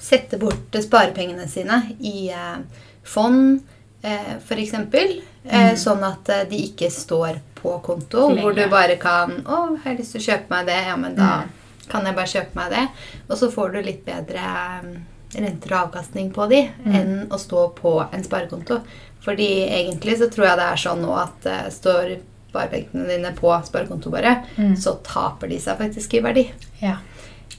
sette 0.00 0.38
bort 0.38 0.72
sparepengene 0.72 1.46
sine 1.48 1.94
i 2.00 2.30
eh, 2.30 2.56
fond, 3.04 3.60
eh, 4.02 4.36
f.eks. 4.38 4.72
Mm. 4.72 5.76
sånn 5.76 6.02
at 6.02 6.28
eh, 6.28 6.44
de 6.44 6.56
ikke 6.56 6.90
står 6.90 7.38
på 7.54 7.76
konto, 7.82 8.28
hvor 8.36 8.54
du 8.54 8.66
bare 8.68 8.96
kan 8.96 9.30
'Å, 9.44 9.76
jeg 9.76 9.84
har 9.84 9.94
lyst 9.96 10.12
til 10.12 10.20
å 10.20 10.26
kjøpe 10.32 10.50
meg 10.50 10.66
det.' 10.66 10.86
Ja, 10.86 10.96
men 10.96 11.14
da 11.14 11.44
kan 11.88 12.04
jeg 12.04 12.14
bare 12.14 12.26
kjøpe 12.26 12.54
meg 12.54 12.70
det. 12.70 12.88
Og 13.30 13.36
så 13.38 13.50
får 13.52 13.72
du 13.72 13.82
litt 13.82 14.04
bedre 14.04 14.38
eh, 14.38 14.98
renter 15.34 15.72
og 15.74 15.80
avkastning 15.88 16.30
på 16.32 16.46
de 16.50 16.62
enn 16.88 17.26
å 17.30 17.38
stå 17.38 17.66
på 17.76 17.92
en 18.12 18.24
sparekonto. 18.24 18.80
Fordi 19.24 19.48
egentlig 19.68 20.16
så 20.20 20.28
tror 20.32 20.46
jeg 20.46 20.58
det 20.60 20.66
er 20.72 20.80
sånn 20.80 21.02
nå 21.04 21.12
at 21.20 21.48
uh, 21.50 21.66
står 21.74 22.14
sparepengene 22.48 23.08
dine 23.10 23.32
på 23.36 23.50
sparekonto 23.66 24.08
bare, 24.10 24.38
så 24.80 24.94
taper 25.04 25.50
de 25.52 25.58
seg 25.60 25.76
faktisk 25.82 26.14
i 26.16 26.20
verdi. 26.24 26.46
Ja. 26.80 26.94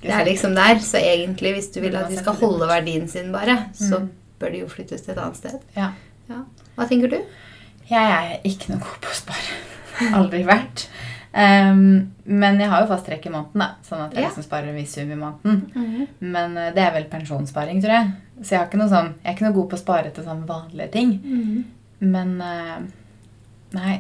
Det 0.02 0.10
er 0.16 0.26
liksom 0.26 0.56
der, 0.58 0.80
så 0.82 0.98
egentlig 0.98 1.52
hvis 1.58 1.68
du 1.76 1.78
vil 1.84 1.94
at 2.00 2.10
de 2.10 2.18
skal 2.18 2.40
holde 2.40 2.66
verdien 2.72 3.06
sin 3.12 3.30
bare, 3.36 3.68
så 3.78 4.00
Mm. 4.00 4.10
bør 4.40 4.52
de 4.52 4.60
jo 4.64 4.68
flyttes 4.72 5.02
til 5.06 5.12
et 5.14 5.20
annet 5.22 5.38
sted. 5.38 5.60
ja. 5.78 5.92
Ja. 6.30 6.42
Hva 6.78 6.88
tenker 6.90 7.10
du? 7.12 7.20
Jeg 7.90 8.02
er 8.18 8.40
ikke 8.46 8.70
noe 8.72 8.80
god 8.80 9.00
på 9.02 9.10
å 9.10 9.16
spare. 9.18 10.14
Aldri 10.16 10.44
vært. 10.48 10.88
Um, 11.32 12.12
men 12.26 12.58
jeg 12.60 12.70
har 12.72 12.82
jo 12.82 12.88
fast 12.90 13.06
trekk 13.06 13.28
i 13.28 13.32
måneden, 13.34 13.62
da, 13.62 13.68
sånn 13.86 14.02
at 14.08 14.14
jeg 14.16 14.24
Ja. 14.24 14.30
liksom 14.30 14.44
sparer 14.48 14.70
en 14.72 14.76
viss 14.80 14.94
sum 14.98 15.12
i 15.12 15.16
måneden. 15.16 16.08
Men 16.20 16.58
uh, 16.58 16.72
det 16.74 16.82
er 16.84 16.94
vel 16.96 17.06
pensjonssparing, 17.12 17.82
tror 17.84 17.94
jeg. 17.94 18.12
Så 18.42 18.50
jeg, 18.56 18.60
har 18.60 18.68
ikke 18.68 18.80
noe 18.82 18.90
sånn, 18.90 19.12
jeg 19.24 19.28
er 19.30 19.36
ikke 19.38 19.46
noe 19.46 19.58
god 19.60 19.70
på 19.70 19.78
å 19.78 19.84
spare 19.84 20.12
til 20.16 20.24
sånne 20.26 20.48
vanlige 20.50 20.92
ting. 20.92 21.12
Men 22.00 22.42
uh, 22.42 22.80
nei. 23.78 24.00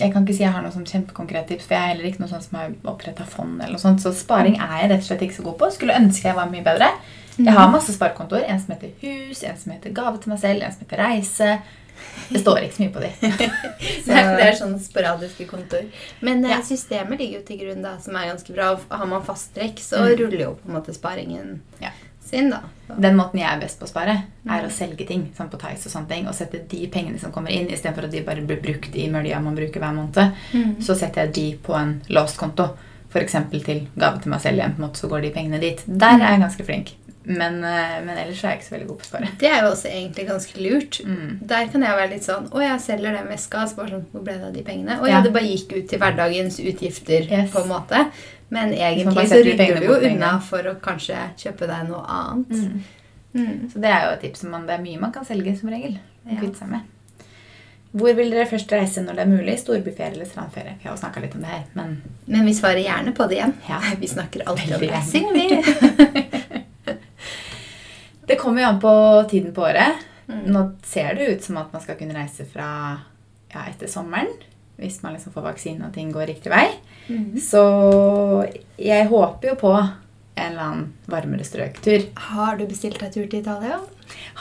Jeg 0.00 0.08
kan 0.12 0.24
ikke 0.24 0.34
si 0.38 0.42
jeg 0.42 0.52
har 0.52 0.62
noe 0.64 0.72
sånn 0.72 0.86
kjempekonkret 0.88 1.46
tips, 1.50 1.66
for 1.68 1.74
jeg 1.76 1.82
er 1.84 1.90
heller 1.92 2.06
ikke 2.08 2.22
noe 2.22 2.30
sånn 2.30 2.40
som 2.42 2.58
har 2.58 2.70
oppretta 2.88 3.26
fond. 3.28 3.58
eller 3.60 3.76
noe 3.76 3.82
sånt, 3.82 4.00
Så 4.00 4.12
sparing 4.16 4.56
er 4.56 4.78
jeg 4.80 4.90
rett 4.90 5.02
og 5.04 5.04
slett 5.04 5.24
ikke 5.26 5.36
så 5.36 5.44
god 5.44 5.58
på. 5.60 5.68
Skulle 5.74 5.96
ønske 6.00 6.28
jeg 6.30 6.34
var 6.36 6.48
mye 6.48 6.64
bedre. 6.64 6.88
Jeg 7.36 7.52
har 7.52 7.68
masse 7.72 7.92
sparekontoer. 7.92 8.44
En 8.48 8.60
som 8.60 8.74
heter 8.74 8.90
Hus, 9.02 9.42
en 9.42 9.56
som 9.56 9.72
heter 9.72 9.92
Gave 9.92 10.18
til 10.20 10.32
meg 10.32 10.40
selv, 10.40 10.62
en 10.62 10.72
som 10.72 10.84
heter 10.86 11.00
Reise. 11.00 11.58
Det 12.32 12.40
står 12.40 12.62
ikke 12.64 12.74
så 12.76 12.82
mye 12.84 12.92
på 12.94 13.00
de. 13.02 13.10
Det 14.06 14.14
er, 14.16 14.30
det 14.38 14.46
er 14.46 14.54
sånne 14.56 14.78
sporadiske 14.80 15.46
kontor. 15.50 15.82
Men 16.20 16.44
eh, 16.44 16.50
Ja. 16.54 16.60
systemet 16.64 17.18
ligger 17.20 17.40
jo 17.40 17.44
til 17.46 17.58
grunn, 17.64 17.82
da, 17.82 17.98
som 18.00 18.16
er 18.16 18.30
ganske 18.30 18.54
bra. 18.54 18.70
Har 18.90 19.06
man 19.06 19.22
fast 19.26 19.54
trekk, 19.54 19.78
så 19.82 20.00
Mm. 20.02 20.16
ruller 20.22 20.40
jo 20.46 20.54
på 20.62 20.68
en 20.70 20.74
måte 20.78 20.94
sparingen 20.96 21.60
Ja. 21.80 21.90
sin, 22.24 22.48
da. 22.50 22.60
Så. 22.88 22.96
Den 23.00 23.16
måten 23.16 23.38
jeg 23.40 23.48
er 23.52 23.60
best 23.60 23.78
på 23.80 23.84
å 23.84 23.88
spare, 23.90 24.14
er 24.48 24.64
å 24.64 24.70
selge 24.72 25.06
ting 25.06 25.26
sånn 25.36 25.50
på 25.50 25.58
Tice 25.60 25.86
og 25.86 25.92
sånne 25.92 26.08
ting, 26.08 26.26
og 26.28 26.34
sette 26.34 26.62
de 26.68 26.86
pengene 26.88 27.20
som 27.20 27.32
kommer 27.32 27.50
inn, 27.52 27.68
istedenfor 27.68 28.04
at 28.04 28.10
de 28.10 28.22
bare 28.22 28.40
blir 28.40 28.60
brukt 28.62 28.94
i 28.96 29.08
mølja 29.12 29.40
man 29.42 29.54
bruker 29.56 29.80
hver 29.80 29.92
måned. 29.94 30.32
Så 30.80 30.96
setter 30.96 31.26
jeg 31.26 31.32
de 31.34 31.46
på 31.62 31.76
en 31.76 32.00
låst 32.08 32.38
konto. 32.40 32.70
F.eks. 33.12 33.32
til 33.64 33.88
gave 33.98 34.22
til 34.22 34.30
meg 34.32 34.40
selv 34.40 34.56
igjen, 34.56 34.72
på 34.74 34.80
en 34.82 34.88
måte, 34.88 34.96
så 35.02 35.08
går 35.10 35.20
de 35.22 35.30
pengene 35.34 35.60
dit. 35.60 35.82
Der 35.86 36.14
er 36.16 36.30
jeg 36.32 36.40
ganske 36.40 36.64
flink. 36.64 36.94
Men, 37.24 37.60
eh, 37.64 38.00
men 38.02 38.16
ellers 38.18 38.40
er 38.42 38.50
jeg 38.50 38.58
ikke 38.58 38.66
så 38.68 38.74
veldig 38.74 38.86
god 38.88 38.98
på 38.98 39.04
å 39.04 39.08
spare. 39.10 39.28
Det 39.38 39.48
er 39.48 39.60
jo 39.62 39.68
også 39.70 39.88
egentlig 39.92 40.24
ganske 40.26 40.62
lurt. 40.64 40.96
Mm. 41.06 41.38
Der 41.46 41.68
kan 41.70 41.82
jeg 41.86 41.98
være 42.00 42.10
litt 42.10 42.24
sånn 42.26 42.48
Å, 42.50 42.62
jeg 42.64 42.80
selger 42.82 43.12
den 43.16 43.28
veska. 43.30 43.66
Så 43.70 43.76
bare 43.76 43.90
sånn, 43.94 44.06
Hvor 44.12 44.24
ble 44.26 44.32
det 44.38 44.48
av 44.48 44.52
de 44.56 44.62
pengene? 44.66 44.98
Å 45.00 45.08
Ja. 45.08 45.20
det 45.22 45.32
bare 45.32 45.44
gikk 45.46 45.72
ut 45.76 45.88
til 45.88 45.98
hverdagens 46.00 46.58
utgifter, 46.58 47.28
Yes. 47.30 47.50
på 47.52 47.62
en 47.62 47.68
måte. 47.68 48.10
Men 48.50 48.72
egentlig 48.74 49.28
så 49.28 49.38
de 49.42 49.52
rydder 49.52 49.80
du 49.80 49.86
jo 49.86 49.94
unna 50.10 50.38
for 50.40 50.62
å 50.62 50.74
kanskje 50.80 51.16
kjøpe 51.38 51.66
deg 51.70 51.88
noe 51.88 52.02
annet. 52.06 52.82
Mm. 53.34 53.70
Så 53.72 53.80
det 53.80 53.88
er 53.90 54.02
jo 54.08 54.10
et 54.12 54.20
tips. 54.20 54.42
Man, 54.44 54.66
det 54.66 54.74
er 54.78 54.82
mye 54.82 55.00
man 55.00 55.12
kan 55.12 55.24
selge, 55.24 55.54
som 55.58 55.70
regel. 55.70 55.98
Ja. 56.28 56.36
Kvitte 56.40 56.58
seg 56.58 56.68
med. 56.68 56.80
Hvor 57.94 58.14
vil 58.16 58.30
dere 58.30 58.46
først 58.48 58.70
reise 58.72 59.02
når 59.04 59.16
det 59.16 59.18
er 59.20 59.30
mulig? 59.30 59.54
Storbyferie 59.60 60.12
eller 60.14 60.24
strandferie? 60.24 60.74
Vi 60.80 60.88
har 60.88 60.96
jo 60.96 61.00
snakka 61.02 61.20
litt 61.20 61.34
om 61.34 61.42
det 61.42 61.50
her, 61.50 61.64
men 61.74 62.02
Men 62.26 62.46
vi 62.46 62.52
svarer 62.52 62.82
gjerne 62.84 63.12
på 63.14 63.28
det 63.28 63.36
igjen. 63.38 63.54
Ja. 63.68 63.80
Vi 64.00 64.06
snakker 64.06 64.42
alltid 64.46 64.74
om 64.74 64.80
reising, 64.80 65.32
vi. 65.32 66.41
Det 68.26 68.38
kommer 68.40 68.62
jo 68.62 68.68
an 68.68 68.80
på 68.82 68.94
tiden 69.30 69.54
på 69.54 69.64
året. 69.66 70.02
Mm. 70.28 70.44
Nå 70.54 70.64
ser 70.86 71.14
det 71.18 71.28
ut 71.32 71.44
som 71.44 71.58
at 71.60 71.72
man 71.74 71.82
skal 71.82 71.98
kunne 71.98 72.16
reise 72.16 72.46
fra 72.48 72.68
ja, 73.52 73.64
etter 73.66 73.90
sommeren. 73.90 74.30
Hvis 74.80 75.02
man 75.02 75.14
liksom 75.14 75.34
får 75.34 75.44
vaksine 75.50 75.86
og 75.86 75.94
ting 75.94 76.12
går 76.14 76.30
riktig 76.30 76.52
vei. 76.52 76.68
Mm. 77.08 77.34
Så 77.42 77.62
jeg 78.80 79.08
håper 79.10 79.52
jo 79.52 79.58
på 79.60 79.72
en 79.74 80.46
eller 80.46 80.62
annen 80.62 80.86
varmere 81.10 81.44
strøktur. 81.46 82.08
Har 82.30 82.56
du 82.58 82.64
bestilt 82.66 83.00
deg 83.02 83.12
tur 83.12 83.26
til 83.26 83.42
Italia? 83.42 83.82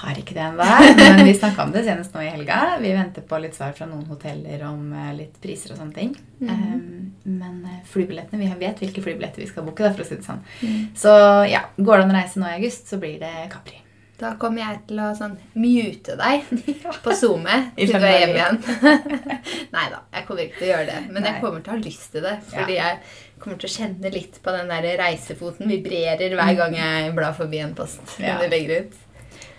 Har 0.01 0.17
ikke 0.17 0.35
det 0.37 0.43
ennå, 0.45 0.65
men 1.01 1.23
vi 1.27 1.33
snakka 1.37 1.65
om 1.67 1.73
det 1.75 1.83
senest 1.87 2.15
nå 2.15 2.23
i 2.25 2.31
helga. 2.31 2.61
Vi 2.81 2.93
venter 2.95 3.25
på 3.27 3.39
litt 3.43 3.57
svar 3.57 3.75
fra 3.77 3.87
noen 3.89 4.07
hoteller 4.09 4.63
om 4.69 4.89
eh, 4.93 5.11
litt 5.17 5.37
priser 5.43 5.73
og 5.75 5.81
sånne 5.81 5.97
ting. 5.97 6.15
Um, 6.41 7.11
men 7.27 7.61
eh, 7.69 7.83
flybillettene, 7.91 8.41
vi 8.41 8.65
vet 8.65 8.81
hvilke 8.81 9.03
flybilletter 9.05 9.43
vi 9.43 9.49
skal 9.51 9.67
booke. 9.67 9.83
Da, 9.83 9.93
for 9.93 10.05
å 10.05 10.09
si 10.09 10.17
det 10.17 10.27
sånn. 10.27 10.41
Så 10.97 11.13
ja, 11.51 11.65
går 11.77 12.01
det 12.01 12.07
an 12.07 12.15
å 12.15 12.19
reise 12.21 12.41
nå 12.41 12.49
i 12.49 12.57
august, 12.59 12.89
så 12.89 12.99
blir 13.01 13.19
det 13.21 13.31
Capri. 13.53 13.81
Da 14.21 14.35
kommer 14.37 14.61
jeg 14.61 14.81
til 14.91 14.99
å 15.01 15.07
sånn 15.17 15.31
mute 15.57 16.13
deg 16.19 16.43
på 17.05 17.13
SoMe 17.17 17.55
til 17.73 17.89
du 17.89 18.03
er 18.05 18.19
hjemme 18.19 18.37
igjen. 18.37 18.59
Nei 19.75 19.85
da, 19.89 20.03
jeg 20.13 20.27
kommer 20.27 20.43
ikke 20.45 20.59
til 20.59 20.67
å 20.67 20.71
gjøre 20.75 20.87
det. 20.91 20.99
Men 21.07 21.23
Nei. 21.25 21.31
jeg 21.31 21.41
kommer 21.41 21.63
til 21.63 21.73
å 21.73 21.77
ha 21.77 21.81
lyst 21.81 22.11
til 22.13 22.27
det. 22.27 22.35
Fordi 22.51 22.75
jeg 22.77 22.99
kommer 23.41 23.57
til 23.63 23.71
å 23.71 23.73
kjenne 23.73 24.11
litt 24.13 24.37
på 24.45 24.53
den 24.53 24.69
der 24.69 24.89
reisefoten 25.01 25.71
vibrerer 25.73 26.35
hver 26.37 26.53
gang 26.59 26.77
jeg 26.77 27.15
blar 27.17 27.33
forbi 27.37 27.63
en 27.65 27.73
post 27.77 28.19
Ja. 28.21 28.37
du 28.37 28.45
legger 28.51 28.83
ut. 28.85 28.99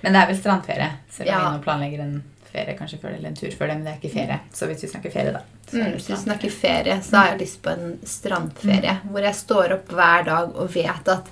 Men 0.02 0.12
det 0.12 0.22
er 0.22 0.26
vel 0.32 0.36
strandferie. 0.40 0.90
Selv 1.10 1.28
om 1.28 1.34
Ja. 1.34 1.38
vi 1.50 1.56
nå 1.58 1.62
planlegger 1.64 2.00
en 2.00 2.22
ferie 2.52 2.76
kanskje 2.78 2.98
før 3.00 3.08
det, 3.10 3.18
eller 3.18 3.28
en 3.28 3.34
tur 3.36 3.50
før 3.50 3.66
det, 3.68 3.76
men 3.76 3.84
det 3.84 3.92
er 3.92 4.00
ikke 4.00 4.14
ferie. 4.14 4.40
Så 4.52 4.66
hvis 4.68 4.82
vi 4.82 4.88
snakker 4.88 5.10
ferie, 5.12 5.32
da. 5.32 5.40
Så 5.70 5.76
Mm, 5.78 5.92
hvis 5.94 6.06
du 6.06 6.16
snakker 6.16 6.50
ferie, 6.50 6.98
så 7.02 7.16
har 7.16 7.26
jeg 7.30 7.40
lyst 7.40 7.62
på 7.62 7.70
en 7.72 7.98
strandferie. 8.04 8.98
Hvor 9.10 9.22
jeg 9.22 9.34
står 9.34 9.72
opp 9.72 9.88
hver 9.88 10.24
dag 10.24 10.52
og 10.56 10.68
vet 10.74 11.08
at 11.08 11.30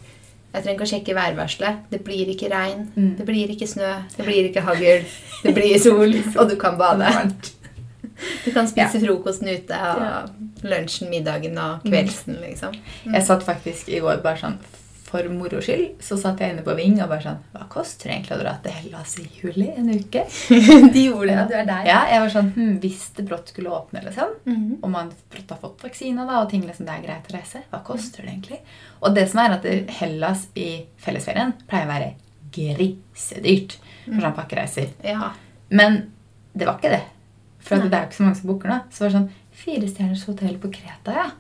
jeg 0.55 0.63
trenger 0.65 0.81
ikke 0.81 0.89
å 0.89 0.93
sjekke 0.95 1.15
værvarselet. 1.15 1.77
Det 1.91 2.03
blir 2.05 2.27
ikke 2.27 2.51
regn, 2.51 2.89
Mm. 2.97 3.17
det 3.19 3.27
blir 3.27 3.49
ikke 3.49 3.69
snø, 3.69 4.03
det 4.17 4.25
blir 4.27 4.49
ikke 4.51 4.63
hagl. 4.65 5.05
Det 5.43 5.55
blir 5.55 5.79
sol, 5.87 6.15
og 6.41 6.49
du 6.49 6.57
kan 6.57 6.79
bade. 6.79 7.35
Du 8.45 8.51
kan 8.53 8.67
spise 8.69 9.01
frokosten 9.01 9.49
ute, 9.49 9.73
og 9.73 10.31
lunsjen, 10.65 11.09
middagen 11.11 11.57
og 11.59 11.83
kveldsen, 11.85 12.41
liksom. 12.41 12.75
Jeg 13.13 13.23
satt 13.27 13.43
faktisk 13.47 13.89
i 13.89 14.01
går 14.01 14.23
bare 14.23 14.37
sånn 14.37 14.59
for 15.11 15.27
moro 15.35 15.61
skyld. 15.65 15.99
Så 16.05 16.17
satt 16.21 16.41
jeg 16.41 16.55
inne 16.55 16.63
på 16.67 16.75
Ving 16.79 16.97
og 17.01 17.11
bare 17.11 17.25
sånn 17.25 17.41
Hva 17.55 17.67
koster 17.73 18.09
det 18.09 18.17
egentlig 18.17 18.37
å 18.37 18.41
dra 18.43 18.55
til 18.63 18.77
Hellas 18.77 19.17
i 19.19 19.27
juli? 19.41 19.67
En 19.75 19.91
uke? 19.91 20.25
De 20.95 21.05
gjorde 21.09 21.29
det, 21.29 21.37
ja. 21.37 21.47
du 21.51 21.55
er 21.59 21.69
der. 21.69 21.89
Ja, 21.89 21.99
jeg 22.13 22.25
var 22.25 22.33
sånn 22.37 22.51
hm, 22.55 22.73
Hvis 22.85 23.05
det 23.17 23.27
brått 23.29 23.53
skulle 23.53 23.75
åpne, 23.75 24.05
liksom, 24.07 24.35
-hmm. 24.47 24.79
og 24.81 24.91
man 24.91 25.13
brått 25.33 25.51
har 25.55 25.61
fått 25.63 25.85
vaksina, 25.85 26.27
da, 26.27 26.41
og 26.43 26.51
ting 26.51 26.65
liksom 26.67 26.87
det 26.87 26.97
er 26.97 27.07
greit 27.07 27.31
å 27.31 27.37
reise, 27.37 27.63
hva 27.71 27.83
koster 27.85 28.23
det 28.23 28.33
egentlig? 28.33 28.61
Og 29.01 29.15
det 29.15 29.29
som 29.31 29.41
er 29.43 29.57
at 29.59 29.67
Hellas 30.01 30.47
i 30.55 30.85
fellesferien 30.99 31.53
pleier 31.67 31.87
å 31.87 31.93
være 31.93 32.11
grisedyrt 32.55 33.79
for 34.05 34.21
sånn 34.21 34.37
pakkereiser. 34.37 34.89
Ja. 35.07 35.33
Men 35.69 36.03
det 36.53 36.67
var 36.67 36.79
ikke 36.79 36.95
det. 36.97 37.05
For 37.61 37.77
det 37.77 37.93
er 37.93 38.05
jo 38.05 38.09
ikke 38.09 38.17
så 38.17 38.25
mange 38.25 38.41
som 38.41 38.51
booker 38.51 38.73
nå. 38.73 38.79
Så 38.91 39.05
det 39.05 39.09
var 39.09 39.17
sånn 39.19 39.31
Firestjerners 39.61 40.25
hotell 40.29 40.57
på 40.63 40.71
Kreta, 40.73 41.13
ja. 41.13 41.31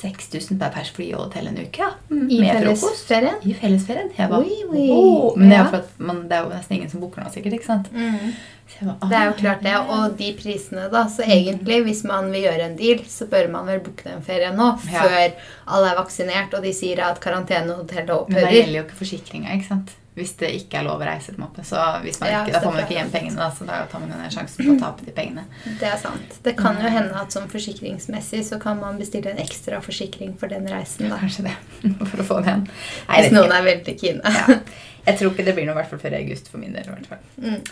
6000 0.00 0.56
per 0.60 0.70
pers 0.72 0.88
fly 0.96 1.10
og 1.12 1.26
hotell 1.26 1.50
en 1.50 1.58
uke, 1.60 1.82
ja. 1.82 1.90
Mm, 2.08 2.22
I 2.32 2.38
med 2.40 2.62
fellesferien? 2.62 3.34
I 3.44 3.52
fellesferien. 3.58 4.08
Jeg 4.16 4.30
bare, 4.30 4.46
Oi, 4.46 4.62
oi. 4.70 4.86
Oh, 4.94 5.36
Men 5.36 5.50
det 5.50 5.58
er 5.58 5.64
Ja. 5.64 5.78
at 5.82 5.98
man, 6.00 6.22
det 6.28 6.32
er 6.38 6.42
jo 6.46 6.48
nesten 6.54 6.76
ingen 6.78 6.88
som 6.90 7.00
booker 7.00 7.22
nå, 7.22 7.30
sikkert. 7.34 7.52
ikke 7.58 7.66
sant? 7.66 7.92
Mm. 7.92 8.32
Bare, 8.80 9.08
Det 9.10 9.18
er 9.18 9.24
jo 9.26 9.30
«Ah, 9.34 9.40
klart 9.42 9.62
det, 9.62 9.74
og 9.76 10.16
de 10.16 10.32
prisene 10.38 10.88
da, 10.92 11.04
så 11.10 11.22
egentlig 11.26 11.82
hvis 11.84 12.04
man 12.04 12.30
vil 12.32 12.42
gjøre 12.46 12.64
en 12.70 12.76
deal, 12.76 12.98
så 13.04 13.26
bør 13.28 13.50
man 13.50 13.66
vel 13.66 13.80
booke 13.80 14.04
den 14.04 14.22
ferien 14.22 14.56
nå, 14.56 14.78
Ja. 14.90 15.02
før 15.02 15.32
alle 15.66 15.90
er 15.90 15.96
vaksinert, 15.96 16.54
og 16.54 16.62
de 16.62 16.72
sier 16.72 17.00
at 17.04 17.20
karantenehotell 17.20 18.06
Men 18.28 18.44
det 18.46 18.52
gjelder 18.54 18.76
jo 18.80 18.84
ikke 18.84 19.00
forsikringa, 19.04 19.52
ikke 19.58 19.68
sant? 19.68 19.90
Hvis 20.18 20.32
det 20.40 20.48
ikke 20.58 20.80
er 20.80 20.84
lov 20.88 21.00
å 21.00 21.06
reise. 21.06 21.32
på 21.32 21.38
en 21.38 21.44
måte. 21.46 21.62
Så 21.64 21.78
hvis 22.02 22.18
man 22.20 22.32
ikke, 22.32 22.52
Da 22.52 22.60
får 22.60 22.72
man 22.74 22.82
ikke 22.82 22.94
igjen 22.96 23.10
pengene, 23.12 23.36
da, 23.38 23.50
så 23.54 23.66
da 23.68 23.78
tar 23.90 24.02
man 24.02 24.10
jo 24.10 24.30
sjanse 24.34 24.58
på 24.58 24.74
å 24.74 24.78
tape 24.80 25.06
de 25.06 25.12
pengene. 25.16 25.44
Det 25.80 25.86
er 25.86 25.96
sant. 26.02 26.38
Det 26.44 26.56
kan 26.58 26.80
jo 26.82 26.90
hende 26.90 27.20
at 27.20 27.32
som 27.32 27.46
forsikringsmessig 27.48 28.42
så 28.48 28.58
kan 28.60 28.80
man 28.80 28.98
bestille 28.98 29.30
en 29.30 29.38
ekstra 29.42 29.78
forsikring 29.84 30.34
for 30.40 30.50
den 30.52 30.66
reisen. 30.68 31.08
da. 31.08 31.18
Kanskje 31.22 31.46
det, 31.46 31.54
for 32.10 32.24
å 32.24 32.26
få 32.32 32.40
igjen. 32.42 32.66
Nei, 33.08 33.20
Hvis 33.22 33.36
noen 33.36 33.54
er 33.54 33.68
veldig 33.70 33.96
kine. 34.00 34.34
Ja. 34.40 34.58
Jeg 35.06 35.16
tror 35.18 35.30
ikke 35.32 35.46
det 35.46 35.54
blir 35.56 35.64
noe 35.68 35.72
i 35.78 35.80
hvert 35.80 35.90
fall 35.94 36.02
før 36.02 36.18
i 36.18 36.24
august 36.24 36.50
for 36.52 36.60
min 36.60 36.74
del. 36.76 36.84
i 36.84 36.92
hvert 36.92 37.06
fall. 37.08 37.22
Mm. 37.40 37.62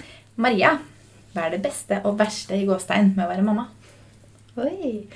Maria, 0.47 0.77
hva 1.35 1.45
er 1.49 1.57
det 1.57 1.63
beste 1.67 1.99
og 2.09 2.17
verste 2.19 2.57
i 2.57 2.65
gåstein 2.69 3.13
med 3.17 3.27
å 3.27 3.29
være 3.33 3.45
mamma? 3.45 3.67
Oi. 4.59 5.07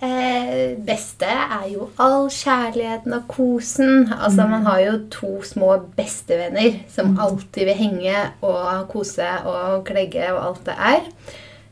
Eh, 0.00 0.76
beste 0.86 1.26
er 1.28 1.66
jo 1.72 1.88
all 2.00 2.28
kjærligheten 2.32 3.12
og 3.16 3.26
kosen. 3.28 4.06
Altså, 4.12 4.44
Mm. 4.46 4.50
Man 4.50 4.66
har 4.66 4.78
jo 4.80 4.94
to 5.10 5.42
små 5.42 5.72
bestevenner 5.96 6.80
som 6.88 7.18
alltid 7.20 7.64
vil 7.68 7.74
henge 7.74 8.14
og 8.42 8.88
kose 8.88 9.26
og 9.44 9.84
klegge 9.84 10.30
og 10.32 10.40
alt 10.46 10.64
det 10.64 10.76
er. 10.78 11.00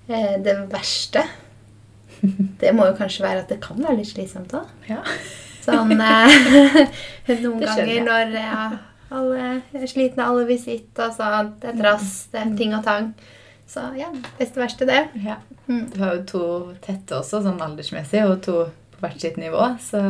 Eh, 0.08 0.34
det 0.44 0.56
verste 0.72 1.22
det 2.60 2.74
må 2.74 2.86
jo 2.86 2.96
kanskje 2.98 3.24
være 3.24 3.42
at 3.44 3.48
det 3.48 3.60
kan 3.60 3.76
være 3.82 3.96
litt 4.00 4.08
slitsomt 4.12 4.52
òg. 4.56 4.68
Ja. 4.88 5.00
Sånn 5.64 5.92
eh, 6.00 7.38
Noen 7.44 7.60
ganger 7.64 7.88
jeg. 7.88 8.04
når 8.04 8.34
ja, 8.36 8.66
alle 9.14 9.62
er 9.72 9.86
slitne, 9.88 10.24
alle 10.26 10.44
vil 10.48 10.58
sitte, 10.60 11.06
og 11.08 11.14
så 11.16 11.30
det 11.60 11.72
er 11.72 11.80
trass, 11.80 12.26
det 12.32 12.40
er 12.42 12.54
ting 12.58 12.74
og 12.76 12.84
tang. 12.84 13.12
Så 13.68 13.80
ja, 13.96 14.10
beste 14.38 14.60
verste 14.60 14.84
det. 14.88 15.06
ja. 15.24 15.38
Mm. 15.68 15.84
Du 15.94 15.98
har 16.02 16.14
jo 16.16 16.22
to 16.28 16.42
tette 16.84 17.16
også, 17.16 17.42
sånn 17.44 17.60
aldersmessig, 17.64 18.24
og 18.28 18.42
to 18.44 18.64
på 18.94 19.00
hvert 19.00 19.20
sitt 19.20 19.36
nivå. 19.40 19.70
Så 19.80 20.00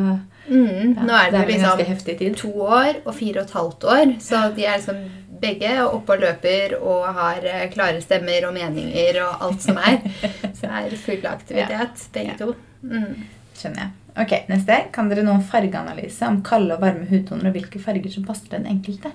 Mm, 0.45 0.90
ja, 0.93 1.03
nå 1.09 1.14
er 1.17 1.31
det, 1.31 1.38
det 1.38 1.40
en 1.40 1.47
liksom 1.49 1.71
ganske 1.71 1.85
heftig 1.88 2.19
tid. 2.19 2.35
to 2.37 2.49
år 2.69 2.99
og 3.07 3.14
fire 3.17 3.40
og 3.40 3.47
et 3.47 3.53
halvt 3.57 3.85
år, 3.88 4.11
så 4.21 4.40
de 4.55 4.67
er 4.69 4.77
liksom 4.77 4.99
begge 5.40 5.71
oppe 5.88 6.12
og 6.12 6.21
løper 6.21 6.75
og 6.83 7.07
har 7.17 7.47
eh, 7.49 7.71
klare 7.73 8.03
stemmer 8.05 8.45
og 8.45 8.53
meninger 8.53 9.23
og 9.25 9.40
alt 9.47 9.62
som 9.64 9.79
er. 9.81 10.03
Så 10.53 10.69
det 10.69 10.93
er 10.93 10.97
full 11.01 11.25
aktivitet, 11.27 12.05
begge 12.12 12.35
Ja. 12.35 12.37
to. 12.37 12.55
Mm. 12.83 13.25
Skjønner 13.57 13.81
jeg. 13.87 13.90
Ok, 14.21 14.35
Neste. 14.53 14.77
Kan 14.93 15.09
dere 15.09 15.25
noen 15.25 15.43
fargeanalyse 15.43 16.29
om 16.29 16.43
kalde 16.43 16.75
og 16.77 16.81
varme 16.85 17.09
hudtoner 17.09 17.49
og 17.49 17.57
hvilke 17.57 17.81
farger 17.81 18.12
som 18.12 18.25
passer 18.29 18.51
den 18.53 18.67
enkelte? 18.67 19.12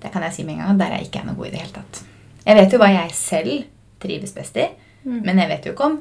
Det 0.00 0.12
kan 0.12 0.22
jeg 0.22 0.32
si 0.32 0.44
med 0.44 0.54
en 0.54 0.60
gang. 0.62 0.70
og 0.70 0.78
Der 0.78 0.92
er 0.94 0.98
jeg 1.02 1.10
ikke 1.10 1.26
noe 1.26 1.34
god 1.34 1.46
i 1.46 1.50
det 1.50 1.60
hele 1.64 1.74
tatt. 1.74 2.02
Jeg 2.46 2.56
vet 2.56 2.72
jo 2.72 2.78
hva 2.78 2.88
jeg 2.94 3.10
selv 3.18 3.64
trives 4.00 4.32
best 4.32 4.56
i, 4.56 4.68
Mm. 5.08 5.22
men 5.24 5.38
jeg 5.38 5.48
vet 5.48 5.64
jo 5.66 5.72
ikke 5.72 5.84
om 5.88 5.98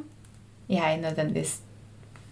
jeg 0.69 0.97
nødvendigvis 1.01 1.59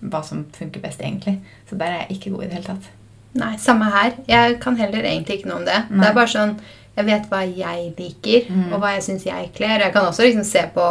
hva 0.03 0.19
som 0.27 0.45
funker 0.51 0.81
best, 0.83 0.99
egentlig. 1.01 1.39
Så 1.69 1.77
der 1.79 1.85
er 1.85 1.99
jeg 2.05 2.17
ikke 2.17 2.31
god 2.35 2.43
i 2.43 2.47
det 2.47 2.53
hele 2.57 2.65
tatt. 2.73 2.89
Nei, 3.33 3.53
samme 3.57 3.85
her. 3.91 4.11
Jeg 4.27 4.59
kan 4.59 4.75
heller 4.77 5.03
egentlig 5.07 5.37
ikke 5.39 5.47
noe 5.49 5.61
om 5.61 5.65
det. 5.65 5.77
Nei. 5.89 6.01
Det 6.01 6.09
er 6.09 6.13
bare 6.13 6.27
sånn 6.33 6.59
Jeg 6.97 7.05
vet 7.05 7.25
hva 7.29 7.41
jeg 7.43 7.93
liker, 7.97 8.45
Mm. 8.51 8.73
og 8.73 8.79
hva 8.79 8.93
jeg 8.93 9.03
syns 9.03 9.25
jeg 9.25 9.49
kler. 9.53 9.79
Jeg 9.79 9.91
kan 9.93 10.05
også 10.05 10.23
liksom 10.23 10.43
se 10.45 10.61
på 10.73 10.85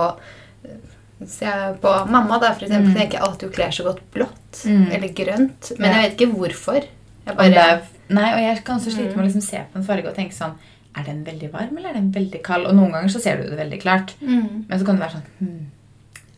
Se 1.27 1.47
på 1.81 1.93
mamma, 2.11 2.39
da, 2.39 2.53
for 2.55 2.67
eksempel. 2.67 2.91
Mm. 2.91 2.97
tenker 2.99 3.19
jeg 3.19 3.23
at 3.33 3.41
hun 3.43 3.51
kler 3.55 3.71
så 3.73 3.85
godt 3.87 4.01
blått 4.13 4.65
Mm. 4.67 4.91
eller 4.93 5.09
grønt. 5.09 5.73
Men 5.79 5.91
Ja. 5.91 6.01
jeg 6.03 6.11
vet 6.11 6.21
ikke 6.21 6.35
hvorfor. 6.37 6.85
Bare, 7.25 7.81
nei, 8.11 8.33
og 8.35 8.41
jeg 8.41 8.65
kan 8.65 8.77
også 8.79 8.91
slite 8.93 9.11
Mm. 9.13 9.17
med 9.17 9.25
å 9.25 9.29
liksom 9.29 9.43
se 9.43 9.57
på 9.73 9.77
en 9.77 9.85
farge 9.85 10.07
og 10.09 10.15
tenke 10.17 10.33
sånn 10.35 10.55
Er 10.97 11.03
den 11.03 11.25
veldig 11.25 11.51
varm, 11.51 11.77
eller 11.77 11.89
er 11.89 11.95
den 11.95 12.13
veldig 12.13 12.41
kald? 12.45 12.67
Og 12.67 12.75
noen 12.75 12.93
ganger 12.93 13.09
så 13.09 13.21
ser 13.21 13.37
du 13.37 13.51
det 13.51 13.59
veldig 13.59 13.81
klart. 13.83 14.13
mm. 14.23 14.65
Men 14.69 14.79
så 14.79 14.85
kan 14.87 14.97
det 14.97 15.03
være 15.03 15.13
sånn 15.13 15.23
hmm, 15.41 15.67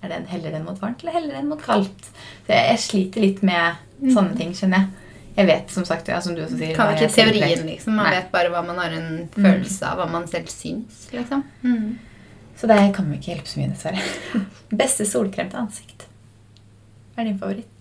Er 0.05 0.13
den 0.13 0.27
heller 0.31 0.53
den 0.55 0.65
mot 0.67 0.79
varmt, 0.83 1.03
eller 1.03 1.17
heller 1.17 1.39
den 1.39 1.49
mot 1.51 1.63
kaldt? 1.63 2.09
Så 2.47 2.53
jeg, 2.53 2.65
jeg 2.71 2.83
sliter 2.85 3.25
litt 3.25 3.43
med 3.47 4.11
sånne 4.13 4.37
ting, 4.39 4.53
skjønner 4.57 4.85
jeg. 4.85 5.05
Jeg 5.37 5.49
vet 5.51 5.73
som 5.73 5.85
sagt, 5.85 6.09
ja, 6.09 6.19
som 6.25 6.33
du 6.37 6.41
også 6.41 6.57
sier 6.57 6.77
Kan 6.77 6.95
ikke 6.95 7.11
teorien, 7.13 7.67
liksom. 7.69 7.99
Man 7.99 8.09
Nei. 8.09 8.15
vet 8.17 8.31
bare 8.33 8.53
hva 8.53 8.63
man 8.65 8.79
har 8.81 8.95
en 8.97 9.27
følelse 9.35 9.85
av, 9.85 10.01
hva 10.01 10.07
man 10.09 10.25
selv 10.31 10.49
syns. 10.49 11.07
liksom. 11.13 11.43
Mm. 11.61 11.99
Så 12.57 12.69
det 12.71 12.79
kan 12.97 13.11
vi 13.11 13.19
ikke 13.19 13.35
hjelpe 13.35 13.51
så 13.51 13.61
mye, 13.61 13.73
dessverre. 13.75 14.45
Beste 14.83 15.05
solkrem 15.09 15.51
til 15.53 15.61
ansikt. 15.61 16.07
Hva 17.13 17.25
er 17.25 17.29
din 17.29 17.41
favoritt? 17.41 17.73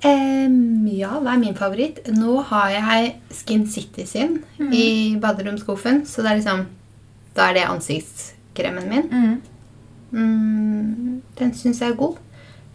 Um, 0.00 0.88
ja, 0.88 1.12
hva 1.20 1.34
er 1.36 1.42
min 1.42 1.56
favoritt? 1.58 2.00
Nå 2.16 2.40
har 2.48 2.72
jeg 2.72 3.14
Skin 3.36 3.66
City 3.68 4.06
sin 4.08 4.38
i 4.72 5.14
baderomsskuffen, 5.20 6.02
så 6.08 6.24
det 6.24 6.30
er 6.30 6.38
liksom 6.40 6.62
Da 7.36 7.50
er 7.50 7.58
det 7.58 7.64
ansiktskremen 7.68 8.88
min. 8.90 9.10
Mm, 9.12 9.34
den 10.12 11.54
syns 11.54 11.80
jeg 11.80 11.92
er 11.92 11.96
god. 12.00 12.18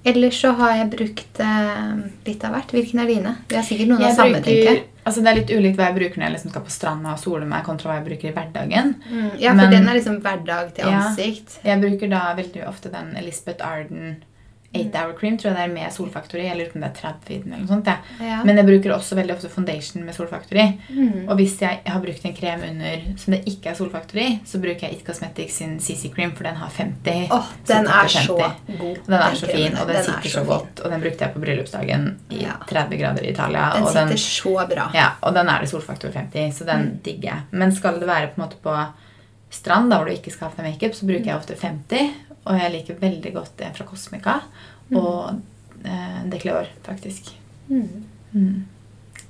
Ellers 0.05 0.37
så 0.37 0.51
har 0.53 0.75
jeg 0.77 0.89
brukt 0.91 1.39
eh, 1.41 1.93
litt 2.27 2.43
av 2.45 2.53
hvert. 2.53 2.73
Hvilken 2.75 2.99
er 3.01 3.07
dine? 3.09 3.31
Vi 3.49 3.55
har 3.57 3.63
sikkert 3.65 3.89
noen 3.89 4.03
Jeg 4.05 4.13
av 4.13 4.19
samme, 4.19 4.41
tenker 4.45 4.83
altså 5.05 5.21
det 5.25 5.31
er 5.31 5.39
litt 5.39 5.53
ulikt 5.53 5.79
hva 5.79 5.87
jeg 5.89 5.95
bruker 5.97 6.17
når 6.21 6.25
jeg 6.27 6.33
liksom 6.35 6.51
skal 6.53 6.63
på 6.67 6.73
stranda 6.73 7.11
og 7.13 7.19
sole 7.21 7.45
meg, 7.49 7.63
kontra 7.65 7.89
hva 7.91 7.95
jeg 7.99 8.05
bruker 8.05 8.29
i 8.29 8.35
hverdagen. 8.35 8.93
Mm, 9.09 9.31
ja, 9.41 9.49
for 9.51 9.61
Men- 9.63 9.71
den 9.73 9.89
er 9.89 9.97
liksom 9.97 10.21
hverdag 10.21 10.73
til 10.75 10.85
Ja. 10.85 11.01
ansikt. 11.09 11.59
Jeg 11.65 11.81
bruker 11.81 12.09
da 12.09 12.21
veldig 12.37 12.67
ofte 12.69 12.91
den 12.91 13.15
Elisabeth 13.17 13.65
Arden 13.65 14.17
8 14.75 15.01
Hour 15.01 15.13
Cream. 15.19 15.37
Tror 15.37 15.51
jeg 15.51 15.55
det 15.57 15.63
er 15.65 15.73
med 15.73 15.93
solfaktori, 15.93 16.45
eller 16.49 16.65
Jeg 16.65 16.67
lurer 16.67 16.71
på 16.73 16.79
om 16.79 16.85
det 16.85 16.89
er 16.89 16.99
30 17.01 17.33
i 17.33 17.37
eller 17.41 17.57
noe 17.63 17.67
sånt. 17.67 17.87
Ja. 17.87 17.97
Ja. 18.25 18.43
Men 18.43 18.57
jeg 18.61 18.65
bruker 18.69 18.93
også 18.95 19.15
veldig 19.15 19.33
ofte 19.35 19.49
foundation 19.49 20.03
med 20.05 20.15
Solfaktori. 20.15 20.65
Mm. 20.89 21.29
Og 21.29 21.35
hvis 21.39 21.55
jeg 21.61 21.79
har 21.85 21.99
brukt 22.03 22.25
en 22.25 22.33
krem 22.35 22.63
under 22.69 23.05
som 23.17 23.33
det 23.35 23.41
ikke 23.47 23.69
er 23.71 23.75
Solfaktori, 23.79 24.27
så 24.45 24.59
bruker 24.63 24.87
jeg 24.87 24.93
It 24.99 25.05
Cosmetics 25.07 25.53
sin 25.61 25.79
CC 25.79 26.11
Cream, 26.15 26.31
for 26.35 26.43
den 26.43 26.55
har 26.55 26.69
50. 26.69 27.27
Åh, 27.31 27.51
den 27.67 27.87
er 27.87 28.07
så 28.07 28.37
50. 28.39 28.77
god. 28.79 28.95
Den, 28.95 29.13
den 29.13 29.21
er 29.21 29.35
så 29.35 29.47
fin, 29.47 29.77
og 29.77 29.87
den, 29.87 29.95
den 29.95 30.03
sitter 30.03 30.29
så 30.29 30.39
så 30.39 30.43
godt. 30.49 30.79
Og 30.85 30.91
den 30.91 31.01
brukte 31.01 31.25
jeg 31.25 31.33
på 31.33 31.39
bryllupsdagen 31.45 32.07
i 32.29 32.41
Ja. 32.43 32.57
30 32.69 32.97
grader 32.97 33.23
i 33.23 33.29
Italia. 33.31 33.71
Den 33.75 33.83
og 33.83 33.91
sitter 33.91 34.17
så 34.17 34.55
bra. 34.69 34.89
ja, 34.93 35.07
og 35.21 35.33
den 35.33 35.47
er 35.49 35.59
det 35.61 35.69
solfaktor 35.69 36.11
50, 36.11 36.51
så 36.59 36.65
den 36.65 36.81
Mm. 36.85 36.99
digger 37.03 37.29
jeg. 37.29 37.41
Men 37.51 37.71
skal 37.75 37.99
det 37.99 38.07
være 38.07 38.27
på 38.35 38.41
en 38.41 38.47
måte 38.47 38.57
på 38.63 38.75
strand, 39.55 39.89
da 39.89 39.97
hvor 39.97 40.05
du 40.09 40.11
ikke 40.11 40.31
skal 40.33 40.49
ha 40.49 40.53
på 40.55 40.61
deg 40.61 40.73
makeup, 40.73 40.95
så 40.97 41.05
bruker 41.07 41.25
jeg 41.25 41.35
ofte 41.37 41.55
50. 41.55 42.09
Og 42.45 42.59
jeg 42.59 42.71
liker 42.71 42.99
veldig 43.01 43.33
godt 43.33 43.55
det 43.57 43.71
fra 43.77 43.85
Cosmica 43.89 44.35
og 44.93 45.41
eh, 45.85 46.23
Decleor, 46.29 46.67
faktisk. 46.85 47.31
Mm. 47.69 48.03
Mm. 48.33 48.65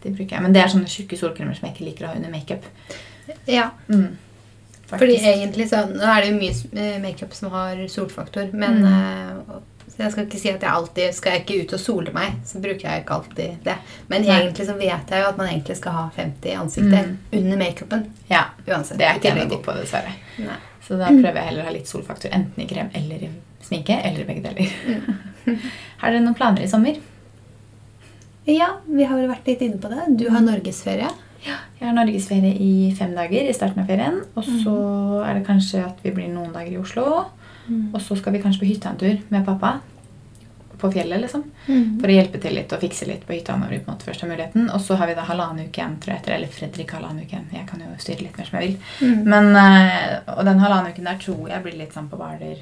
De 0.03 0.09
bruker 0.11 0.35
jeg. 0.35 0.41
Men 0.43 0.53
det 0.53 0.61
er 0.61 0.67
sånne 0.73 0.89
tjukke 0.91 1.17
solkremer 1.17 1.55
som 1.55 1.67
jeg 1.69 1.75
ikke 1.77 1.85
liker 1.89 2.05
å 2.05 2.11
ha 2.11 2.15
under 2.19 2.29
makeup. 2.33 2.65
Ja, 3.47 3.69
Mm. 3.87 4.17
fordi 4.87 5.15
egentlig 5.17 5.69
så 5.69 5.79
Nå 5.89 6.03
er 6.05 6.21
det 6.21 6.27
jo 6.29 6.37
mye 6.37 6.83
eh, 6.83 6.99
makeup 7.01 7.33
som 7.33 7.49
har 7.51 7.75
solfaktor, 7.89 8.51
men 8.53 8.83
Mm. 8.83 8.91
eh, 8.91 9.61
jeg 9.97 10.11
skal 10.11 10.25
ikke 10.25 10.39
si 10.39 10.49
at 10.51 10.61
jeg 10.61 10.69
alltid 10.69 11.13
Skal 11.15 11.31
jeg 11.31 11.41
ikke 11.45 11.61
ut 11.63 11.73
og 11.73 11.79
sole 11.79 12.11
meg, 12.13 12.33
så 12.45 12.59
bruker 12.61 12.81
jeg 12.89 13.01
ikke 13.05 13.13
alltid 13.15 13.63
det. 13.63 13.77
Men 14.09 14.21
Nei. 14.21 14.41
egentlig 14.41 14.67
så 14.67 14.75
vet 14.77 15.09
jeg 15.09 15.21
jo 15.23 15.27
at 15.29 15.37
man 15.37 15.47
egentlig 15.47 15.77
skal 15.77 15.91
ha 15.91 16.09
50 16.17 16.49
i 16.51 16.55
ansiktet 16.55 17.05
Mm. 17.07 17.17
under 17.33 17.57
makeupen. 17.57 18.05
Ja, 18.29 18.43
Uansett. 18.67 18.97
det 18.97 19.07
er 19.07 19.13
ikke 19.15 19.31
jeg 19.33 19.35
noe 19.37 19.47
god 19.55 19.63
på, 19.63 19.73
dessverre. 19.81 20.13
Nei. 20.39 20.57
Så 20.85 20.97
da 20.99 21.07
prøver 21.09 21.39
jeg 21.39 21.47
heller 21.49 21.63
å 21.63 21.65
ha 21.65 21.73
litt 21.73 21.89
solfaktor 21.89 22.29
enten 22.35 22.61
i 22.61 22.67
krem 22.69 22.89
eller 22.93 23.23
i 23.25 23.29
sminke. 23.65 23.95
Eller 24.05 24.21
i 24.21 24.27
begge 24.27 24.43
deler. 24.45 24.69
Mm. 24.85 25.59
Har 26.01 26.11
dere 26.13 26.21
noen 26.21 26.35
planer 26.37 26.61
i 26.65 26.69
sommer? 26.69 26.99
Ja, 28.45 28.67
vi 28.85 29.03
har 29.09 29.17
vel 29.17 29.29
vært 29.31 29.47
litt 29.49 29.63
inne 29.65 29.79
på 29.81 29.89
det. 29.89 30.03
Du 30.19 30.27
har 30.29 30.43
norgesferie. 30.45 31.07
Jeg 31.45 31.81
har 31.87 31.93
norgesferie 31.97 32.53
i 32.61 32.91
fem 32.97 33.15
dager 33.17 33.47
i 33.49 33.53
starten 33.57 33.81
av 33.81 33.89
ferien. 33.89 34.19
Og 34.37 34.43
så 34.45 34.75
Mm. 34.75 35.25
er 35.25 35.33
det 35.39 35.47
kanskje 35.47 35.81
at 35.85 35.97
vi 36.03 36.11
blir 36.11 36.27
noen 36.29 36.53
dager 36.53 36.71
i 36.73 36.77
Oslo. 36.77 37.25
Og 37.93 37.99
så 38.01 38.15
skal 38.17 38.33
vi 38.33 38.39
kanskje 38.43 38.59
på 38.61 38.67
hytta 38.69 38.89
en 38.91 38.97
tur 39.01 39.17
med 39.31 39.45
pappa. 39.45 39.79
På 40.85 40.91
fjellet, 40.93 41.21
liksom. 41.25 41.43
Mm. 41.67 41.87
For 42.01 42.07
å 42.11 42.15
hjelpe 42.15 42.41
til 42.43 42.53
litt 42.55 42.73
og 42.77 42.81
fikse 42.85 43.07
litt 43.09 43.25
på 43.27 43.33
hytta 43.33 43.57
når 43.57 43.69
vi 43.73 43.79
på 43.79 43.89
en 43.89 43.95
måte 43.97 44.07
først 44.09 44.21
har 44.25 44.29
muligheten. 44.31 44.69
Og 44.73 44.81
så 44.85 44.95
har 45.01 45.07
vi 45.11 45.15
da 45.17 45.25
halvannen 45.27 45.65
uke 45.67 45.81
igjen, 45.81 45.97
tror 45.99 46.13
jeg. 46.13 46.21
etter- 46.21 46.35
Eller 46.37 46.47
Fredrik 46.47 46.91
halvannen 46.95 47.25
uke 47.25 47.33
igjen. 47.35 47.49
Jeg 47.53 47.67
kan 47.67 47.79
jo 47.85 47.91
styre 47.97 48.21
litt 48.27 48.37
mer 48.37 48.45
som 48.45 48.59
jeg 48.59 48.69
vil. 48.69 48.77
Mm. 49.01 49.23
Men, 49.33 49.51
eh, 49.55 50.19
og 50.37 50.45
den 50.45 50.59
halvannen 50.59 50.91
uken 50.93 51.03
der 51.11 51.17
tror 51.25 51.49
jeg 51.49 51.63
blir 51.63 51.77
litt 51.83 51.93
sånn 51.93 52.09
på 52.09 52.17
Hvaler. 52.17 52.57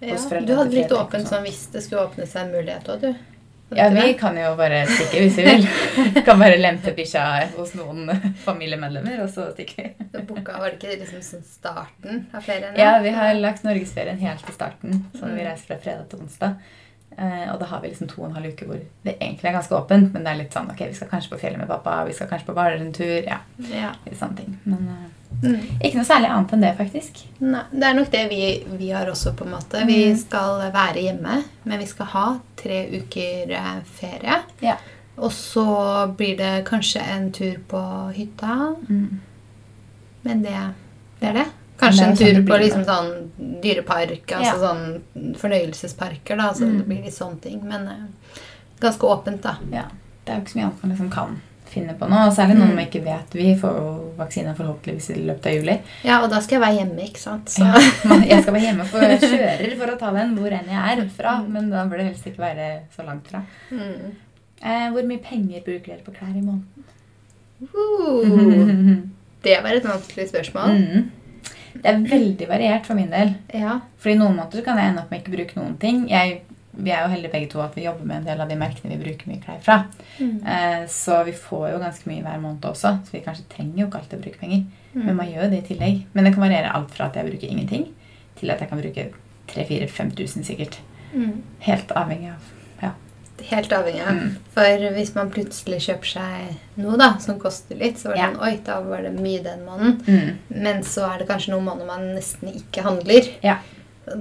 Ja, 0.00 0.16
du 0.16 0.54
hadde 0.56 0.70
blitt 0.70 0.90
åpen 0.92 1.22
sånn. 1.22 1.28
sånn 1.38 1.42
hvis 1.46 1.66
det 1.72 1.82
skulle 1.82 2.02
åpne 2.08 2.26
seg 2.26 2.42
en 2.46 2.52
mulighet 2.52 2.88
òg, 2.92 3.00
du. 3.00 3.14
Ja, 3.74 3.88
vi 3.88 4.12
kan 4.14 4.36
jo 4.36 4.50
bare 4.54 4.84
stikke 4.86 5.22
hvis 5.24 5.36
vi 5.40 5.44
vil. 5.46 6.22
kan 6.26 6.38
bare 6.38 6.58
lempe 6.60 6.92
bikkja 6.94 7.22
hos 7.56 7.72
noen 7.74 8.10
familiemedlemmer, 8.44 9.22
og 9.24 9.30
så 9.32 9.48
stikker 9.54 9.82
vi. 9.82 10.06
Så 10.12 10.20
Boka 10.28 10.58
var 10.60 10.70
det 10.70 10.78
ikke 10.78 10.98
liksom 11.00 11.22
sånn 11.24 11.44
starten 11.48 12.26
av 12.34 12.42
ferien? 12.44 12.76
Ja, 12.78 12.98
vi 13.02 13.10
har 13.16 13.32
lagt 13.40 13.64
norgesferien 13.64 14.18
helt 14.20 14.44
til 14.46 14.54
starten, 14.54 15.04
så 15.16 15.24
Mm. 15.24 15.34
vi 15.38 15.44
reiser 15.48 15.66
fra 15.66 15.76
fredag 15.78 16.08
til 16.10 16.20
onsdag. 16.20 16.56
Eh, 17.18 17.52
og 17.52 17.60
da 17.60 17.66
har 17.66 17.80
vi 17.80 17.88
liksom 17.92 18.08
to 18.10 18.22
og 18.22 18.28
en 18.28 18.34
halv 18.34 18.52
uke 18.52 18.66
hvor 18.66 18.80
det 19.04 19.16
egentlig 19.20 19.44
er 19.50 19.52
ganske 19.58 19.76
åpent, 19.76 20.12
men 20.12 20.24
det 20.24 20.32
er 20.32 20.38
litt 20.40 20.52
sånn 20.56 20.70
ok, 20.72 20.80
vi 20.88 20.94
skal 20.98 21.08
kanskje 21.08 21.30
på 21.30 21.38
fjellet 21.38 21.58
med 21.60 21.68
pappa, 21.68 22.04
vi 22.08 22.12
skal 22.12 22.26
kanskje 22.28 22.46
på 22.48 22.54
Hvaler 22.56 22.80
en 22.80 22.92
tur. 22.92 23.22
Ja, 23.26 23.38
Ja. 23.70 23.92
litt 24.06 24.18
sånne 24.18 24.36
ting. 24.36 24.58
Men 24.64 24.88
eh, 24.88 25.10
Mm. 25.42 25.60
ikke 25.82 25.96
noe 25.96 26.04
særlig 26.06 26.28
annet 26.30 26.52
enn 26.52 26.60
det, 26.60 26.76
faktisk. 26.78 27.24
Nei, 27.40 27.62
det 27.72 27.82
er 27.82 27.94
nok 27.94 28.10
det 28.12 28.28
vi, 28.30 28.64
vi 28.78 28.90
har 28.90 29.06
også, 29.10 29.32
på 29.36 29.44
en 29.44 29.50
måte. 29.50 29.84
Vi 29.86 30.12
Mm. 30.12 30.16
skal 30.16 30.60
være 30.72 31.02
hjemme, 31.02 31.44
men 31.64 31.78
vi 31.78 31.86
skal 31.86 32.06
ha 32.06 32.38
tre 32.56 32.86
uker 33.00 33.50
eh, 33.50 33.80
ferie. 33.84 34.42
Ja. 34.62 34.76
Og 35.18 35.30
så 35.32 35.64
blir 36.16 36.36
det 36.38 36.64
kanskje 36.66 37.00
en 37.02 37.32
tur 37.32 37.56
på 37.68 38.12
hytta. 38.14 38.76
Mm. 38.88 39.20
Men 40.24 40.42
det, 40.42 40.56
det 41.20 41.28
er 41.28 41.32
det. 41.32 41.46
Kanskje 41.78 42.04
en 42.06 42.16
sånn 42.16 42.34
tur 42.34 42.42
på 42.46 42.58
liksom 42.60 42.84
sånn 42.86 43.30
dyrepark, 43.62 44.26
altså 44.26 44.42
Ja. 44.44 44.54
sånn 44.62 45.36
fornøyelsesparker, 45.36 46.36
da. 46.36 46.52
Så 46.54 46.64
Mm. 46.68 46.78
det 46.78 46.86
blir 46.86 47.02
litt 47.04 47.14
sånne 47.14 47.40
ting. 47.40 47.62
Men 47.68 47.88
eh, 47.88 48.38
ganske 48.80 49.00
åpent, 49.06 49.42
da. 49.42 49.56
Ja, 49.72 49.84
det 50.24 50.32
er 50.32 50.36
jo 50.38 50.42
ikke 50.42 50.52
så 50.52 50.56
mye 50.58 50.64
annet 50.70 50.82
man 50.84 50.92
liksom 50.92 51.10
kan 51.10 51.40
finne 51.66 51.94
på 51.98 52.06
nå. 52.08 52.26
Og 52.28 52.32
særlig 52.32 52.56
noen 52.56 52.70
Mm. 52.70 52.74
man 52.76 52.86
ikke 52.86 53.02
vet. 53.04 53.32
Vi 53.32 53.56
får 53.56 53.74
jo 53.74 54.12
vaksine 54.18 54.54
forhåpentligvis 54.54 55.10
i 55.10 55.20
løpet 55.26 55.46
av 55.46 55.52
juli. 55.52 55.80
Ja, 56.04 56.20
og 56.22 56.30
da 56.30 56.38
skal 56.40 56.60
jeg 56.60 56.62
være 56.68 56.78
hjemme, 56.78 57.00
ikke 57.08 57.18
sant. 57.18 57.46
Så. 57.48 57.64
Ja, 57.64 58.18
jeg 58.22 58.42
skal 58.42 58.54
være 58.54 58.62
hjemme 58.68 58.84
for 58.86 59.00
kjører 59.00 59.76
for 59.76 59.86
å 59.86 59.98
ta 59.98 60.12
den 60.12 60.36
hvor 60.36 60.52
enn 60.52 60.68
jeg 60.68 60.98
er 60.98 61.08
fra. 61.08 61.40
Mm. 61.40 61.48
Men 61.50 61.70
da 61.70 61.84
bør 61.86 61.96
det 61.98 62.06
helst 62.06 62.26
ikke 62.26 62.38
være 62.38 62.80
så 62.96 63.04
langt 63.04 63.26
fra. 63.26 63.42
Mm. 63.72 64.12
Eh, 64.62 64.90
hvor 64.92 65.02
mye 65.04 65.18
penger 65.22 65.60
bruker 65.64 65.86
dere 65.86 66.04
på 66.04 66.14
klær 66.14 66.36
i 66.36 66.40
måneden? 66.40 66.84
Uh, 67.62 69.02
det 69.42 69.62
var 69.62 69.70
et 69.74 69.84
vanskelig 69.84 70.28
spørsmål. 70.30 70.78
Mm. 70.78 71.10
Det 71.74 71.90
er 71.90 72.02
veldig 72.08 72.48
variert 72.48 72.86
for 72.88 72.98
min 72.98 73.12
del. 73.12 73.34
Ja. 73.54 73.78
Fordi 74.00 74.18
noen 74.20 74.36
måneder 74.38 74.64
kan 74.66 74.78
jeg 74.78 74.92
ende 74.92 75.02
opp 75.02 75.12
med 75.12 75.22
ikke 75.22 75.34
bruke 75.34 75.58
noen 75.58 75.74
ting. 75.82 76.04
Jeg, 76.10 76.38
vi 76.74 76.94
er 76.94 77.02
jo 77.04 77.10
heldige 77.12 77.32
begge 77.32 77.50
to 77.52 77.62
at 77.64 77.76
vi 77.76 77.86
jobber 77.86 78.06
med 78.06 78.20
en 78.20 78.28
del 78.28 78.44
av 78.44 78.50
de 78.50 78.58
merkene 78.60 78.94
vi 78.94 79.02
bruker 79.02 79.30
mye 79.30 79.42
klær 79.42 79.60
fra. 79.64 79.76
Mm. 80.20 80.38
Eh, 80.54 80.80
så 80.90 81.20
vi 81.26 81.34
får 81.36 81.68
jo 81.72 81.82
ganske 81.82 82.10
mye 82.10 82.24
hver 82.24 82.40
måned 82.42 82.70
også, 82.70 82.96
så 83.04 83.16
vi 83.16 83.22
kanskje 83.26 83.46
trenger 83.52 83.82
jo 83.82 83.90
ikke 83.90 84.02
alltid 84.02 84.18
å 84.18 84.24
bruke 84.26 84.42
penger. 84.42 84.64
Mm. 84.94 85.04
Men 85.04 85.20
man 85.20 85.30
gjør 85.30 85.46
jo 85.46 85.52
det 85.52 85.62
i 85.62 85.68
tillegg. 85.72 86.02
Men 86.14 86.28
det 86.28 86.34
kan 86.36 86.46
variere 86.46 86.74
alt 86.78 86.94
fra 86.94 87.10
at 87.10 87.18
jeg 87.18 87.30
bruker 87.30 87.50
ingenting, 87.50 87.88
til 88.38 88.54
at 88.54 88.62
jeg 88.62 88.70
kan 88.70 88.82
bruke 88.82 89.08
3000-5000 89.54 90.50
sikkert. 90.50 90.80
Mm. 91.14 91.40
Helt 91.66 91.94
avhengig 91.94 92.34
av 92.34 92.52
Helt 93.50 93.72
avhengig 93.72 94.00
av. 94.06 94.14
Mm. 94.16 94.36
For 94.54 94.84
hvis 94.94 95.14
man 95.14 95.30
plutselig 95.30 95.80
kjøper 95.84 96.10
seg 96.14 96.80
noe 96.80 96.96
da, 96.96 97.10
som 97.20 97.38
koster 97.38 97.76
litt, 97.76 97.98
så 97.98 98.08
var 98.08 98.14
det 98.14 98.20
Ja. 98.22 98.30
sånn 98.32 98.42
Oi, 98.42 98.60
da 98.64 98.80
var 98.80 99.02
det 99.02 99.12
mye 99.20 99.42
den 99.42 99.64
måneden. 99.66 99.98
mm. 100.06 100.38
Men 100.62 100.82
så 100.82 101.08
er 101.14 101.18
det 101.18 101.28
kanskje 101.28 101.50
noen 101.52 101.64
måneder 101.64 101.86
man 101.86 102.14
nesten 102.14 102.48
ikke 102.54 102.82
handler. 102.82 103.28
Ja. 103.42 103.58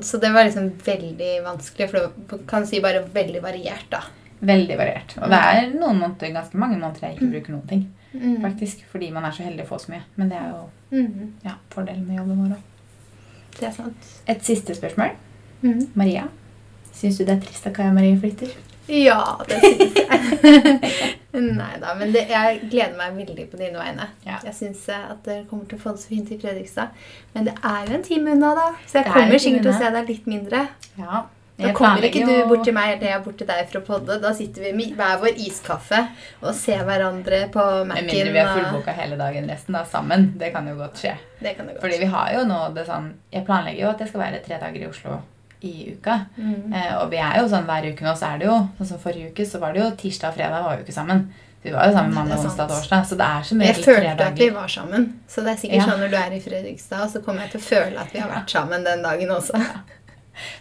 Så 0.02 0.20
det 0.20 0.32
var 0.34 0.44
liksom 0.46 0.70
veldig 0.84 1.44
vanskelig, 1.44 1.90
for 1.90 2.00
det 2.30 2.48
kan 2.48 2.66
si 2.66 2.80
bare 2.80 3.04
veldig 3.14 3.42
variert, 3.42 3.90
da. 3.90 4.02
Veldig 4.42 4.78
variert. 4.78 5.16
Og 5.22 5.30
det 5.30 5.40
er 5.40 5.70
noen 5.80 6.00
måneder, 6.00 6.34
ganske 6.34 6.56
mange 6.56 6.78
måneder 6.80 7.00
jeg 7.02 7.16
ikke 7.18 7.26
Mm. 7.26 7.32
bruker 7.32 7.50
noen 7.52 7.68
ting. 7.68 7.94
Mm. 8.14 8.42
Faktisk, 8.42 8.84
Fordi 8.92 9.12
man 9.12 9.26
er 9.26 9.32
så 9.32 9.44
heldig 9.44 9.62
å 9.66 9.68
få 9.68 9.80
så 9.80 9.90
mye. 9.90 10.02
Men 10.18 10.30
det 10.30 10.38
er 10.38 10.50
jo 10.50 10.70
Mm. 10.98 11.32
ja, 11.46 11.52
fordelen 11.72 12.06
med 12.08 12.18
jobben 12.18 12.38
vår 12.50 12.56
òg. 12.56 12.62
Det 13.60 13.64
er 13.70 13.72
sant. 13.72 13.96
Et 14.28 14.40
siste 14.44 14.76
spørsmål. 14.76 15.12
Mm. 15.64 15.88
Maria, 15.96 16.28
syns 16.94 17.18
du 17.18 17.26
det 17.26 17.38
er 17.38 17.46
trist 17.48 17.66
at 17.68 17.74
Kaja 17.74 17.92
Marie 17.94 18.18
flytter? 18.18 18.50
Ja, 18.88 19.40
det 19.48 19.60
syns 19.64 20.00
jeg. 20.02 21.14
Nei 21.34 21.76
da, 21.82 21.94
men 21.98 22.12
det, 22.14 22.26
jeg 22.30 22.60
gleder 22.70 22.98
meg 22.98 23.16
veldig 23.18 23.46
på 23.50 23.60
dine 23.60 23.80
vegne. 23.80 24.10
Ja. 24.26 24.40
Jeg 24.46 24.54
syns 24.58 24.84
at 24.94 25.24
dere 25.26 25.46
kommer 25.50 25.66
til 25.70 25.80
å 25.80 25.84
få 25.86 25.96
det 25.96 26.04
så 26.04 26.12
fint 26.12 26.34
i 26.34 26.40
Fredrikstad. 26.42 26.92
Men 27.34 27.48
det 27.50 27.56
er 27.64 27.88
jo 27.88 27.96
en 27.98 28.04
time 28.06 28.36
unna, 28.36 28.52
da. 28.60 28.68
Så 28.86 29.00
jeg 29.00 29.08
er 29.08 29.16
kommer 29.16 29.42
sikkert 29.42 29.66
til 29.66 29.74
å 29.74 29.80
se 29.80 29.94
deg 29.96 30.12
litt 30.14 30.30
mindre. 30.30 30.68
Ja. 31.00 31.24
Da 31.64 31.70
kommer 31.78 32.02
ikke 32.02 32.24
du 32.26 32.32
bort 32.50 32.64
til 32.66 32.74
meg 32.76 32.96
eller 32.96 33.12
jeg 33.12 33.24
bort 33.24 33.38
til 33.40 33.48
deg 33.50 33.68
for 33.70 33.80
å 33.80 33.84
podde. 33.88 34.18
Da 34.22 34.32
sitter 34.36 34.68
vi 34.68 34.72
med 34.78 34.96
hver 34.98 35.20
vår 35.22 35.42
iskaffe 35.46 36.00
og 36.42 36.50
ser 36.58 36.82
hverandre 36.88 37.44
på 37.54 37.66
Med 37.86 37.92
Mac-en. 37.94 38.10
mindre 38.10 38.34
vi 38.34 38.42
er 38.42 38.50
fullboka 38.56 38.96
hele 38.98 39.20
dagen 39.22 39.50
resten 39.50 39.78
da, 39.78 39.84
sammen. 39.90 40.32
Det 40.42 40.50
kan 40.56 40.68
jo 40.68 40.74
godt 40.82 41.04
skje. 41.04 41.14
Det 41.40 41.54
kan 41.58 41.70
det 41.70 41.78
godt. 41.78 41.86
Fordi 41.86 42.02
vi 42.02 42.10
har 42.16 42.34
jo 42.38 42.48
nå 42.50 42.64
det 42.74 42.88
sånn 42.90 43.14
Jeg 43.34 43.46
planlegger 43.46 43.86
jo 43.86 43.94
at 43.94 44.02
jeg 44.02 44.12
skal 44.12 44.26
være 44.26 44.42
tre 44.46 44.60
dager 44.66 44.82
i 44.82 44.90
Oslo 44.90 45.20
i 45.64 45.94
uka. 45.96 46.20
Mm. 46.38 46.74
Eh, 46.74 46.92
og 47.00 47.10
vi 47.12 47.18
er 47.24 47.40
jo 47.40 47.48
sånn 47.52 47.66
hver 47.70 47.88
uke 47.92 48.04
nå, 48.06 48.14
så 48.20 48.34
er 48.34 48.42
det 48.42 48.48
jo 48.50 48.58
Sånn 48.78 48.90
som 48.94 49.00
forrige 49.00 49.32
uke, 49.32 49.46
så 49.48 49.60
var 49.64 49.74
det 49.74 49.82
jo 49.84 49.90
tirsdag 50.04 50.34
og 50.34 50.38
fredag 50.38 50.64
var 50.68 50.78
jo 50.78 50.84
ikke 50.86 50.96
sammen. 50.96 51.26
Vi 51.64 51.72
var 51.72 51.88
jo 51.88 51.94
sammen 51.96 52.12
er 52.12 52.16
mandag, 52.18 52.40
onsdag, 52.44 52.68
torsdag. 52.68 53.06
Så 53.08 53.16
det 53.16 53.28
er 53.30 53.44
som 53.48 53.62
Jeg 53.64 53.70
regel 53.78 53.84
tre 53.84 53.94
følte 53.96 54.26
at 54.28 54.40
vi 54.44 54.50
var 54.52 54.68
sammen. 54.68 55.06
Så 55.32 55.44
det 55.46 55.54
er 55.54 55.60
sikkert 55.62 55.80
Ja. 55.80 55.86
sånn 55.88 56.02
når 56.04 56.10
du 56.12 56.18
er 56.20 56.32
i 56.36 56.40
Fredrikstad, 56.44 57.10
så 57.14 57.22
kommer 57.24 57.42
jeg 57.46 57.52
til 57.52 57.62
å 57.62 57.64
føle 57.64 58.00
at 58.02 58.12
vi 58.14 58.20
har 58.20 58.30
vært 58.30 58.50
sammen 58.52 58.84
den 58.84 59.02
dagen 59.06 59.30
også. 59.32 59.54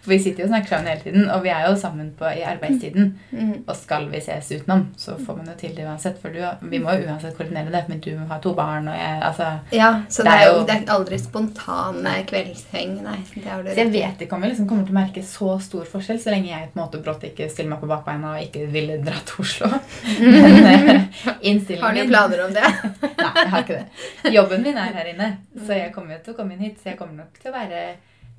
For 0.02 0.12
vi 0.12 0.18
sitter 0.22 0.44
jo 0.44 0.48
og 0.48 0.52
snakker 0.52 0.74
sammen 0.74 0.90
hele 0.92 1.04
tiden, 1.04 1.28
og 1.32 1.42
vi 1.44 1.52
er 1.52 1.66
jo 1.68 1.76
sammen 1.80 2.10
på, 2.18 2.28
i 2.28 2.44
arbeidstiden. 2.46 3.12
Mm. 3.30 3.52
Og 3.66 3.76
skal 3.78 4.08
vi 4.12 4.20
ses 4.24 4.50
utenom, 4.52 4.86
så 4.98 5.16
får 5.18 5.38
man 5.38 5.50
jo 5.52 5.56
til 5.60 5.76
det 5.76 5.86
uansett. 5.88 6.18
For 6.22 6.34
du, 6.34 6.40
vi 6.68 6.80
må 6.82 6.96
jo 6.98 7.08
uansett 7.08 7.36
koordinere 7.38 7.72
det, 7.72 7.84
men 7.88 8.02
du 8.04 8.10
har 8.28 8.42
to 8.44 8.54
barn, 8.58 8.88
og 8.92 8.98
jeg 8.98 9.18
Altså 9.22 9.48
Ja, 9.72 9.90
så 10.08 10.24
Det 10.26 10.32
er 10.32 10.46
jo 10.50 10.62
det 10.66 10.74
er 10.74 10.92
aldri 10.92 11.18
spontane 11.20 12.14
kveldsheng. 12.28 12.98
Nei, 13.04 13.18
det 13.34 13.46
har 13.48 13.62
du 13.62 13.70
Så 13.70 13.78
jeg 13.80 13.92
vet 13.94 14.24
ikke 14.24 14.36
om 14.36 14.44
jeg 14.44 14.54
liksom 14.54 14.68
kommer 14.68 14.86
til 14.88 14.96
å 14.96 14.98
merke 15.00 15.24
så 15.26 15.56
stor 15.62 15.88
forskjell 15.88 16.20
så 16.22 16.34
lenge 16.34 16.50
jeg 16.50 16.70
på 16.72 16.78
en 16.78 16.82
måte 16.82 17.00
brått 17.02 17.26
ikke 17.28 17.48
stiller 17.52 17.74
meg 17.74 17.82
på 17.82 17.90
bakbeina 17.90 18.34
og 18.36 18.46
ikke 18.46 18.66
ville 18.72 18.98
dra 19.04 19.18
til 19.28 19.44
Oslo. 19.44 19.70
Men 20.34 20.70
eh, 20.72 21.02
innstillingen 21.40 21.86
Har 21.86 21.98
du 21.98 22.12
planer 22.12 22.44
om 22.46 22.56
det? 22.56 22.72
Nei, 23.22 23.34
jeg 23.36 23.52
har 23.54 23.66
ikke 23.66 23.80
det. 23.80 24.32
Jobben 24.36 24.64
min 24.66 24.80
er 24.80 24.96
her 24.96 25.12
inne, 25.12 25.28
så 25.58 25.76
jeg 25.78 25.92
kommer 25.94 26.16
jo 26.16 26.24
til 26.26 26.34
å 26.34 26.40
komme 26.40 26.56
inn 26.56 26.66
hit. 26.66 26.80
Så 26.82 26.92
jeg 26.92 27.00
kommer 27.00 27.24
nok 27.24 27.38
til 27.40 27.52
å 27.52 27.56
være 27.56 27.84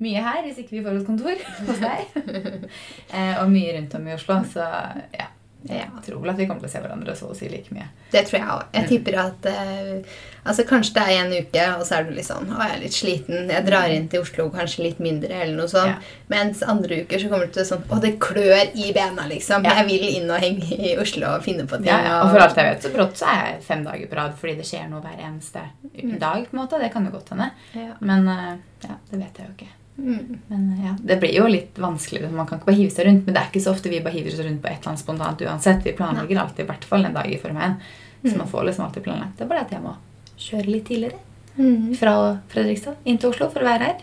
mye 0.00 0.22
her 0.24 0.42
hvis 0.42 0.58
ikke 0.64 0.76
vi 0.78 0.82
får 0.84 0.98
oss 1.00 1.06
kontor 1.06 1.38
hos 1.68 1.78
deg. 1.78 2.68
Eh, 3.14 3.38
og 3.42 3.48
mye 3.54 3.76
rundt 3.78 3.94
om 4.00 4.08
i 4.10 4.14
Oslo. 4.18 4.40
Så 4.50 4.66
ja, 5.14 5.30
jeg 5.64 5.86
tror 6.04 6.18
vel 6.20 6.28
at 6.34 6.36
vi 6.36 6.44
kommer 6.44 6.60
til 6.60 6.68
å 6.68 6.72
se 6.74 6.80
hverandre 6.84 7.14
så 7.16 7.30
å 7.32 7.34
si 7.38 7.46
like 7.48 7.72
mye. 7.72 7.86
Det 8.12 8.20
tror 8.28 8.36
jeg 8.40 8.48
òg. 8.52 8.64
Jeg 8.74 8.82
Mm. 8.84 8.88
tipper 8.90 9.14
at 9.22 9.46
eh, 9.48 10.18
altså 10.44 10.64
Kanskje 10.68 10.92
det 10.98 11.04
er 11.08 11.20
en 11.22 11.32
uke, 11.32 11.62
og 11.78 11.86
så 11.88 11.94
er 11.96 12.04
du 12.04 12.10
litt 12.12 12.26
sånn 12.28 12.50
Å, 12.52 12.58
jeg 12.60 12.74
er 12.74 12.82
litt 12.82 12.92
sliten. 12.98 13.48
Jeg 13.48 13.64
drar 13.64 13.88
inn 13.94 14.08
til 14.12 14.20
Oslo 14.20 14.50
kanskje 14.52 14.82
litt 14.84 14.98
mindre, 15.00 15.30
eller 15.32 15.56
noe 15.56 15.70
sånt. 15.72 15.88
Ja. 15.88 16.18
Mens 16.28 16.60
andre 16.68 16.98
uker 17.06 17.18
så 17.22 17.30
kommer 17.32 17.48
du 17.48 17.54
til 17.56 17.64
sånn 17.70 17.86
Å, 17.88 18.00
det 18.02 18.12
klør 18.20 18.74
i 18.76 18.90
bena, 18.92 19.24
liksom. 19.30 19.64
Ja. 19.64 19.78
Jeg 19.80 19.88
vil 19.88 20.04
inn 20.18 20.28
og 20.30 20.42
henge 20.44 20.68
i 20.76 20.92
Oslo 21.00 21.30
og 21.38 21.46
finne 21.48 21.64
på 21.70 21.78
ting. 21.80 21.88
Ja, 21.88 22.02
ja. 22.10 22.18
Og 22.26 22.34
for 22.34 22.44
alt 22.44 22.60
jeg 22.60 22.68
vet, 22.74 22.84
så 22.84 22.92
brått 22.92 23.16
så 23.22 23.30
er 23.32 23.40
jeg 23.54 23.62
fem 23.70 23.86
dager 23.88 24.10
på 24.12 24.20
rad 24.20 24.36
fordi 24.42 24.58
det 24.60 24.66
skjer 24.68 24.90
noe 24.92 25.00
hver 25.06 25.22
eneste 25.30 25.64
Mm. 25.94 26.18
dag. 26.20 26.44
på 26.50 26.52
en 26.58 26.60
måte. 26.60 26.78
Det 26.82 26.92
kan 26.92 27.06
jo 27.08 27.14
godt 27.16 27.30
hende. 27.32 27.48
Men 28.04 28.28
eh, 28.28 28.52
ja, 28.84 28.98
det 29.10 29.18
vet 29.22 29.40
jeg 29.40 29.46
jo 29.48 29.54
ikke. 29.56 29.72
Mm. 29.96 30.38
Men 30.48 30.62
ja, 30.84 30.96
Det 31.02 31.20
blir 31.20 31.34
jo 31.36 31.46
litt 31.46 31.76
vanskeligere. 31.78 32.32
Man 32.32 32.46
kan 32.46 32.58
ikke 32.58 32.66
bare 32.66 32.76
hive 32.80 32.90
seg 32.90 33.06
rundt. 33.06 33.26
Men 33.26 33.34
det 33.34 33.40
er 33.42 33.50
ikke 33.52 33.62
så 33.62 33.70
ofte 33.74 33.90
vi 33.92 34.00
bare 34.02 34.12
hiver 34.16 34.32
oss 34.34 34.40
rundt 34.44 34.62
på 34.62 34.66
et 34.70 34.78
eller 34.80 34.90
annet 34.92 35.04
spontant 35.04 35.44
uansett. 35.46 35.84
Vi 35.84 35.92
planlegger 35.92 36.40
alltid 36.42 36.64
i 36.64 36.68
hvert 36.68 36.84
fall 36.84 37.04
en 37.04 37.14
dag 37.14 37.26
i 37.30 37.38
forveien. 37.38 37.76
Så 38.24 38.32
Mm. 38.32 38.38
man 38.38 38.48
får 38.48 38.64
liksom 38.64 38.84
alltid 38.86 39.02
planlagt. 39.04 39.36
Det 39.38 39.44
er 39.44 39.48
bare 39.48 39.60
at 39.60 39.70
jeg 39.70 39.82
må 39.82 39.94
kjøre 40.38 40.66
litt 40.66 40.84
tidligere 40.86 41.18
Mm. 41.58 41.94
fra 41.96 42.38
Fredrikstad 42.48 42.96
inn 43.04 43.18
til 43.18 43.30
Oslo 43.30 43.48
for 43.50 43.60
å 43.60 43.64
være 43.64 43.82
her. 43.82 43.96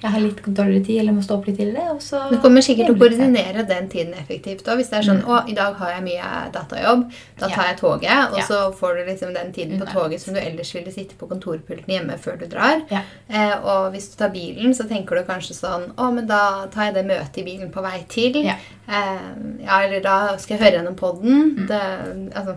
Jeg 0.00 0.10
har 0.14 0.20
litt 0.20 0.40
dårligere 0.46 0.84
tid 0.86 1.00
eller 1.00 1.12
må 1.12 1.22
stå 1.26 1.34
opp 1.38 1.46
litt 1.48 1.56
tidligere. 1.58 1.90
Og 1.96 2.00
så 2.00 2.20
Du 2.30 2.36
kommer 2.38 2.60
sikkert 2.62 2.86
til 2.86 2.94
å 2.94 2.98
koordinere 3.00 3.64
den 3.66 3.88
tiden 3.88 4.12
effektivt 4.14 4.68
Og 4.68 4.76
Hvis 4.78 4.90
det 4.90 4.98
er 4.98 5.02
sånn 5.08 5.22
Mm. 5.24 5.28
å, 5.28 5.48
i 5.50 5.54
dag 5.54 5.74
har 5.74 5.90
jeg 5.90 6.02
mye 6.04 6.52
datajobb, 6.52 7.02
da 7.38 7.48
tar 7.48 7.64
Ja. 7.64 7.68
jeg 7.72 7.76
toget, 7.80 8.30
og 8.32 8.38
Ja. 8.38 8.44
så 8.44 8.72
får 8.78 8.94
du 8.96 9.10
liksom 9.10 9.34
den 9.34 9.52
tiden 9.52 9.80
på 9.80 9.86
toget 9.92 10.20
som 10.20 10.34
du 10.34 10.40
ellers 10.40 10.72
ville 10.74 10.92
sitte 10.92 11.14
på 11.18 11.26
kontorpulten 11.28 11.86
hjemme 11.88 12.16
før 12.18 12.38
du 12.38 12.46
drar. 12.46 12.82
Ja. 12.90 13.02
Eh, 13.28 13.56
og 13.64 13.92
hvis 13.92 14.10
du 14.10 14.16
tar 14.16 14.28
bilen, 14.30 14.70
så 14.74 14.86
tenker 14.88 15.16
du 15.16 15.24
kanskje 15.24 15.54
sånn 15.58 15.90
Å, 15.98 16.12
men 16.14 16.26
da 16.26 16.66
tar 16.66 16.84
jeg 16.92 16.94
det 16.94 17.06
møtet 17.06 17.38
i 17.38 17.42
bilen 17.44 17.70
på 17.72 17.82
vei 17.82 18.04
til. 18.08 18.44
Ja. 18.44 18.54
Eh, 18.88 19.18
ja, 19.64 19.80
eller 19.82 20.00
da 20.00 20.36
skal 20.36 20.58
jeg 20.58 20.64
høre 20.72 20.78
gjennom 20.84 20.94
podden. 20.94 21.56
Mm. 21.58 21.66
Det, 21.66 22.34
altså, 22.36 22.56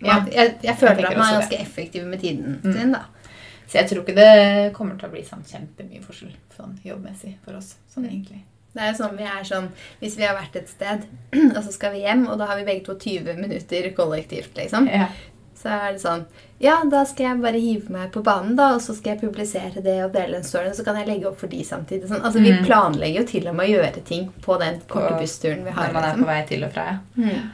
man, 0.00 0.28
jeg, 0.32 0.54
jeg 0.62 0.76
føler 0.76 0.96
jeg 1.00 1.04
at 1.10 1.16
man 1.16 1.26
er 1.34 1.40
ganske 1.40 1.56
ganske 1.56 1.60
effektiv 1.60 2.06
med 2.06 2.20
tiden 2.20 2.60
Mm. 2.62 2.72
sin, 2.72 2.92
da. 2.92 2.98
Så 3.66 3.78
jeg 3.80 3.88
tror 3.90 4.02
ikke 4.04 4.14
det 4.14 4.72
kommer 4.74 4.98
til 4.98 5.08
å 5.08 5.12
bli 5.12 5.22
sånn 5.26 5.42
kjempemye 5.44 6.02
forskjell 6.04 6.34
sånn 6.56 6.78
jobbmessig 6.84 7.36
for 7.44 7.56
oss. 7.58 7.74
sånn 7.94 8.04
egentlig. 8.06 8.42
Det 8.76 8.82
er 8.82 8.92
jo 8.92 8.98
sånn 9.04 9.16
vi 9.16 9.24
er 9.24 9.42
sånn 9.48 9.68
Hvis 10.00 10.16
vi 10.18 10.22
har 10.26 10.36
vært 10.36 10.56
et 10.56 10.68
sted, 10.68 11.06
og 11.56 11.62
så 11.64 11.72
skal 11.72 11.92
vi 11.92 12.02
hjem, 12.04 12.26
og 12.28 12.38
da 12.38 12.46
har 12.46 12.56
vi 12.58 12.64
begge 12.64 12.84
to 12.84 12.94
20 12.94 13.36
minutter 13.40 13.90
kollektivt, 13.96 14.54
liksom. 14.56 14.86
Ja. 14.92 15.08
Så 15.56 15.68
er 15.72 15.92
det 15.96 16.00
sånn 16.02 16.26
Ja, 16.60 16.84
da 16.84 17.02
skal 17.04 17.26
jeg 17.26 17.40
bare 17.42 17.58
hive 17.60 17.90
meg 17.92 18.12
på 18.12 18.22
banen, 18.22 18.54
da, 18.56 18.74
og 18.76 18.80
så 18.84 18.94
skal 18.94 19.16
jeg 19.16 19.22
publisere 19.24 19.82
det 19.82 19.96
og 20.04 20.12
dele 20.12 20.36
en 20.36 20.44
story, 20.44 20.68
og 20.68 20.76
så 20.76 20.84
kan 20.84 20.96
jeg 20.96 21.08
legge 21.08 21.26
opp 21.28 21.38
for 21.40 21.48
de 21.48 21.62
samtidig. 21.64 22.06
Sånn. 22.08 22.22
Altså, 22.22 22.40
Vi 22.40 22.52
Mm. 22.52 22.64
planlegger 22.64 23.20
jo 23.20 23.26
til 23.26 23.48
og 23.48 23.54
med 23.56 23.68
å 23.68 23.72
gjøre 23.74 24.04
ting 24.04 24.32
på 24.42 24.58
den 24.60 24.80
korte 24.88 25.12
På- 25.14 25.20
bussturen 25.20 25.64
vi 25.64 25.70
har. 25.70 25.88
Når 25.88 25.92
man 25.92 26.04
er 26.04 26.12
på 26.12 26.18
Liksom. 26.18 26.26
vei 26.26 26.46
til 26.46 26.64
og 26.64 26.72
fra, 26.72 26.84
ja. 26.84 26.98
Mm. 27.16 27.50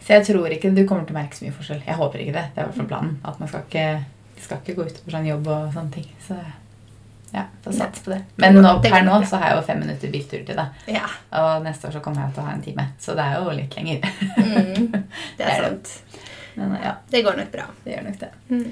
Så 0.00 0.06
jeg 0.08 0.24
tror 0.26 0.48
ikke 0.50 0.74
du 0.74 0.86
kommer 0.86 1.06
til 1.06 1.14
å 1.16 1.18
merke 1.18 1.34
så 1.34 1.42
mye 1.44 1.52
forskjell. 1.52 1.82
Jeg 1.86 1.94
håper 1.96 2.18
ikke 2.20 2.32
det. 2.32 2.46
Det 2.54 2.58
er 2.58 2.62
i 2.62 2.68
hvert 2.68 2.74
fall 2.76 2.86
planen. 2.86 3.16
At 3.24 3.40
man 3.40 3.48
skal 3.48 3.60
ikke, 3.68 4.04
skal 4.44 4.58
ikke 4.62 4.74
gå 4.80 4.86
utover 4.88 5.14
sånn 5.16 5.26
jobb 5.28 5.46
og 5.52 5.70
sånne 5.74 5.92
ting. 5.94 6.08
Så 6.26 6.36
ja, 7.32 7.44
får 7.64 7.72
satse 7.78 8.02
på 8.04 8.10
det. 8.10 8.20
Men 8.42 8.56
Det 8.58 8.62
nå, 8.64 8.72
per 8.82 9.02
nå 9.06 9.18
så 9.28 9.38
har 9.38 9.52
jeg 9.52 9.58
jo 9.60 9.66
fem 9.68 9.80
minutter 9.84 10.10
biltur 10.10 10.40
til 10.46 10.56
deg. 10.58 10.80
Ja. 10.90 11.04
Og 11.40 11.62
neste 11.66 11.86
år 11.88 11.92
så 11.94 12.00
kommer 12.04 12.24
jeg 12.26 12.34
til 12.34 12.42
å 12.42 12.46
ha 12.48 12.54
en 12.56 12.62
time. 12.64 12.86
Så 12.98 13.14
det 13.18 13.26
er 13.26 13.36
jo 13.38 13.52
litt 13.54 13.76
lenger. 13.78 14.08
Mm. 14.38 14.88
Det 14.90 15.02
Det 15.38 15.46
er 15.46 15.62
sant. 15.68 15.92
Men 16.56 16.74
ja, 16.82 16.96
Det 17.10 17.22
går 17.24 17.36
nok 17.38 17.52
bra. 17.52 17.68
det 17.84 17.94
gjør 17.94 18.08
nok 18.08 18.18
det. 18.24 18.30
Mm. 18.50 18.64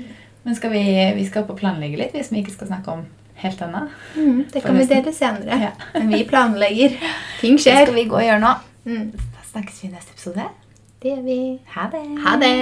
Men 0.43 0.57
skal 0.59 0.71
vi, 0.75 0.83
vi 1.14 1.27
skal 1.29 1.45
opp 1.45 1.51
og 1.55 1.61
planlegge 1.61 1.99
litt, 2.01 2.12
hvis 2.16 2.33
vi 2.33 2.43
ikke 2.43 2.57
skal 2.57 2.71
snakke 2.73 2.91
om 2.97 3.05
helt 3.39 3.61
ennå. 3.62 3.85
Mm. 4.16 4.41
Det 4.53 4.62
kan 4.64 4.79
vi 4.79 4.87
dele 4.91 5.12
senere. 5.14 5.59
Ja. 5.62 5.71
Men 5.95 6.09
vi 6.16 6.25
planlegger. 6.27 6.97
Ting 7.41 7.55
Det 7.59 7.62
skjer. 7.69 7.85
skal 7.87 7.95
vi 7.95 8.09
gå 8.11 8.19
og 8.19 8.27
gjøre 8.27 8.43
nå. 8.43 8.55
Mm. 8.89 9.12
Da 9.37 9.47
snakkes 9.53 9.83
vi 9.85 9.89
i 9.89 9.93
neste 9.95 10.16
episode. 10.16 10.49
Det 10.99 11.12
gjør 11.14 11.23
vi. 11.29 11.39
Ha 11.77 11.87
det. 11.95 12.03
Ha 12.27 12.35
det. 12.43 12.57